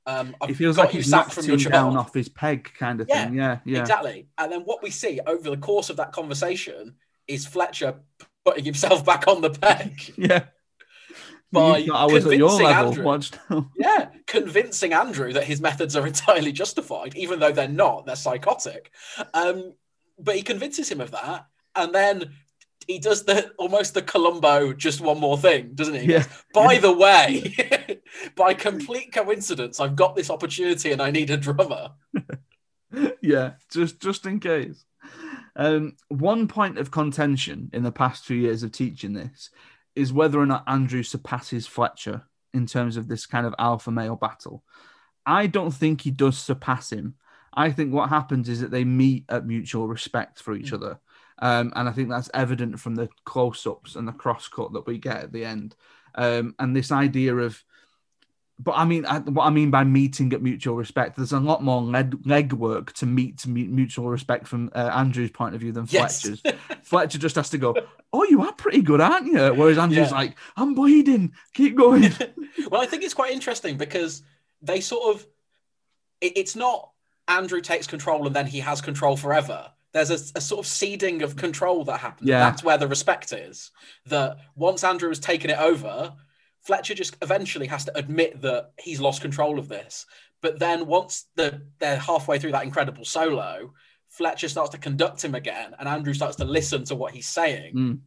Um, 0.06 0.36
I've 0.42 0.50
It 0.50 0.56
feels 0.56 0.78
like 0.78 0.92
he's 0.92 1.12
knocked 1.12 1.34
from 1.34 1.46
your 1.46 1.58
down 1.58 1.98
off 1.98 2.14
his 2.14 2.30
peg 2.30 2.72
kind 2.74 3.00
of 3.00 3.08
Yeah, 3.08 3.26
thing. 3.26 3.36
Yeah, 3.36 3.60
yeah. 3.66 3.82
Exactly. 3.82 4.28
And 4.38 4.52
then 4.52 4.62
what 4.62 4.82
we 4.82 4.90
see 4.90 5.20
over 5.28 5.50
the 5.50 5.58
course 5.58 5.90
of 5.90 5.98
that 5.98 6.14
conversation 6.14 6.96
is 7.28 7.46
Fletcher 7.46 7.96
putting 8.44 8.64
himself 8.64 9.06
back 9.06 9.28
on 9.28 9.42
the 9.42 9.52
peg. 9.52 10.14
Yeah. 10.18 10.46
By 11.54 11.88
I 11.94 12.06
was 12.06 12.26
at 12.26 12.38
your 12.38 12.50
convincing 12.50 12.66
level. 12.66 12.88
Andrew. 12.90 13.04
Watch 13.06 13.32
now. 13.50 13.72
Yeah, 13.78 14.10
convincing 14.28 14.94
Andrew 14.94 15.32
that 15.34 15.44
his 15.46 15.62
methods 15.62 15.96
are 15.96 16.06
entirely 16.14 16.52
justified, 16.52 17.16
even 17.16 17.40
though 17.40 17.52
they're 17.52 17.68
not, 17.68 18.06
they're 18.06 18.16
psychotic. 18.16 18.92
Um, 19.34 19.74
but 20.20 20.36
he 20.36 20.42
convinces 20.42 20.90
him 20.92 21.00
of 21.02 21.12
that, 21.12 21.46
and 21.76 21.94
then 21.94 22.34
he 22.88 23.00
does 23.00 23.24
the 23.24 23.52
almost 23.58 23.94
the 23.94 24.02
Columbo 24.02 24.74
just 24.74 25.00
one 25.00 25.20
more 25.20 25.38
thing, 25.38 25.72
doesn't 25.74 25.94
he? 25.94 26.02
He 26.02 26.12
Yeah. 26.12 26.20
goes, 26.24 26.44
By 26.54 26.78
the 26.80 26.92
way, 26.92 27.56
by 28.36 28.54
complete 28.54 29.14
coincidence, 29.14 29.80
I've 29.80 29.96
got 29.96 30.16
this 30.18 30.30
opportunity 30.30 30.92
and 30.92 31.02
I 31.02 31.10
need 31.10 31.30
a 31.30 31.38
drummer. 31.38 31.92
yeah, 33.22 33.54
just 33.72 34.02
just 34.02 34.26
in 34.26 34.40
case. 34.40 34.86
Um, 35.56 35.98
one 36.10 36.48
point 36.48 36.78
of 36.80 36.90
contention 36.92 37.70
in 37.74 37.84
the 37.84 37.92
past 37.92 38.26
few 38.26 38.38
years 38.38 38.64
of 38.64 38.72
teaching 38.72 39.14
this 39.14 39.50
is 39.96 40.14
whether 40.14 40.40
or 40.40 40.46
not 40.46 40.64
Andrew 40.68 41.04
surpasses 41.04 41.68
Fletcher 41.68 42.24
in 42.54 42.66
terms 42.66 42.98
of 42.98 43.08
this 43.08 43.26
kind 43.26 43.46
of 43.46 43.56
alpha 43.58 43.92
male 43.92 44.16
battle. 44.16 44.64
I 45.26 45.48
don't 45.48 45.72
think 45.72 46.02
he 46.02 46.12
does 46.12 46.38
surpass 46.38 46.92
him. 46.92 47.16
I 47.54 47.72
think 47.72 47.94
what 47.94 48.10
happens 48.10 48.50
is 48.50 48.62
that 48.62 48.72
they 48.72 48.84
meet 48.84 49.26
at 49.30 49.46
mutual 49.46 49.88
respect 49.88 50.42
for 50.42 50.54
each 50.54 50.72
Mm. 50.72 50.76
other. 50.76 51.00
Um, 51.40 51.74
and 51.76 51.90
I 51.90 51.92
think 51.92 52.10
that's 52.10 52.30
evident 52.34 52.80
from 52.80 52.96
the 52.96 53.10
close 53.26 53.66
ups 53.66 53.96
and 53.96 54.08
the 54.08 54.12
cross 54.12 54.48
cut 54.48 54.74
that 54.74 54.88
we 54.88 54.98
get 54.98 55.24
at 55.24 55.32
the 55.32 55.46
end. 55.46 55.76
Um, 56.16 56.56
and 56.60 56.76
this 56.76 56.92
idea 56.92 57.36
of, 57.36 57.64
but 58.60 58.74
I 58.74 58.86
mean, 58.86 59.06
I, 59.06 59.20
what 59.20 59.46
I 59.46 59.50
mean 59.50 59.72
by 59.72 59.84
meeting 59.84 60.32
at 60.34 60.42
mutual 60.42 60.76
respect, 60.76 61.16
there's 61.18 61.32
a 61.34 61.40
lot 61.40 61.64
more 61.64 61.82
leg, 61.82 62.16
leg 62.26 62.54
work 62.54 62.94
to 62.94 63.06
meet 63.06 63.46
mutual 63.48 64.10
respect 64.10 64.48
from 64.48 64.70
uh, 64.76 64.92
Andrew's 64.94 65.32
point 65.32 65.56
of 65.56 65.62
view 65.62 65.72
than 65.72 65.88
Yes. 65.90 66.22
Fletcher's. 66.22 66.42
Fletcher 66.84 67.18
just 67.18 67.36
has 67.36 67.50
to 67.50 67.58
go, 67.58 67.76
Oh, 68.14 68.24
you 68.26 68.44
are 68.44 68.54
pretty 68.54 68.82
good, 68.82 69.02
aren't 69.02 69.26
you? 69.26 69.54
Whereas 69.56 69.78
Andrew's 69.78 70.12
Yeah. 70.12 70.16
like, 70.18 70.38
I'm 70.56 70.76
bleeding, 70.76 71.34
keep 71.54 71.76
going. 71.76 72.04
well, 72.70 72.82
I 72.82 72.86
think 72.86 73.04
it's 73.04 73.16
quite 73.16 73.34
interesting 73.34 73.76
because 73.76 74.22
they 74.62 74.80
sort 74.82 75.16
of, 75.16 75.26
it, 76.22 76.38
it's 76.38 76.56
not 76.56 76.92
Andrew 77.28 77.60
takes 77.60 77.88
control 77.88 78.28
and 78.28 78.36
then 78.36 78.46
he 78.46 78.60
has 78.60 78.82
control 78.82 79.18
forever. 79.18 79.72
There's 79.94 80.10
a, 80.12 80.38
a 80.38 80.42
sort 80.42 80.60
of 80.60 80.68
ceding 80.68 81.22
of 81.22 81.36
control 81.36 81.84
that 81.86 82.00
happens. 82.00 82.30
Yeah. 82.30 82.40
That's 82.40 82.64
where 82.64 82.78
the 82.78 82.88
respect 82.88 83.32
is. 83.34 83.72
That 84.08 84.38
once 84.56 84.84
Andrew 84.84 85.10
has 85.10 85.20
taken 85.20 85.50
it 85.50 85.60
over, 85.60 86.14
Fletcher 86.64 86.94
just 86.94 87.18
eventually 87.22 87.68
has 87.68 87.86
to 87.86 87.98
admit 87.98 88.42
that 88.42 88.72
he's 88.80 89.02
lost 89.02 89.22
control 89.22 89.60
of 89.60 89.68
this. 89.68 90.06
But 90.42 90.60
then 90.60 90.88
once 90.88 91.26
the, 91.36 91.62
they're 91.80 91.98
halfway 91.98 92.40
through 92.40 92.52
that 92.54 92.64
incredible 92.64 93.06
solo, 93.06 93.74
Fletcher 94.10 94.50
starts 94.50 94.72
to 94.72 94.78
conduct 94.78 95.24
him 95.24 95.36
again, 95.36 95.76
and 95.80 95.88
Andrew 95.88 96.14
starts 96.14 96.38
to 96.38 96.46
listen 96.46 96.84
to 96.86 96.96
what 96.96 97.14
he's 97.14 97.28
saying. 97.28 97.76
Mm. 97.76 98.00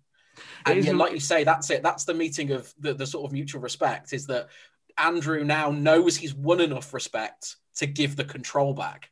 And 0.66 0.84
yeah, 0.84 0.92
like 0.92 1.12
you 1.12 1.20
say, 1.20 1.44
that's 1.44 1.70
it. 1.70 1.82
That's 1.82 2.04
the 2.04 2.14
meeting 2.14 2.52
of 2.52 2.72
the, 2.78 2.94
the 2.94 3.06
sort 3.06 3.24
of 3.24 3.32
mutual 3.32 3.60
respect 3.60 4.12
is 4.12 4.26
that 4.26 4.48
Andrew 4.98 5.44
now 5.44 5.70
knows 5.70 6.16
he's 6.16 6.34
won 6.34 6.60
enough 6.60 6.92
respect 6.94 7.56
to 7.76 7.86
give 7.86 8.16
the 8.16 8.24
control 8.24 8.74
back. 8.74 9.10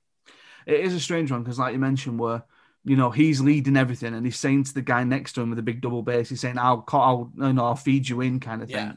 it 0.67 0.81
is 0.81 0.95
a 0.95 1.01
strange 1.01 1.31
one 1.31 1.43
because, 1.43 1.59
like 1.59 1.73
you 1.73 1.79
mentioned, 1.79 2.19
where 2.19 2.45
you 2.85 2.97
know 2.97 3.11
he's 3.11 3.41
leading 3.41 3.77
everything 3.77 4.15
and 4.15 4.27
he's 4.27 4.39
saying 4.39 4.65
to 4.65 4.75
the 4.75 4.83
guy 4.83 5.05
next 5.05 5.33
to 5.33 5.41
him 5.41 5.51
with 5.51 5.59
a 5.59 5.63
big 5.63 5.81
double 5.81 6.03
bass, 6.03 6.29
he's 6.29 6.41
saying, 6.41 6.59
"I'll, 6.59 6.85
I'll, 6.93 7.33
you 7.37 7.53
know, 7.53 7.65
I'll 7.65 7.77
feed 7.77 8.09
you 8.09 8.21
in," 8.21 8.41
kind 8.41 8.63
of 8.63 8.69
thing. 8.69 8.77
Yeah. 8.77 8.93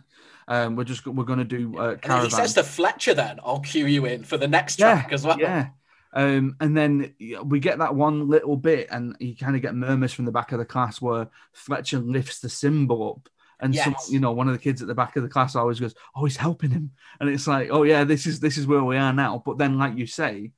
Um, 0.48 0.76
we're 0.76 0.86
just 0.86 1.06
we're 1.06 1.26
gonna 1.26 1.44
do 1.44 1.78
uh, 1.78 1.92
And 1.92 2.02
caravan. 2.02 2.26
he 2.26 2.32
says 2.32 2.54
to 2.54 2.64
Fletcher, 2.64 3.14
then, 3.14 3.40
I'll 3.44 3.60
cue 3.60 3.86
you 3.86 4.06
in 4.06 4.24
for 4.24 4.38
the 4.38 4.48
next 4.48 4.80
Yeah, 4.80 4.94
track 4.94 5.14
as 5.14 5.26
well. 5.26 5.40
Yeah. 5.40 5.70
Um, 6.14 6.56
and 6.62 6.76
then 6.76 7.14
we 7.44 7.60
get 7.60 7.80
that 7.80 7.94
one 7.94 8.28
little 8.28 8.56
bit, 8.56 8.88
and 8.90 9.16
you 9.20 9.36
kind 9.36 9.56
of 9.56 9.62
get 9.62 9.76
murmurs 9.76 10.14
from 10.14 10.26
the 10.26 10.32
back 10.32 10.52
of 10.52 10.60
the 10.60 10.66
class 10.66 11.02
where 11.02 11.28
Fletcher 11.52 12.00
lifts 12.00 12.40
the 12.40 12.50
cymbal 12.50 13.18
up. 13.18 13.30
And 13.60 13.76
some, 13.76 13.96
you 14.10 14.20
know, 14.20 14.32
one 14.32 14.48
of 14.48 14.54
the 14.54 14.60
kids 14.60 14.82
at 14.82 14.88
the 14.88 14.96
back 14.96 15.16
of 15.16 15.24
the 15.24 15.30
class 15.30 15.56
always 15.56 15.80
goes, 15.80 15.96
"Oh, 16.16 16.26
he's 16.26 16.38
helping 16.38 16.70
him," 16.70 16.92
and 17.20 17.28
it's 17.30 17.48
like, 17.48 17.70
"Oh 17.72 17.84
yeah, 17.84 18.04
this 18.04 18.26
is 18.26 18.40
this 18.40 18.58
is 18.58 18.68
where 18.68 18.84
we 18.84 18.98
are 18.98 19.12
now." 19.14 19.42
But 19.46 19.58
then, 19.58 19.78
like 19.80 19.98
you 19.98 20.06
say, 20.08 20.52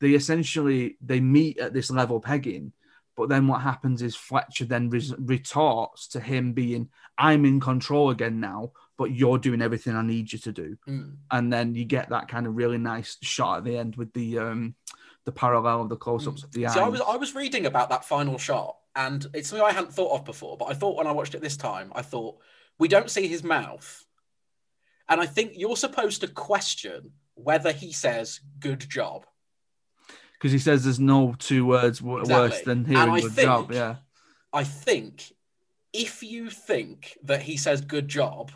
they 0.00 0.10
essentially 0.10 0.96
they 1.00 1.20
meet 1.20 1.58
at 1.58 1.72
this 1.72 1.90
level 1.90 2.20
pegging. 2.20 2.72
But 3.16 3.28
then 3.30 3.46
what 3.48 3.62
happens 3.62 4.02
is 4.02 4.14
Fletcher 4.14 4.66
then 4.66 4.90
retorts 4.90 6.08
to 6.08 6.20
him 6.20 6.52
being, 6.52 6.90
"I'm 7.16 7.44
in 7.46 7.60
control 7.60 8.10
again 8.10 8.40
now, 8.40 8.72
but 8.96 9.10
you're 9.10 9.38
doing 9.38 9.60
everything 9.62 9.94
I 9.96 10.02
need 10.02 10.32
you 10.32 10.38
to 10.40 10.52
do." 10.52 10.76
Mm. 10.88 11.16
and 11.30 11.52
then 11.52 11.74
you 11.74 11.84
get 11.84 12.10
that 12.10 12.28
kind 12.28 12.46
of 12.46 12.56
really 12.56 12.78
nice 12.78 13.16
shot 13.22 13.58
at 13.58 13.64
the 13.64 13.76
end 13.76 13.96
with 13.96 14.12
the 14.12 14.38
um 14.38 14.74
the 15.24 15.32
parallel 15.32 15.80
of 15.82 15.88
the 15.88 15.96
close-ups 15.96 16.42
of 16.42 16.52
the 16.52 16.66
eyes. 16.66 16.76
I 16.76 16.88
was 16.88 17.00
I 17.00 17.16
was 17.16 17.34
reading 17.34 17.64
about 17.66 17.88
that 17.90 18.04
final 18.04 18.36
shot, 18.38 18.76
and 18.94 19.26
it's 19.32 19.48
something 19.48 19.66
I 19.66 19.72
hadn't 19.72 19.94
thought 19.94 20.12
of 20.14 20.24
before. 20.24 20.56
But 20.58 20.66
I 20.66 20.74
thought 20.74 20.96
when 20.96 21.06
I 21.06 21.12
watched 21.12 21.34
it 21.34 21.40
this 21.40 21.56
time, 21.56 21.90
I 21.94 22.02
thought 22.02 22.36
we 22.78 22.88
don't 22.88 23.10
see 23.10 23.26
his 23.26 23.42
mouth, 23.42 24.04
and 25.08 25.20
I 25.20 25.26
think 25.26 25.52
you're 25.56 25.76
supposed 25.76 26.20
to 26.20 26.28
question 26.28 27.12
whether 27.34 27.72
he 27.72 27.92
says 27.92 28.40
"good 28.60 28.88
job." 28.88 29.26
because 30.34 30.52
he 30.52 30.58
says 30.58 30.84
there's 30.84 31.00
no 31.00 31.34
two 31.38 31.64
words 31.64 32.00
w- 32.00 32.22
worse 32.28 32.60
than 32.62 32.84
hearing 32.84 33.14
good 33.14 33.32
think- 33.32 33.46
job. 33.46 33.72
Yeah, 33.72 33.96
I 34.52 34.62
think 34.64 35.32
if 35.94 36.22
you 36.22 36.50
think 36.50 37.16
that 37.22 37.40
he 37.42 37.56
says 37.56 37.80
good 37.80 38.08
job, 38.08 38.52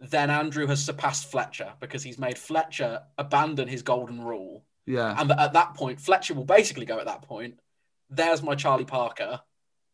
then 0.00 0.30
Andrew 0.30 0.66
has 0.66 0.82
surpassed 0.82 1.30
Fletcher 1.30 1.74
because 1.78 2.02
he's 2.02 2.18
made 2.18 2.38
Fletcher 2.38 3.02
abandon 3.18 3.68
his 3.68 3.82
golden 3.82 4.22
rule. 4.22 4.64
yeah, 4.86 5.14
And 5.18 5.30
at 5.32 5.52
that 5.52 5.74
point, 5.74 6.00
Fletcher 6.00 6.34
will 6.34 6.44
basically 6.44 6.86
go 6.86 6.98
at 6.98 7.06
that 7.06 7.22
point, 7.22 7.58
there's 8.08 8.42
my 8.42 8.54
Charlie 8.54 8.84
Parker. 8.86 9.40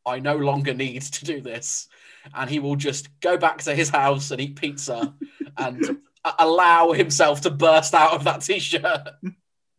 I 0.07 0.21
no 0.21 0.37
longer 0.37 0.73
need 0.75 1.03
to 1.03 1.25
do 1.25 1.41
this. 1.41 1.89
And 2.35 2.49
he 2.49 2.61
will 2.61 2.77
just 2.77 3.09
go 3.21 3.37
back 3.37 3.59
to 3.63 3.75
his 3.75 3.91
house 3.91 4.31
and 4.31 4.41
eat 4.41 4.57
pizza 4.57 5.15
and 5.57 6.01
allow 6.39 6.93
himself 6.93 7.41
to 7.43 7.51
burst 7.51 7.93
out 7.93 8.13
of 8.13 8.25
that 8.25 8.43
t 8.43 8.61
shirt. 8.61 9.09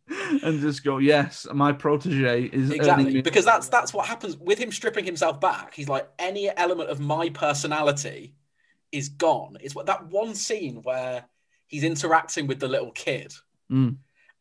and 0.42 0.60
just 0.60 0.84
go, 0.84 0.98
yes, 0.98 1.46
my 1.52 1.72
protege 1.72 2.44
is 2.44 2.70
Exactly, 2.70 3.14
me- 3.14 3.22
because 3.22 3.44
that's 3.44 3.68
that's 3.68 3.92
what 3.94 4.06
happens 4.06 4.36
with 4.36 4.58
him 4.58 4.72
stripping 4.72 5.04
himself 5.04 5.40
back. 5.40 5.74
He's 5.74 5.88
like 5.88 6.08
any 6.18 6.50
element 6.56 6.90
of 6.90 7.00
my 7.00 7.30
personality 7.30 8.34
is 8.92 9.08
gone. 9.10 9.56
It's 9.60 9.74
what 9.74 9.86
that 9.86 10.06
one 10.08 10.34
scene 10.34 10.82
where 10.82 11.24
he's 11.66 11.84
interacting 11.84 12.46
with 12.46 12.60
the 12.60 12.68
little 12.68 12.90
kid, 12.92 13.32
Mm. 13.70 13.96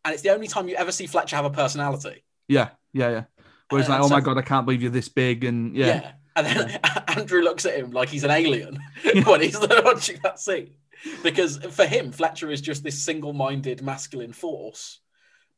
and 0.06 0.14
it's 0.14 0.22
the 0.24 0.30
only 0.30 0.48
time 0.48 0.68
you 0.70 0.76
ever 0.76 0.92
see 0.92 1.06
Fletcher 1.08 1.36
have 1.36 1.46
a 1.46 1.50
personality. 1.50 2.24
yeah, 2.48 2.70
yeah, 2.94 3.10
yeah. 3.10 3.24
Where 3.70 3.80
he's 3.82 3.88
And 3.90 3.96
like, 3.96 4.02
oh 4.04 4.08
so- 4.08 4.14
my 4.16 4.22
god, 4.22 4.38
I 4.38 4.42
can't 4.42 4.66
believe 4.66 4.82
you're 4.82 4.92
this 4.92 5.10
big, 5.10 5.44
and 5.44 5.76
yeah, 5.76 6.14
and 6.36 6.48
then 6.48 6.80
Andrew 7.10 7.42
looks 7.42 7.66
at 7.66 7.76
him 7.78 7.92
like 7.92 8.10
he's 8.10 8.24
an 8.24 8.32
alien 8.32 8.80
when 9.26 9.42
he's 9.42 9.60
watching 9.84 10.20
that 10.24 10.40
scene, 10.40 10.76
because 11.24 11.58
for 11.58 11.86
him, 11.86 12.12
Fletcher 12.14 12.50
is 12.50 12.62
just 12.62 12.84
this 12.84 12.98
single-minded 13.02 13.82
masculine 13.82 14.32
force. 14.34 15.00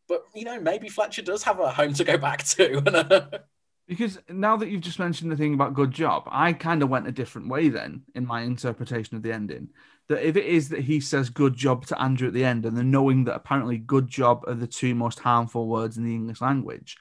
But 0.08 0.24
you 0.34 0.46
know, 0.46 0.60
maybe 0.60 0.90
Fletcher 0.90 1.22
does 1.22 1.44
have 1.44 1.60
a 1.60 1.70
home 1.70 1.94
to 1.94 2.04
go 2.04 2.18
back 2.18 2.44
to. 2.46 3.42
Because 3.90 4.20
now 4.30 4.56
that 4.56 4.70
you've 4.70 4.82
just 4.90 5.00
mentioned 5.00 5.32
the 5.32 5.36
thing 5.36 5.56
about 5.56 5.74
good 5.74 5.92
job, 5.92 6.24
I 6.28 6.54
kind 6.54 6.84
of 6.84 6.90
went 6.90 7.08
a 7.08 7.12
different 7.12 7.50
way 7.50 7.70
then 7.70 8.04
in 8.14 8.24
my 8.24 8.42
interpretation 8.42 9.18
of 9.18 9.24
the 9.24 9.34
ending. 9.34 9.70
That 10.10 10.24
if 10.24 10.38
it 10.38 10.46
is 10.46 10.70
that 10.70 10.82
he 10.82 11.00
says 11.00 11.32
good 11.32 11.56
job 11.56 11.88
to 11.88 12.00
Andrew 12.00 12.28
at 12.28 12.36
the 12.36 12.46
end, 12.46 12.68
and 12.68 12.78
then 12.78 12.92
knowing 12.92 13.24
that 13.24 13.36
apparently 13.36 13.80
good 13.80 14.08
job 14.08 14.44
are 14.48 14.54
the 14.54 14.68
two 14.68 14.94
most 14.94 15.18
harmful 15.20 15.68
words 15.68 15.98
in 15.98 16.04
the 16.06 16.14
English 16.14 16.40
language, 16.40 16.98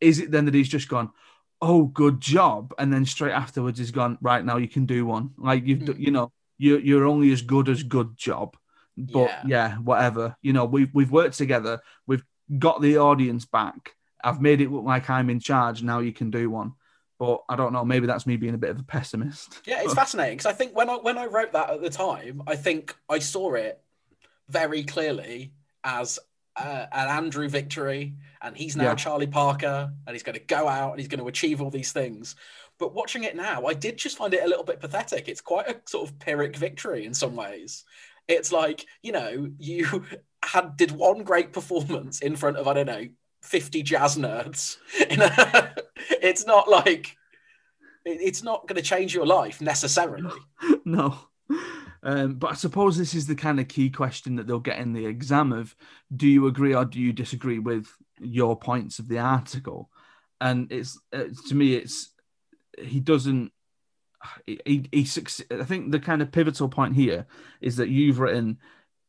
is 0.00 0.18
it 0.18 0.32
then 0.32 0.44
that 0.46 0.54
he's 0.54 0.68
just 0.68 0.88
gone, 0.88 1.10
oh, 1.60 1.84
good 1.84 2.20
job, 2.20 2.74
and 2.76 2.92
then 2.92 3.06
straight 3.06 3.32
afterwards 3.32 3.78
he's 3.78 3.92
gone, 3.92 4.18
right 4.20 4.44
now 4.44 4.56
you 4.56 4.68
can 4.68 4.84
do 4.84 5.06
one. 5.06 5.30
Like 5.38 5.64
you've, 5.64 5.84
d 5.84 5.92
Hmm. 5.92 6.02
you 6.02 6.10
know, 6.10 6.32
you're 6.58 6.80
you're 6.80 7.06
only 7.06 7.30
as 7.32 7.42
good 7.42 7.68
as 7.68 7.84
good 7.84 8.16
job. 8.16 8.56
But 8.96 9.30
Yeah. 9.30 9.42
yeah, 9.46 9.74
whatever. 9.76 10.36
You 10.42 10.52
know, 10.54 10.64
we've 10.64 10.90
we've 10.92 11.12
worked 11.12 11.38
together. 11.38 11.80
We've 12.08 12.24
got 12.58 12.82
the 12.82 12.98
audience 12.98 13.44
back. 13.46 13.94
I've 14.22 14.40
made 14.40 14.60
it 14.60 14.70
look 14.70 14.84
like 14.84 15.10
I'm 15.10 15.30
in 15.30 15.40
charge. 15.40 15.82
Now 15.82 16.00
you 16.00 16.12
can 16.12 16.30
do 16.30 16.50
one. 16.50 16.72
But 17.18 17.42
I 17.48 17.54
don't 17.56 17.72
know. 17.72 17.84
Maybe 17.84 18.06
that's 18.06 18.26
me 18.26 18.36
being 18.36 18.54
a 18.54 18.58
bit 18.58 18.70
of 18.70 18.80
a 18.80 18.82
pessimist. 18.82 19.60
Yeah, 19.64 19.82
it's 19.82 19.94
fascinating 19.94 20.38
because 20.38 20.46
I 20.46 20.54
think 20.54 20.76
when 20.76 20.90
I 20.90 20.94
when 20.96 21.18
I 21.18 21.26
wrote 21.26 21.52
that 21.52 21.70
at 21.70 21.80
the 21.80 21.90
time, 21.90 22.42
I 22.46 22.56
think 22.56 22.96
I 23.08 23.20
saw 23.20 23.54
it 23.54 23.80
very 24.48 24.82
clearly 24.82 25.52
as 25.84 26.18
uh, 26.56 26.86
an 26.92 27.08
Andrew 27.08 27.48
victory, 27.48 28.14
and 28.40 28.56
he's 28.56 28.76
now 28.76 28.84
Yeah. 28.84 28.94
Charlie 28.96 29.26
Parker, 29.28 29.92
and 30.06 30.14
he's 30.14 30.24
going 30.24 30.34
to 30.38 30.44
go 30.44 30.66
out 30.66 30.90
and 30.90 31.00
he's 31.00 31.08
going 31.08 31.20
to 31.20 31.28
achieve 31.28 31.62
all 31.62 31.70
these 31.70 31.92
things. 31.92 32.34
But 32.78 32.92
watching 32.92 33.22
it 33.22 33.36
now, 33.36 33.66
I 33.66 33.74
did 33.74 33.98
just 33.98 34.16
find 34.16 34.34
it 34.34 34.42
a 34.42 34.48
little 34.48 34.64
bit 34.64 34.80
pathetic. 34.80 35.28
It's 35.28 35.40
quite 35.40 35.68
a 35.68 35.80
sort 35.86 36.08
of 36.08 36.18
pyrrhic 36.18 36.56
victory 36.56 37.06
in 37.06 37.14
some 37.14 37.36
ways. 37.36 37.84
It's 38.26 38.50
like 38.50 38.84
you 39.02 39.12
know 39.12 39.48
you 39.58 40.04
had 40.44 40.76
did 40.76 40.90
one 40.90 41.22
great 41.22 41.52
performance 41.52 42.20
in 42.20 42.34
front 42.34 42.56
of 42.56 42.66
I 42.66 42.74
don't 42.74 42.86
know 42.86 43.06
fifty 43.42 43.82
jazz 43.82 44.16
nerds. 44.16 44.76
It's 46.20 46.46
not 46.46 46.68
like 46.68 47.16
it's 48.04 48.42
not 48.42 48.66
going 48.66 48.76
to 48.76 48.82
change 48.82 49.14
your 49.14 49.26
life 49.26 49.60
necessarily. 49.60 50.32
no. 50.84 51.16
Um, 52.02 52.34
but 52.34 52.50
I 52.50 52.54
suppose 52.54 52.96
this 52.96 53.14
is 53.14 53.26
the 53.26 53.36
kind 53.36 53.60
of 53.60 53.68
key 53.68 53.88
question 53.90 54.36
that 54.36 54.46
they'll 54.46 54.58
get 54.58 54.78
in 54.78 54.92
the 54.92 55.06
exam 55.06 55.52
of 55.52 55.74
do 56.14 56.26
you 56.26 56.46
agree 56.48 56.74
or 56.74 56.84
do 56.84 56.98
you 56.98 57.12
disagree 57.12 57.60
with 57.60 57.86
your 58.18 58.58
points 58.58 58.98
of 58.98 59.08
the 59.08 59.18
article? 59.18 59.88
And 60.40 60.70
it's 60.72 60.98
uh, 61.12 61.24
to 61.48 61.54
me, 61.54 61.74
it's 61.74 62.10
he 62.78 62.98
doesn't. 63.00 63.52
He, 64.46 64.60
he, 64.64 64.88
he 64.92 65.08
I 65.50 65.64
think 65.64 65.90
the 65.90 66.00
kind 66.00 66.22
of 66.22 66.32
pivotal 66.32 66.68
point 66.68 66.94
here 66.94 67.26
is 67.60 67.76
that 67.76 67.88
you've 67.88 68.18
written 68.18 68.58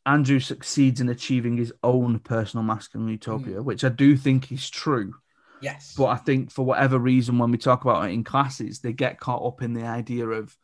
Andrew 0.05 0.39
succeeds 0.39 0.99
in 1.01 1.09
achieving 1.09 1.55
his 1.57 1.73
own 1.83 2.19
personal 2.19 2.63
masculine 2.63 3.07
utopia, 3.09 3.61
which 3.63 3.83
I 3.83 3.89
do 3.89 4.17
think 4.17 4.51
is 4.51 4.69
true. 4.69 5.13
Yes. 5.61 5.93
But 5.97 6.07
I 6.07 6.17
think 6.17 6.51
for 6.51 6.65
whatever 6.65 6.99
reason, 6.99 7.37
when 7.39 7.51
we 7.51 7.57
talk 7.57 7.85
about 7.85 8.05
it 8.09 8.13
in 8.13 8.23
classes, 8.25 8.79
they 8.79 8.91
get 8.91 9.19
caught 9.19 9.45
up 9.45 9.61
in 9.61 9.73
the 9.73 9.85
idea 9.85 10.27
of 10.27 10.57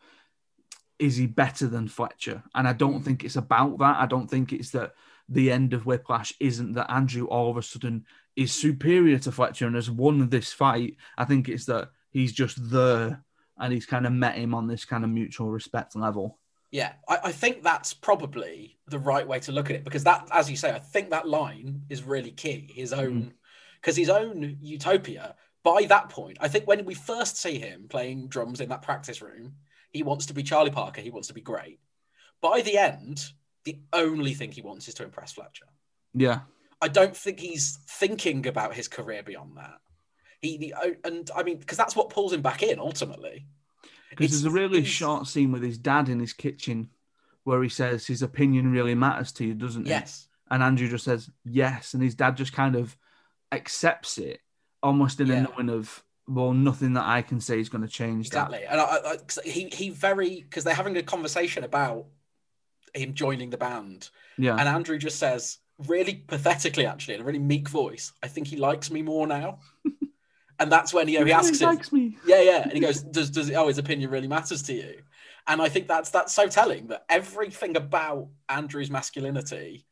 is 0.97 1.15
he 1.15 1.25
better 1.27 1.67
than 1.67 1.87
Fletcher? 1.87 2.43
And 2.53 2.67
I 2.67 2.73
don't 2.73 2.99
Mm. 2.99 3.05
think 3.05 3.23
it's 3.23 3.37
about 3.37 3.77
that. 3.79 3.95
I 3.97 4.05
don't 4.05 4.29
think 4.29 4.51
it's 4.51 4.71
that 4.71 4.93
the 5.29 5.49
end 5.51 5.73
of 5.73 5.85
Whiplash 5.85 6.33
isn't 6.41 6.73
that 6.73 6.91
Andrew 6.91 7.25
all 7.27 7.49
of 7.49 7.55
a 7.55 7.61
sudden 7.61 8.05
is 8.35 8.51
superior 8.51 9.19
to 9.19 9.31
Fletcher 9.31 9.67
and 9.67 9.75
has 9.75 9.89
won 9.89 10.27
this 10.27 10.51
fight. 10.51 10.97
I 11.17 11.23
think 11.23 11.47
it's 11.47 11.65
that 11.65 11.91
he's 12.11 12.33
just 12.33 12.69
there 12.69 13.23
and 13.57 13.71
he's 13.71 13.85
kind 13.85 14.05
of 14.05 14.11
met 14.11 14.35
him 14.35 14.53
on 14.53 14.67
this 14.67 14.83
kind 14.83 15.05
of 15.05 15.09
mutual 15.09 15.49
respect 15.49 15.95
level. 15.95 16.38
Yeah, 16.71 16.93
I, 17.07 17.17
I, 17.25 17.31
think 17.31 17.63
that's 17.63 17.93
probably 17.93 18.77
the 18.87 18.99
right 18.99 19.27
way 19.27 19.39
to 19.39 19.51
look 19.51 19.69
at 19.69 19.75
it 19.75 19.83
because 19.83 20.03
that, 20.03 20.27
as 20.31 20.49
you 20.49 20.55
say, 20.55 20.71
I 20.71 20.79
think 20.79 21.09
that 21.09 21.27
line 21.27 21.81
is 21.89 22.03
really 22.03 22.31
key. 22.31 22.71
His 22.73 22.93
own, 22.93 23.33
because 23.81 23.95
mm. 23.95 23.99
his 23.99 24.09
own 24.09 24.57
utopia. 24.61 25.35
By 25.63 25.85
that 25.89 26.09
point, 26.09 26.37
I 26.39 26.47
think 26.47 26.67
when 26.67 26.85
we 26.85 26.93
first 26.93 27.37
see 27.37 27.59
him 27.59 27.87
playing 27.89 28.29
drums 28.29 28.61
in 28.61 28.69
that 28.69 28.81
practice 28.81 29.21
room, 29.21 29.55
he 29.91 30.03
wants 30.03 30.27
to 30.27 30.33
be 30.33 30.43
Charlie 30.43 30.71
Parker. 30.71 31.01
He 31.01 31.09
wants 31.09 31.27
to 31.27 31.33
be 31.33 31.41
great. 31.41 31.79
By 32.39 32.61
the 32.61 32.77
end, 32.77 33.25
the 33.65 33.79
only 33.91 34.33
thing 34.33 34.51
he 34.51 34.61
wants 34.61 34.87
is 34.87 34.93
to 34.95 35.03
impress 35.03 35.33
Fletcher. 35.33 35.65
Yeah, 36.13 36.41
I 36.81 36.87
don't 36.87 37.15
think 37.15 37.39
he's 37.39 37.79
thinking 37.87 38.47
about 38.47 38.73
his 38.73 38.87
career 38.87 39.23
beyond 39.23 39.57
that. 39.57 39.79
He, 40.39 40.57
he 40.57 40.73
and 41.03 41.29
I 41.35 41.43
mean, 41.43 41.57
because 41.57 41.77
that's 41.77 41.95
what 41.95 42.09
pulls 42.09 42.31
him 42.31 42.41
back 42.41 42.63
in 42.63 42.79
ultimately. 42.79 43.47
Because 44.09 44.31
there's 44.31 44.45
a 44.45 44.49
really 44.49 44.83
short 44.83 45.27
scene 45.27 45.51
with 45.51 45.63
his 45.63 45.77
dad 45.77 46.09
in 46.09 46.19
his 46.19 46.33
kitchen 46.33 46.89
where 47.43 47.61
he 47.63 47.69
says 47.69 48.05
his 48.05 48.21
opinion 48.21 48.71
really 48.71 48.95
matters 48.95 49.31
to 49.33 49.45
you, 49.45 49.53
doesn't 49.53 49.87
it? 49.87 49.89
Yes. 49.89 50.27
And 50.51 50.63
Andrew 50.63 50.89
just 50.89 51.05
says 51.05 51.29
yes, 51.45 51.93
and 51.93 52.01
his 52.01 52.15
dad 52.15 52.35
just 52.37 52.53
kind 52.53 52.75
of 52.75 52.97
accepts 53.51 54.17
it, 54.17 54.39
almost 54.81 55.19
in 55.19 55.27
yeah. 55.27 55.35
a 55.35 55.41
knowing 55.43 55.69
of 55.69 56.03
well, 56.27 56.53
nothing 56.53 56.93
that 56.93 57.05
I 57.05 57.23
can 57.23 57.41
say 57.41 57.59
is 57.59 57.69
going 57.69 57.81
to 57.81 57.87
change 57.87 58.27
exactly. 58.27 58.59
That. 58.59 58.71
And 58.71 58.81
I, 58.81 59.13
I, 59.13 59.17
he 59.43 59.69
he 59.69 59.89
very 59.89 60.41
because 60.41 60.63
they're 60.63 60.75
having 60.75 60.95
a 60.97 61.03
conversation 61.03 61.63
about 61.63 62.05
him 62.93 63.13
joining 63.13 63.49
the 63.49 63.57
band. 63.57 64.09
Yeah. 64.37 64.55
And 64.55 64.69
Andrew 64.69 64.97
just 64.97 65.17
says 65.17 65.57
really 65.87 66.15
pathetically, 66.27 66.85
actually, 66.85 67.15
in 67.15 67.21
a 67.21 67.23
really 67.23 67.39
meek 67.39 67.67
voice, 67.67 68.11
"I 68.21 68.27
think 68.27 68.47
he 68.47 68.57
likes 68.57 68.91
me 68.91 69.01
more 69.01 69.27
now." 69.27 69.59
and 70.59 70.71
that's 70.71 70.93
when 70.93 71.07
you 71.07 71.19
know 71.19 71.25
he 71.25 71.31
asks 71.31 71.59
him, 71.59 71.79
me. 71.91 72.17
"Yeah, 72.25 72.41
yeah," 72.41 72.63
and 72.63 72.73
he 72.73 72.79
goes, 72.79 73.01
"Does 73.01 73.29
does 73.29 73.51
oh 73.51 73.67
his 73.67 73.77
opinion 73.77 74.09
really 74.09 74.27
matters 74.27 74.61
to 74.63 74.73
you?" 74.73 75.01
And 75.47 75.61
I 75.61 75.69
think 75.69 75.87
that's 75.87 76.09
that's 76.09 76.33
so 76.33 76.47
telling 76.47 76.87
that 76.87 77.05
everything 77.09 77.75
about 77.75 78.27
Andrew's 78.47 78.91
masculinity 78.91 79.85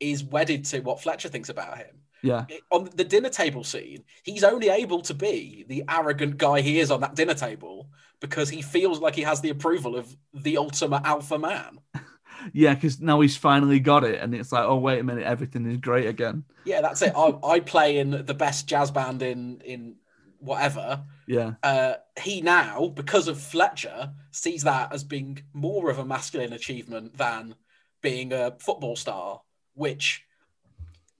is 0.00 0.24
wedded 0.24 0.64
to 0.66 0.80
what 0.80 1.00
Fletcher 1.00 1.28
thinks 1.28 1.48
about 1.48 1.78
him. 1.78 2.00
Yeah. 2.22 2.46
On 2.70 2.88
the 2.94 3.04
dinner 3.04 3.28
table 3.28 3.64
scene, 3.64 4.04
he's 4.22 4.44
only 4.44 4.70
able 4.70 5.02
to 5.02 5.12
be 5.12 5.66
the 5.68 5.84
arrogant 5.88 6.38
guy 6.38 6.62
he 6.62 6.80
is 6.80 6.90
on 6.90 7.02
that 7.02 7.14
dinner 7.14 7.34
table 7.34 7.90
because 8.20 8.48
he 8.48 8.62
feels 8.62 8.98
like 8.98 9.14
he 9.14 9.22
has 9.22 9.42
the 9.42 9.50
approval 9.50 9.94
of 9.94 10.16
the 10.32 10.56
ultimate 10.56 11.02
alpha 11.04 11.38
man. 11.38 11.80
yeah, 12.54 12.74
because 12.74 12.98
now 12.98 13.20
he's 13.20 13.36
finally 13.36 13.78
got 13.78 14.04
it, 14.04 14.22
and 14.22 14.34
it's 14.34 14.52
like, 14.52 14.64
oh 14.64 14.78
wait 14.78 15.00
a 15.00 15.04
minute, 15.04 15.24
everything 15.24 15.70
is 15.70 15.76
great 15.76 16.06
again. 16.06 16.44
Yeah, 16.64 16.80
that's 16.80 17.02
it. 17.02 17.12
I, 17.14 17.38
I 17.44 17.60
play 17.60 17.98
in 17.98 18.24
the 18.24 18.34
best 18.34 18.66
jazz 18.66 18.90
band 18.90 19.22
in 19.22 19.60
in 19.62 19.96
whatever. 20.44 21.04
Yeah. 21.26 21.54
Uh, 21.62 21.94
he 22.20 22.40
now, 22.40 22.88
because 22.88 23.28
of 23.28 23.40
Fletcher, 23.40 24.12
sees 24.30 24.62
that 24.62 24.92
as 24.92 25.04
being 25.04 25.42
more 25.52 25.90
of 25.90 25.98
a 25.98 26.04
masculine 26.04 26.52
achievement 26.52 27.16
than 27.16 27.54
being 28.02 28.32
a 28.32 28.56
football 28.58 28.96
star, 28.96 29.40
which 29.74 30.24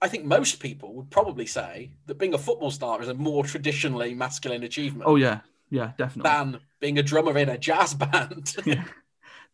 I 0.01 0.09
think 0.09 0.25
most 0.25 0.61
people 0.61 0.93
would 0.95 1.11
probably 1.11 1.47
say 1.47 1.93
that 2.07 2.19
being 2.19 2.35
a 2.35 2.39
football 2.39 2.71
star 2.71 3.01
is 3.01 3.09
a 3.09 3.15
more 3.15 3.43
traditionally 3.45 4.15
masculine 4.15 4.63
achievement. 4.63 5.05
Oh 5.07 5.17
yeah, 5.17 5.41
yeah, 5.71 5.93
definitely. 5.97 6.31
Than 6.31 6.61
being 6.81 6.99
a 6.99 7.03
drummer 7.03 7.39
in 7.39 7.49
a 7.49 7.57
jazz 7.57 7.95
band. 7.95 8.55
yeah. 8.67 8.85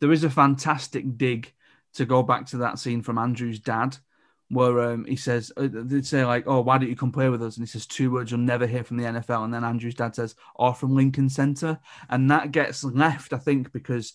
There 0.01 0.13
is 0.13 0.25
a 0.25 0.31
fantastic 0.31 1.17
dig 1.17 1.53
to 1.95 2.05
go 2.05 2.23
back 2.23 2.47
to 2.47 2.59
that 2.59 2.79
scene 2.79 3.03
from 3.03 3.19
Andrew's 3.19 3.61
dad, 3.61 3.97
where 4.51 4.81
um, 4.81 5.05
he 5.05 5.17
says, 5.17 5.53
uh, 5.57 5.69
they 5.71 6.03
say 6.03 6.25
like, 6.25 6.45
"Oh, 6.47 6.61
why 6.61 6.77
don't 6.77 6.91
you 6.91 6.97
come 6.97 7.13
play 7.13 7.29
with 7.29 7.43
us?" 7.43 7.57
And 7.57 7.67
he 7.67 7.71
says 7.71 7.87
two 7.87 8.11
words 8.11 8.31
you'll 8.31 8.41
never 8.41 8.67
hear 8.67 8.85
from 8.85 8.97
the 8.97 9.05
NFL, 9.05 9.45
and 9.45 9.55
then 9.55 9.65
Andrew's 9.65 9.95
dad 9.95 10.15
says, 10.15 10.35
"Or 10.57 10.75
from 10.75 10.95
Lincoln 10.95 11.29
Center," 11.29 11.79
and 12.09 12.31
that 12.31 12.51
gets 12.51 12.85
left, 12.85 13.33
I 13.33 13.39
think, 13.39 13.73
because 13.73 14.15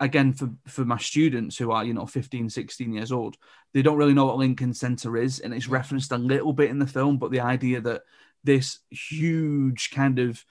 again 0.00 0.32
for 0.32 0.50
for 0.66 0.84
my 0.84 0.98
students 0.98 1.56
who 1.56 1.70
are 1.72 1.84
you 1.84 1.92
know 1.92 2.06
15 2.06 2.48
16 2.48 2.92
years 2.92 3.10
old 3.10 3.36
they 3.74 3.82
don't 3.82 3.96
really 3.96 4.14
know 4.14 4.26
what 4.26 4.36
lincoln 4.36 4.72
center 4.72 5.16
is. 5.16 5.40
And 5.40 5.52
it's 5.52 5.68
referenced 5.68 6.12
a 6.12 6.18
little 6.18 6.52
bit 6.52 6.70
in 6.70 6.78
the 6.78 6.86
film 6.86 7.18
but 7.18 7.30
the 7.30 7.40
idea 7.40 7.80
that 7.80 8.02
this 8.44 8.78
huge 8.90 9.90
kind 9.90 10.18
of 10.18 10.44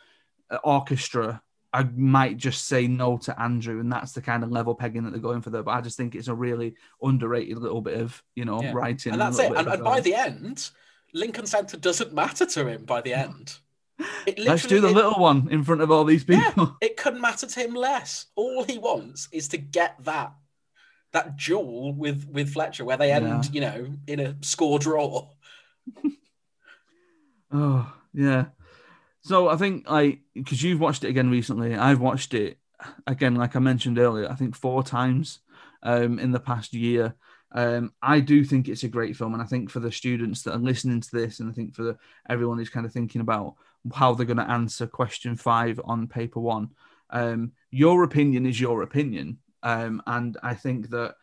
uh, 0.50 0.58
orchestra 0.64 1.42
I 1.74 1.84
might 1.84 2.38
just 2.38 2.66
say 2.68 2.88
no 2.88 3.18
to 3.20 3.40
Andrew, 3.40 3.80
and 3.80 3.92
that's 3.92 4.14
the 4.14 4.22
kind 4.22 4.44
of 4.44 4.52
level 4.52 4.74
pegging 4.74 5.04
that 5.04 5.12
they're 5.12 5.20
going 5.20 5.42
for 5.42 5.50
there. 5.50 5.64
But 5.64 5.72
I 5.72 5.82
just 5.82 5.98
think 5.98 6.16
it's 6.16 6.30
a 6.30 6.34
really 6.34 6.76
underrated 7.02 7.58
little 7.58 7.82
bit 7.82 8.00
of 8.00 8.22
you 8.36 8.46
know 8.46 8.62
yeah. 8.62 8.72
writing, 8.74 9.14
and 9.14 9.22
that's 9.22 9.40
it. 9.40 9.52
And, 9.52 9.68
and 9.68 9.84
by 9.84 10.00
the 10.00 10.16
end, 10.16 10.70
Lincoln 11.14 11.46
Center 11.46 11.78
doesn't 11.78 12.14
matter 12.14 12.46
to 12.46 12.68
him. 12.68 12.86
By 12.86 13.02
the 13.02 13.14
end, 13.14 13.58
let's 14.38 14.66
do 14.66 14.80
the 14.80 14.88
it, 14.88 14.94
little 14.94 15.20
one 15.20 15.50
in 15.52 15.64
front 15.64 15.82
of 15.82 15.92
all 15.92 16.06
these 16.06 16.24
people. 16.24 16.44
Yeah, 16.58 16.68
it 16.88 16.98
couldn't 16.98 17.22
matter 17.22 17.48
to 17.48 17.60
him 17.60 17.74
less. 17.74 18.28
All 18.36 18.64
he 18.64 18.78
wants 18.78 19.28
is 19.32 19.50
to 19.50 19.58
get 19.58 19.96
that 20.06 20.34
that 21.12 21.38
duel 21.38 21.94
with 21.94 22.28
with 22.30 22.54
Fletcher, 22.54 22.86
where 22.86 22.98
they 22.98 23.12
end, 23.12 23.46
yeah. 23.46 23.52
you 23.52 23.62
know, 23.62 23.88
in 24.08 24.20
a 24.20 24.36
score 24.42 24.80
draw. 24.80 25.30
oh 27.52 27.94
yeah. 28.14 28.46
So 29.28 29.50
I 29.50 29.58
think 29.58 29.84
I 29.90 30.20
because 30.34 30.64
you've 30.64 30.80
watched 30.80 31.04
it 31.04 31.10
again 31.10 31.30
recently, 31.30 31.76
I've 31.76 32.00
watched 32.00 32.34
it 32.34 32.60
again, 33.06 33.36
like 33.36 33.58
I 33.58 33.60
mentioned 33.60 34.00
earlier, 34.00 34.32
I 34.32 34.36
think 34.36 34.56
four 34.56 34.84
times 34.84 35.40
um, 35.84 36.18
in 36.18 36.32
the 36.32 36.40
past 36.40 36.74
year. 36.74 37.14
Um, 37.52 37.92
I 38.02 38.22
do 38.22 38.46
think 38.46 38.70
it's 38.70 38.84
a 38.84 38.88
great 38.88 39.18
film, 39.18 39.34
and 39.34 39.44
I 39.44 39.46
think 39.46 39.70
for 39.70 39.82
the 39.82 39.92
students 39.92 40.44
that 40.44 40.54
are 40.54 40.60
listening 40.60 41.02
to 41.02 41.12
this, 41.12 41.42
and 41.42 41.50
I 41.50 41.54
think 41.54 41.76
for 41.76 41.84
the, 41.84 41.98
everyone 42.30 42.58
who's 42.58 42.70
kind 42.70 42.86
of 42.86 42.94
thinking 42.94 43.20
about 43.20 43.56
how 43.94 44.14
they're 44.14 44.26
going 44.26 44.38
to 44.38 44.50
answer 44.50 44.88
question 44.88 45.36
five 45.36 45.78
on 45.84 46.08
paper 46.08 46.40
one, 46.40 46.70
um, 47.10 47.52
your 47.70 48.04
opinion 48.04 48.46
is 48.46 48.62
your 48.62 48.82
opinion, 48.82 49.40
um, 49.62 50.02
and 50.08 50.38
I 50.42 50.54
think 50.54 50.90
that 50.92 51.16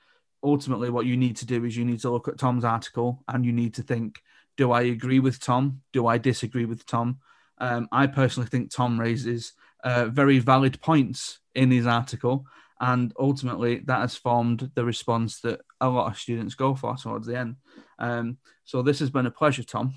ultimately 0.42 0.90
what 0.90 1.06
you 1.06 1.16
need 1.16 1.36
to 1.38 1.46
do 1.46 1.64
is 1.64 1.74
you 1.74 1.86
need 1.86 2.00
to 2.00 2.10
look 2.10 2.28
at 2.28 2.36
Tom's 2.36 2.66
article 2.66 3.22
and 3.28 3.46
you 3.46 3.52
need 3.52 3.72
to 3.76 3.82
think: 3.82 4.20
Do 4.58 4.72
I 4.72 4.82
agree 4.82 5.20
with 5.20 5.40
Tom? 5.40 5.80
Do 5.94 6.06
I 6.06 6.18
disagree 6.18 6.66
with 6.66 6.84
Tom? 6.84 7.20
Um, 7.58 7.88
I 7.92 8.06
personally 8.06 8.48
think 8.48 8.70
Tom 8.70 8.98
raises 9.00 9.52
uh, 9.82 10.06
very 10.06 10.38
valid 10.38 10.80
points 10.80 11.38
in 11.54 11.70
his 11.70 11.86
article, 11.86 12.46
and 12.80 13.12
ultimately 13.18 13.80
that 13.86 14.00
has 14.00 14.16
formed 14.16 14.70
the 14.74 14.84
response 14.84 15.40
that 15.40 15.60
a 15.80 15.88
lot 15.88 16.10
of 16.10 16.18
students 16.18 16.54
go 16.54 16.74
for 16.74 16.96
towards 16.96 17.26
the 17.26 17.38
end. 17.38 17.56
Um, 17.98 18.38
so 18.64 18.82
this 18.82 18.98
has 18.98 19.10
been 19.10 19.26
a 19.26 19.30
pleasure, 19.30 19.62
Tom. 19.62 19.94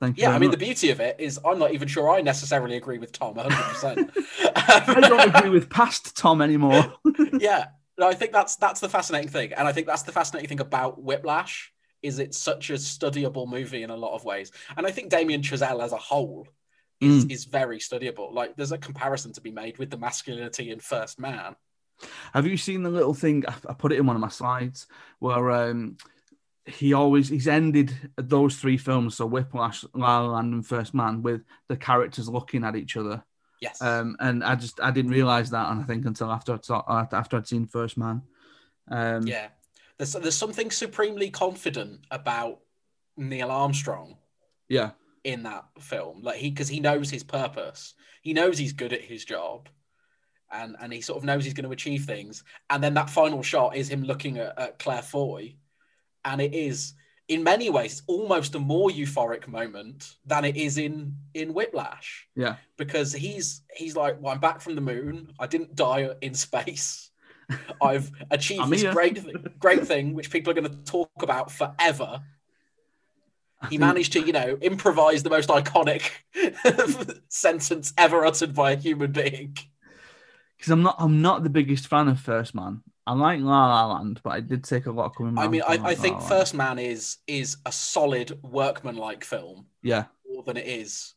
Thank 0.00 0.18
you. 0.18 0.24
Yeah, 0.24 0.30
I 0.30 0.38
mean, 0.38 0.50
much. 0.50 0.58
the 0.58 0.64
beauty 0.64 0.90
of 0.90 1.00
it 1.00 1.16
is 1.18 1.40
I'm 1.44 1.58
not 1.58 1.72
even 1.72 1.88
sure 1.88 2.10
I 2.10 2.20
necessarily 2.20 2.76
agree 2.76 2.98
with 2.98 3.12
Tom 3.12 3.34
100%. 3.34 4.10
I 4.56 5.00
don't 5.00 5.34
agree 5.34 5.50
with 5.50 5.70
past 5.70 6.16
Tom 6.16 6.42
anymore. 6.42 6.94
yeah, 7.38 7.66
I 8.00 8.14
think 8.14 8.32
that's 8.32 8.56
that's 8.56 8.80
the 8.80 8.88
fascinating 8.88 9.30
thing, 9.30 9.52
and 9.54 9.66
I 9.66 9.72
think 9.72 9.86
that's 9.86 10.02
the 10.02 10.12
fascinating 10.12 10.48
thing 10.48 10.60
about 10.60 11.02
Whiplash 11.02 11.72
is 12.02 12.18
it's 12.18 12.38
such 12.38 12.70
a 12.70 12.74
studyable 12.74 13.48
movie 13.48 13.82
in 13.82 13.90
a 13.90 13.96
lot 13.96 14.14
of 14.14 14.24
ways, 14.24 14.52
and 14.76 14.86
I 14.86 14.90
think 14.90 15.08
Damien 15.08 15.42
Chazelle 15.42 15.82
as 15.82 15.92
a 15.92 15.96
whole 15.96 16.46
is, 17.00 17.24
mm. 17.24 17.30
is 17.30 17.44
very 17.44 17.78
studyable. 17.78 18.32
Like 18.32 18.56
there's 18.56 18.72
a 18.72 18.78
comparison 18.78 19.32
to 19.34 19.40
be 19.40 19.50
made 19.50 19.78
with 19.78 19.90
the 19.90 19.98
masculinity 19.98 20.70
in 20.70 20.80
First 20.80 21.18
Man. 21.18 21.56
Have 22.32 22.46
you 22.46 22.56
seen 22.56 22.82
the 22.82 22.90
little 22.90 23.14
thing? 23.14 23.44
I 23.68 23.72
put 23.72 23.92
it 23.92 23.98
in 23.98 24.06
one 24.06 24.16
of 24.16 24.22
my 24.22 24.28
slides 24.28 24.86
where 25.18 25.50
um, 25.50 25.96
he 26.66 26.92
always 26.92 27.28
he's 27.28 27.48
ended 27.48 27.94
those 28.16 28.56
three 28.56 28.76
films, 28.76 29.16
so 29.16 29.26
Whiplash, 29.26 29.84
La 29.94 30.20
La 30.20 30.32
Land, 30.32 30.52
and 30.52 30.66
First 30.66 30.94
Man, 30.94 31.22
with 31.22 31.42
the 31.68 31.76
characters 31.76 32.28
looking 32.28 32.64
at 32.64 32.76
each 32.76 32.96
other. 32.96 33.24
Yes. 33.60 33.80
Um, 33.80 34.16
and 34.20 34.44
I 34.44 34.54
just 34.56 34.80
I 34.80 34.90
didn't 34.90 35.12
realize 35.12 35.50
that, 35.50 35.70
and 35.70 35.80
I 35.80 35.84
think 35.84 36.04
until 36.04 36.30
after 36.30 36.54
I 36.54 36.58
saw, 36.60 36.82
after 36.86 37.36
I'd 37.36 37.48
seen 37.48 37.66
First 37.66 37.96
Man. 37.96 38.22
Um, 38.88 39.26
yeah, 39.26 39.48
there's 39.96 40.12
there's 40.12 40.36
something 40.36 40.70
supremely 40.70 41.30
confident 41.30 42.00
about 42.10 42.60
Neil 43.16 43.50
Armstrong. 43.50 44.16
Yeah 44.68 44.90
in 45.26 45.42
that 45.42 45.64
film. 45.80 46.22
Like 46.22 46.36
he 46.36 46.50
because 46.50 46.68
he 46.68 46.80
knows 46.80 47.10
his 47.10 47.24
purpose. 47.24 47.94
He 48.22 48.32
knows 48.32 48.56
he's 48.56 48.72
good 48.72 48.92
at 48.92 49.02
his 49.02 49.24
job. 49.24 49.68
And 50.50 50.76
and 50.80 50.92
he 50.92 51.00
sort 51.00 51.18
of 51.18 51.24
knows 51.24 51.44
he's 51.44 51.52
going 51.52 51.66
to 51.66 51.72
achieve 51.72 52.04
things. 52.04 52.44
And 52.70 52.82
then 52.82 52.94
that 52.94 53.10
final 53.10 53.42
shot 53.42 53.76
is 53.76 53.90
him 53.90 54.04
looking 54.04 54.38
at, 54.38 54.56
at 54.58 54.78
Claire 54.78 55.02
Foy. 55.02 55.56
And 56.24 56.40
it 56.40 56.54
is 56.54 56.94
in 57.28 57.42
many 57.42 57.68
ways 57.70 58.02
almost 58.06 58.54
a 58.54 58.60
more 58.60 58.88
euphoric 58.88 59.48
moment 59.48 60.14
than 60.24 60.44
it 60.44 60.56
is 60.56 60.78
in 60.78 61.16
in 61.34 61.52
Whiplash. 61.52 62.28
Yeah. 62.36 62.54
Because 62.76 63.12
he's 63.12 63.62
he's 63.74 63.96
like, 63.96 64.18
well, 64.20 64.32
I'm 64.32 64.40
back 64.40 64.60
from 64.60 64.76
the 64.76 64.80
moon. 64.80 65.32
I 65.40 65.48
didn't 65.48 65.74
die 65.74 66.08
in 66.20 66.34
space. 66.34 67.10
I've 67.82 68.12
achieved 68.30 68.70
this 68.70 68.84
great 68.84 69.58
great 69.58 69.88
thing 69.88 70.14
which 70.14 70.30
people 70.30 70.52
are 70.52 70.60
going 70.60 70.70
to 70.70 70.84
talk 70.84 71.10
about 71.18 71.50
forever 71.50 72.22
he 73.70 73.78
managed 73.78 74.12
to, 74.14 74.20
you 74.20 74.32
know, 74.32 74.58
improvise 74.60 75.22
the 75.22 75.30
most 75.30 75.48
iconic 75.48 76.10
sentence 77.28 77.92
ever 77.98 78.24
uttered 78.24 78.54
by 78.54 78.72
a 78.72 78.76
human 78.76 79.12
being. 79.12 79.56
Because 80.56 80.70
I'm 80.72 80.82
not, 80.82 80.96
I'm 80.98 81.20
not 81.20 81.42
the 81.42 81.50
biggest 81.50 81.86
fan 81.88 82.08
of 82.08 82.18
First 82.20 82.54
Man. 82.54 82.82
I 83.06 83.12
like 83.12 83.40
La 83.40 83.66
La 83.68 83.94
Land, 83.94 84.20
but 84.24 84.30
I 84.30 84.40
did 84.40 84.64
take 84.64 84.86
a 84.86 84.90
lot 84.90 85.14
coming. 85.14 85.38
I 85.38 85.46
mean, 85.46 85.62
I, 85.64 85.76
like 85.76 85.80
I 85.82 85.94
think 85.94 86.14
La 86.14 86.20
Land. 86.20 86.28
First 86.28 86.54
Man 86.54 86.78
is 86.78 87.18
is 87.26 87.58
a 87.64 87.70
solid 87.70 88.38
workman-like 88.42 89.22
film 89.22 89.66
yeah, 89.82 90.06
more 90.28 90.42
than 90.42 90.56
it 90.56 90.66
is, 90.66 91.14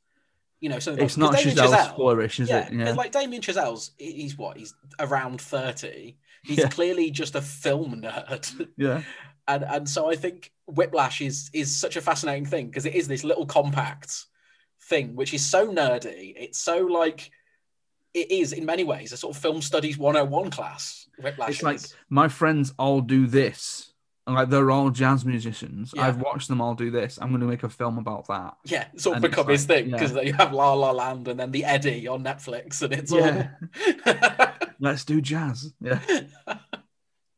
you 0.60 0.70
know, 0.70 0.78
something. 0.78 1.04
it's 1.04 1.18
like, 1.18 1.32
not 1.32 1.40
Chazelle's 1.40 1.72
Chazelle- 1.72 1.96
flourish, 1.96 2.40
is 2.40 2.50
yeah, 2.50 2.68
it? 2.68 2.74
Yeah, 2.74 2.92
like 2.92 3.12
Damien 3.12 3.42
Chazelle's, 3.42 3.92
he's 3.98 4.38
what? 4.38 4.58
He's 4.58 4.74
around 5.00 5.42
thirty. 5.42 6.18
He's 6.44 6.60
Yeah. 6.60 6.68
clearly 6.70 7.10
just 7.10 7.34
a 7.34 7.42
film 7.42 8.02
nerd, 8.04 8.68
yeah, 8.78 9.02
and 9.48 9.64
and 9.64 9.90
so 9.90 10.12
I 10.12 10.16
think 10.16 10.52
Whiplash 10.70 11.22
is 11.22 11.50
is 11.54 11.76
such 11.76 11.96
a 11.96 12.02
fascinating 12.02 12.46
thing 12.46 12.68
because 12.68 12.86
it 12.86 12.96
is 12.96 13.08
this 13.08 13.24
little 13.24 13.46
compact 13.46 14.26
thing 14.84 15.16
which 15.16 15.34
is 15.34 15.46
so 15.46 15.68
nerdy. 15.68 16.34
It's 16.38 16.60
so 16.60 16.80
like 16.86 17.32
it 18.14 18.32
is 18.32 18.54
in 18.54 18.66
many 18.66 18.84
ways 18.84 19.12
a 19.12 19.18
sort 19.18 19.36
of 19.36 19.42
film 19.42 19.62
studies 19.62 19.98
101 19.98 20.50
class. 20.52 21.08
Whiplash 21.22 21.50
it's 21.50 21.64
like 21.64 21.80
my 22.10 22.28
friends 22.28 22.74
all 22.80 23.02
do 23.02 23.28
this. 23.28 23.92
and, 24.26 24.36
Like 24.36 24.50
they're 24.50 24.72
all 24.72 24.90
jazz 24.90 25.26
musicians. 25.26 25.92
Yeah. 25.96 26.08
I've 26.08 26.18
watched 26.22 26.48
them 26.48 26.62
all 26.62 26.74
do 26.76 26.90
this. 26.92 27.20
I'm 27.22 27.30
going 27.30 27.42
to 27.42 27.48
make 27.48 27.64
a 27.64 27.70
film 27.70 27.98
about 27.98 28.28
that. 28.28 28.56
yeah, 28.66 28.86
sort 28.98 29.18
of 29.18 29.24
and 29.24 29.26
it's 29.26 29.36
become 29.36 29.52
his 29.52 29.68
like- 29.70 29.78
thing 29.78 29.90
yeah. 29.90 29.98
because 29.98 30.26
you 30.26 30.34
have 30.34 30.54
La 30.54 30.74
La 30.74 30.92
Land 30.92 31.28
and 31.28 31.40
then 31.40 31.52
the 31.52 31.66
Eddy 31.66 32.08
on 32.08 32.24
Netflix, 32.24 32.82
and 32.82 32.94
it's 32.94 33.12
Yeah. 33.12 33.50
all. 34.08 34.48
Let's 34.80 35.04
do 35.06 35.20
jazz. 35.22 35.74
Yeah. 35.82 36.00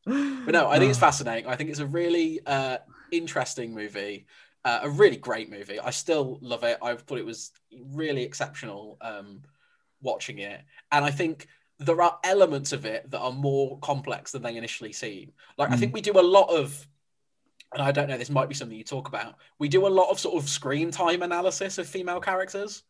But 0.05 0.53
no, 0.53 0.67
I 0.67 0.79
think 0.79 0.89
it's 0.89 0.99
fascinating. 0.99 1.47
I 1.49 1.55
think 1.55 1.69
it's 1.69 1.79
a 1.79 1.85
really 1.85 2.39
uh, 2.45 2.77
interesting 3.11 3.73
movie, 3.73 4.25
uh, 4.65 4.79
a 4.83 4.89
really 4.89 5.17
great 5.17 5.49
movie. 5.49 5.79
I 5.79 5.89
still 5.91 6.37
love 6.41 6.63
it. 6.63 6.77
I 6.81 6.95
thought 6.95 7.17
it 7.19 7.25
was 7.25 7.51
really 7.93 8.23
exceptional 8.23 8.97
um, 9.01 9.41
watching 10.01 10.39
it, 10.39 10.61
and 10.91 11.05
I 11.05 11.11
think 11.11 11.47
there 11.79 12.01
are 12.01 12.19
elements 12.23 12.73
of 12.73 12.85
it 12.85 13.09
that 13.09 13.19
are 13.19 13.31
more 13.31 13.79
complex 13.79 14.31
than 14.31 14.43
they 14.43 14.55
initially 14.55 14.93
seem. 14.93 15.31
Like 15.57 15.71
I 15.71 15.75
Mm. 15.75 15.79
think 15.79 15.93
we 15.93 16.01
do 16.01 16.19
a 16.19 16.21
lot 16.21 16.49
of. 16.49 16.87
And 17.73 17.81
I 17.81 17.91
don't 17.93 18.09
know, 18.09 18.17
this 18.17 18.29
might 18.29 18.49
be 18.49 18.55
something 18.55 18.77
you 18.77 18.83
talk 18.83 19.07
about. 19.07 19.35
We 19.57 19.69
do 19.69 19.87
a 19.87 19.89
lot 19.89 20.09
of 20.09 20.19
sort 20.19 20.35
of 20.43 20.49
screen 20.49 20.91
time 20.91 21.21
analysis 21.21 21.77
of 21.77 21.87
female 21.87 22.19
characters. 22.19 22.83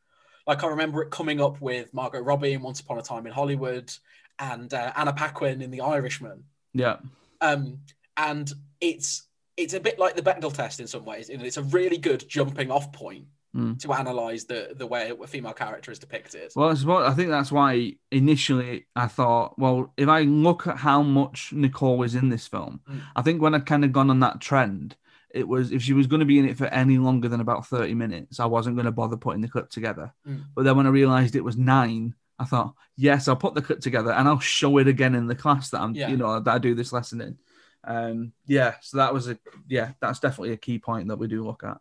Like 0.47 0.63
I 0.63 0.67
remember 0.67 1.03
it 1.03 1.11
coming 1.11 1.39
up 1.39 1.61
with 1.61 1.93
Margot 1.93 2.19
Robbie 2.19 2.53
in 2.53 2.63
Once 2.63 2.79
Upon 2.79 2.97
a 2.97 3.03
Time 3.03 3.27
in 3.27 3.31
Hollywood 3.31 3.93
and 4.39 4.73
uh, 4.73 4.91
Anna 4.95 5.13
Paquin 5.13 5.61
in 5.61 5.69
The 5.69 5.81
Irishman 5.81 6.45
Yeah. 6.73 6.97
um, 7.41 7.81
and 8.17 8.51
it's 8.79 9.27
it's 9.63 9.73
a 9.73 9.79
bit 9.79 9.97
like 9.99 10.15
the 10.15 10.21
Bechdel 10.21 10.53
test 10.53 10.79
in 10.79 10.87
some 10.87 11.05
ways. 11.05 11.29
And 11.29 11.41
it's 11.41 11.57
a 11.57 11.63
really 11.63 11.97
good 11.97 12.27
jumping 12.27 12.71
off 12.71 12.91
point 12.91 13.25
Mm. 13.53 13.77
to 13.79 13.91
analyze 13.91 14.45
the 14.45 14.73
the 14.77 14.87
way 14.87 15.11
a 15.11 15.27
female 15.27 15.51
character 15.51 15.91
is 15.91 15.99
depicted. 15.99 16.53
Well, 16.55 16.69
I 16.69 17.09
I 17.09 17.13
think 17.13 17.27
that's 17.29 17.51
why 17.51 17.95
initially 18.09 18.85
I 18.95 19.07
thought, 19.07 19.59
well, 19.59 19.91
if 19.97 20.07
I 20.07 20.21
look 20.21 20.67
at 20.67 20.77
how 20.77 21.01
much 21.01 21.51
Nicole 21.51 22.01
is 22.03 22.15
in 22.15 22.29
this 22.29 22.47
film, 22.47 22.79
Mm. 22.89 23.01
I 23.15 23.21
think 23.21 23.41
when 23.41 23.53
I'd 23.53 23.65
kind 23.65 23.83
of 23.83 23.91
gone 23.91 24.09
on 24.09 24.21
that 24.21 24.39
trend, 24.39 24.95
it 25.33 25.47
was 25.49 25.73
if 25.73 25.81
she 25.81 25.91
was 25.91 26.07
going 26.07 26.21
to 26.21 26.25
be 26.25 26.39
in 26.39 26.47
it 26.47 26.57
for 26.57 26.67
any 26.67 26.97
longer 26.97 27.27
than 27.27 27.41
about 27.41 27.67
30 27.67 27.93
minutes, 27.93 28.39
I 28.39 28.45
wasn't 28.45 28.77
going 28.77 28.85
to 28.85 28.91
bother 28.91 29.17
putting 29.17 29.41
the 29.41 29.49
clip 29.49 29.69
together. 29.69 30.13
Mm. 30.25 30.45
But 30.55 30.63
then 30.63 30.77
when 30.77 30.87
I 30.87 30.89
realized 30.89 31.35
it 31.35 31.43
was 31.43 31.57
nine, 31.57 32.15
I 32.39 32.45
thought, 32.45 32.73
yes, 32.95 33.27
I'll 33.27 33.35
put 33.35 33.53
the 33.53 33.61
clip 33.61 33.81
together 33.81 34.11
and 34.13 34.29
I'll 34.29 34.39
show 34.39 34.77
it 34.77 34.87
again 34.87 35.13
in 35.13 35.27
the 35.27 35.35
class 35.35 35.69
that 35.71 35.81
I'm, 35.81 35.93
Yeah. 35.93 36.07
you 36.09 36.15
know, 36.17 36.39
that 36.39 36.53
I 36.55 36.57
do 36.57 36.73
this 36.73 36.93
lesson 36.93 37.19
in. 37.21 37.37
Um, 37.83 38.33
yeah, 38.45 38.75
so 38.81 38.97
that 38.97 39.13
was 39.13 39.27
a, 39.27 39.37
yeah, 39.67 39.93
that's 40.01 40.19
definitely 40.19 40.53
a 40.53 40.57
key 40.57 40.79
point 40.79 41.07
that 41.07 41.17
we 41.17 41.27
do 41.27 41.43
look 41.43 41.63
at. 41.63 41.77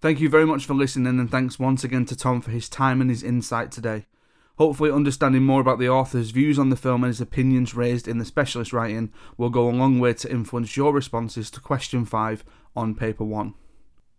Thank 0.00 0.20
you 0.20 0.28
very 0.28 0.46
much 0.46 0.64
for 0.64 0.74
listening, 0.74 1.18
and 1.18 1.30
thanks 1.30 1.58
once 1.58 1.82
again 1.82 2.04
to 2.06 2.16
Tom 2.16 2.40
for 2.40 2.50
his 2.50 2.68
time 2.68 3.00
and 3.00 3.10
his 3.10 3.22
insight 3.22 3.72
today. 3.72 4.06
Hopefully, 4.58 4.90
understanding 4.90 5.44
more 5.44 5.60
about 5.60 5.78
the 5.78 5.88
author's 5.88 6.30
views 6.30 6.58
on 6.58 6.70
the 6.70 6.76
film 6.76 7.04
and 7.04 7.10
his 7.10 7.20
opinions 7.20 7.74
raised 7.74 8.08
in 8.08 8.18
the 8.18 8.24
specialist 8.24 8.72
writing 8.72 9.12
will 9.36 9.50
go 9.50 9.68
a 9.68 9.70
long 9.70 10.00
way 10.00 10.12
to 10.14 10.30
influence 10.30 10.76
your 10.76 10.92
responses 10.92 11.50
to 11.50 11.60
question 11.60 12.04
5 12.04 12.44
on 12.74 12.94
paper 12.94 13.24
1. 13.24 13.54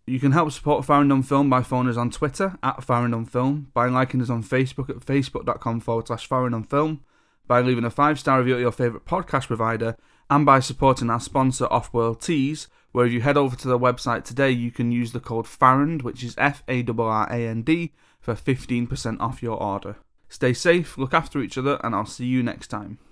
You 0.06 0.18
can 0.18 0.32
help 0.32 0.50
support 0.50 0.84
Farringdon 0.84 1.22
Film 1.22 1.50
by 1.50 1.62
phoning 1.62 1.90
us 1.90 1.98
on 1.98 2.10
Twitter 2.10 2.58
at 2.62 2.82
Farringdon 2.82 3.26
Film, 3.26 3.70
by 3.74 3.86
liking 3.86 4.22
us 4.22 4.30
on 4.30 4.42
Facebook 4.42 4.88
at 4.88 4.96
facebook.com 4.96 5.80
forward 5.80 6.08
slash 6.08 6.26
Farringdon 6.26 6.64
Film, 6.64 7.04
by 7.46 7.60
leaving 7.60 7.84
a 7.84 7.90
five 7.90 8.18
star 8.18 8.38
review 8.38 8.54
at 8.54 8.60
your 8.60 8.72
favourite 8.72 9.04
podcast 9.04 9.46
provider, 9.46 9.96
and 10.30 10.46
by 10.46 10.60
supporting 10.60 11.10
our 11.10 11.20
sponsor 11.20 11.66
Offworld 11.66 12.22
Tees, 12.22 12.68
where 12.92 13.04
if 13.04 13.12
you 13.12 13.20
head 13.20 13.36
over 13.36 13.56
to 13.56 13.68
their 13.68 13.78
website 13.78 14.24
today, 14.24 14.50
you 14.50 14.70
can 14.70 14.92
use 14.92 15.10
the 15.10 15.18
code 15.18 15.46
FARRAND, 15.46 16.02
which 16.02 16.22
is 16.22 16.36
F 16.38 16.62
A 16.68 16.84
R 16.86 17.00
R 17.00 17.28
A 17.30 17.48
N 17.48 17.62
D, 17.62 17.92
for 18.20 18.34
15% 18.34 19.20
off 19.20 19.42
your 19.42 19.60
order. 19.60 19.96
Stay 20.28 20.52
safe, 20.52 20.96
look 20.96 21.12
after 21.12 21.40
each 21.40 21.58
other, 21.58 21.80
and 21.82 21.94
I'll 21.94 22.06
see 22.06 22.26
you 22.26 22.44
next 22.44 22.68
time. 22.68 23.00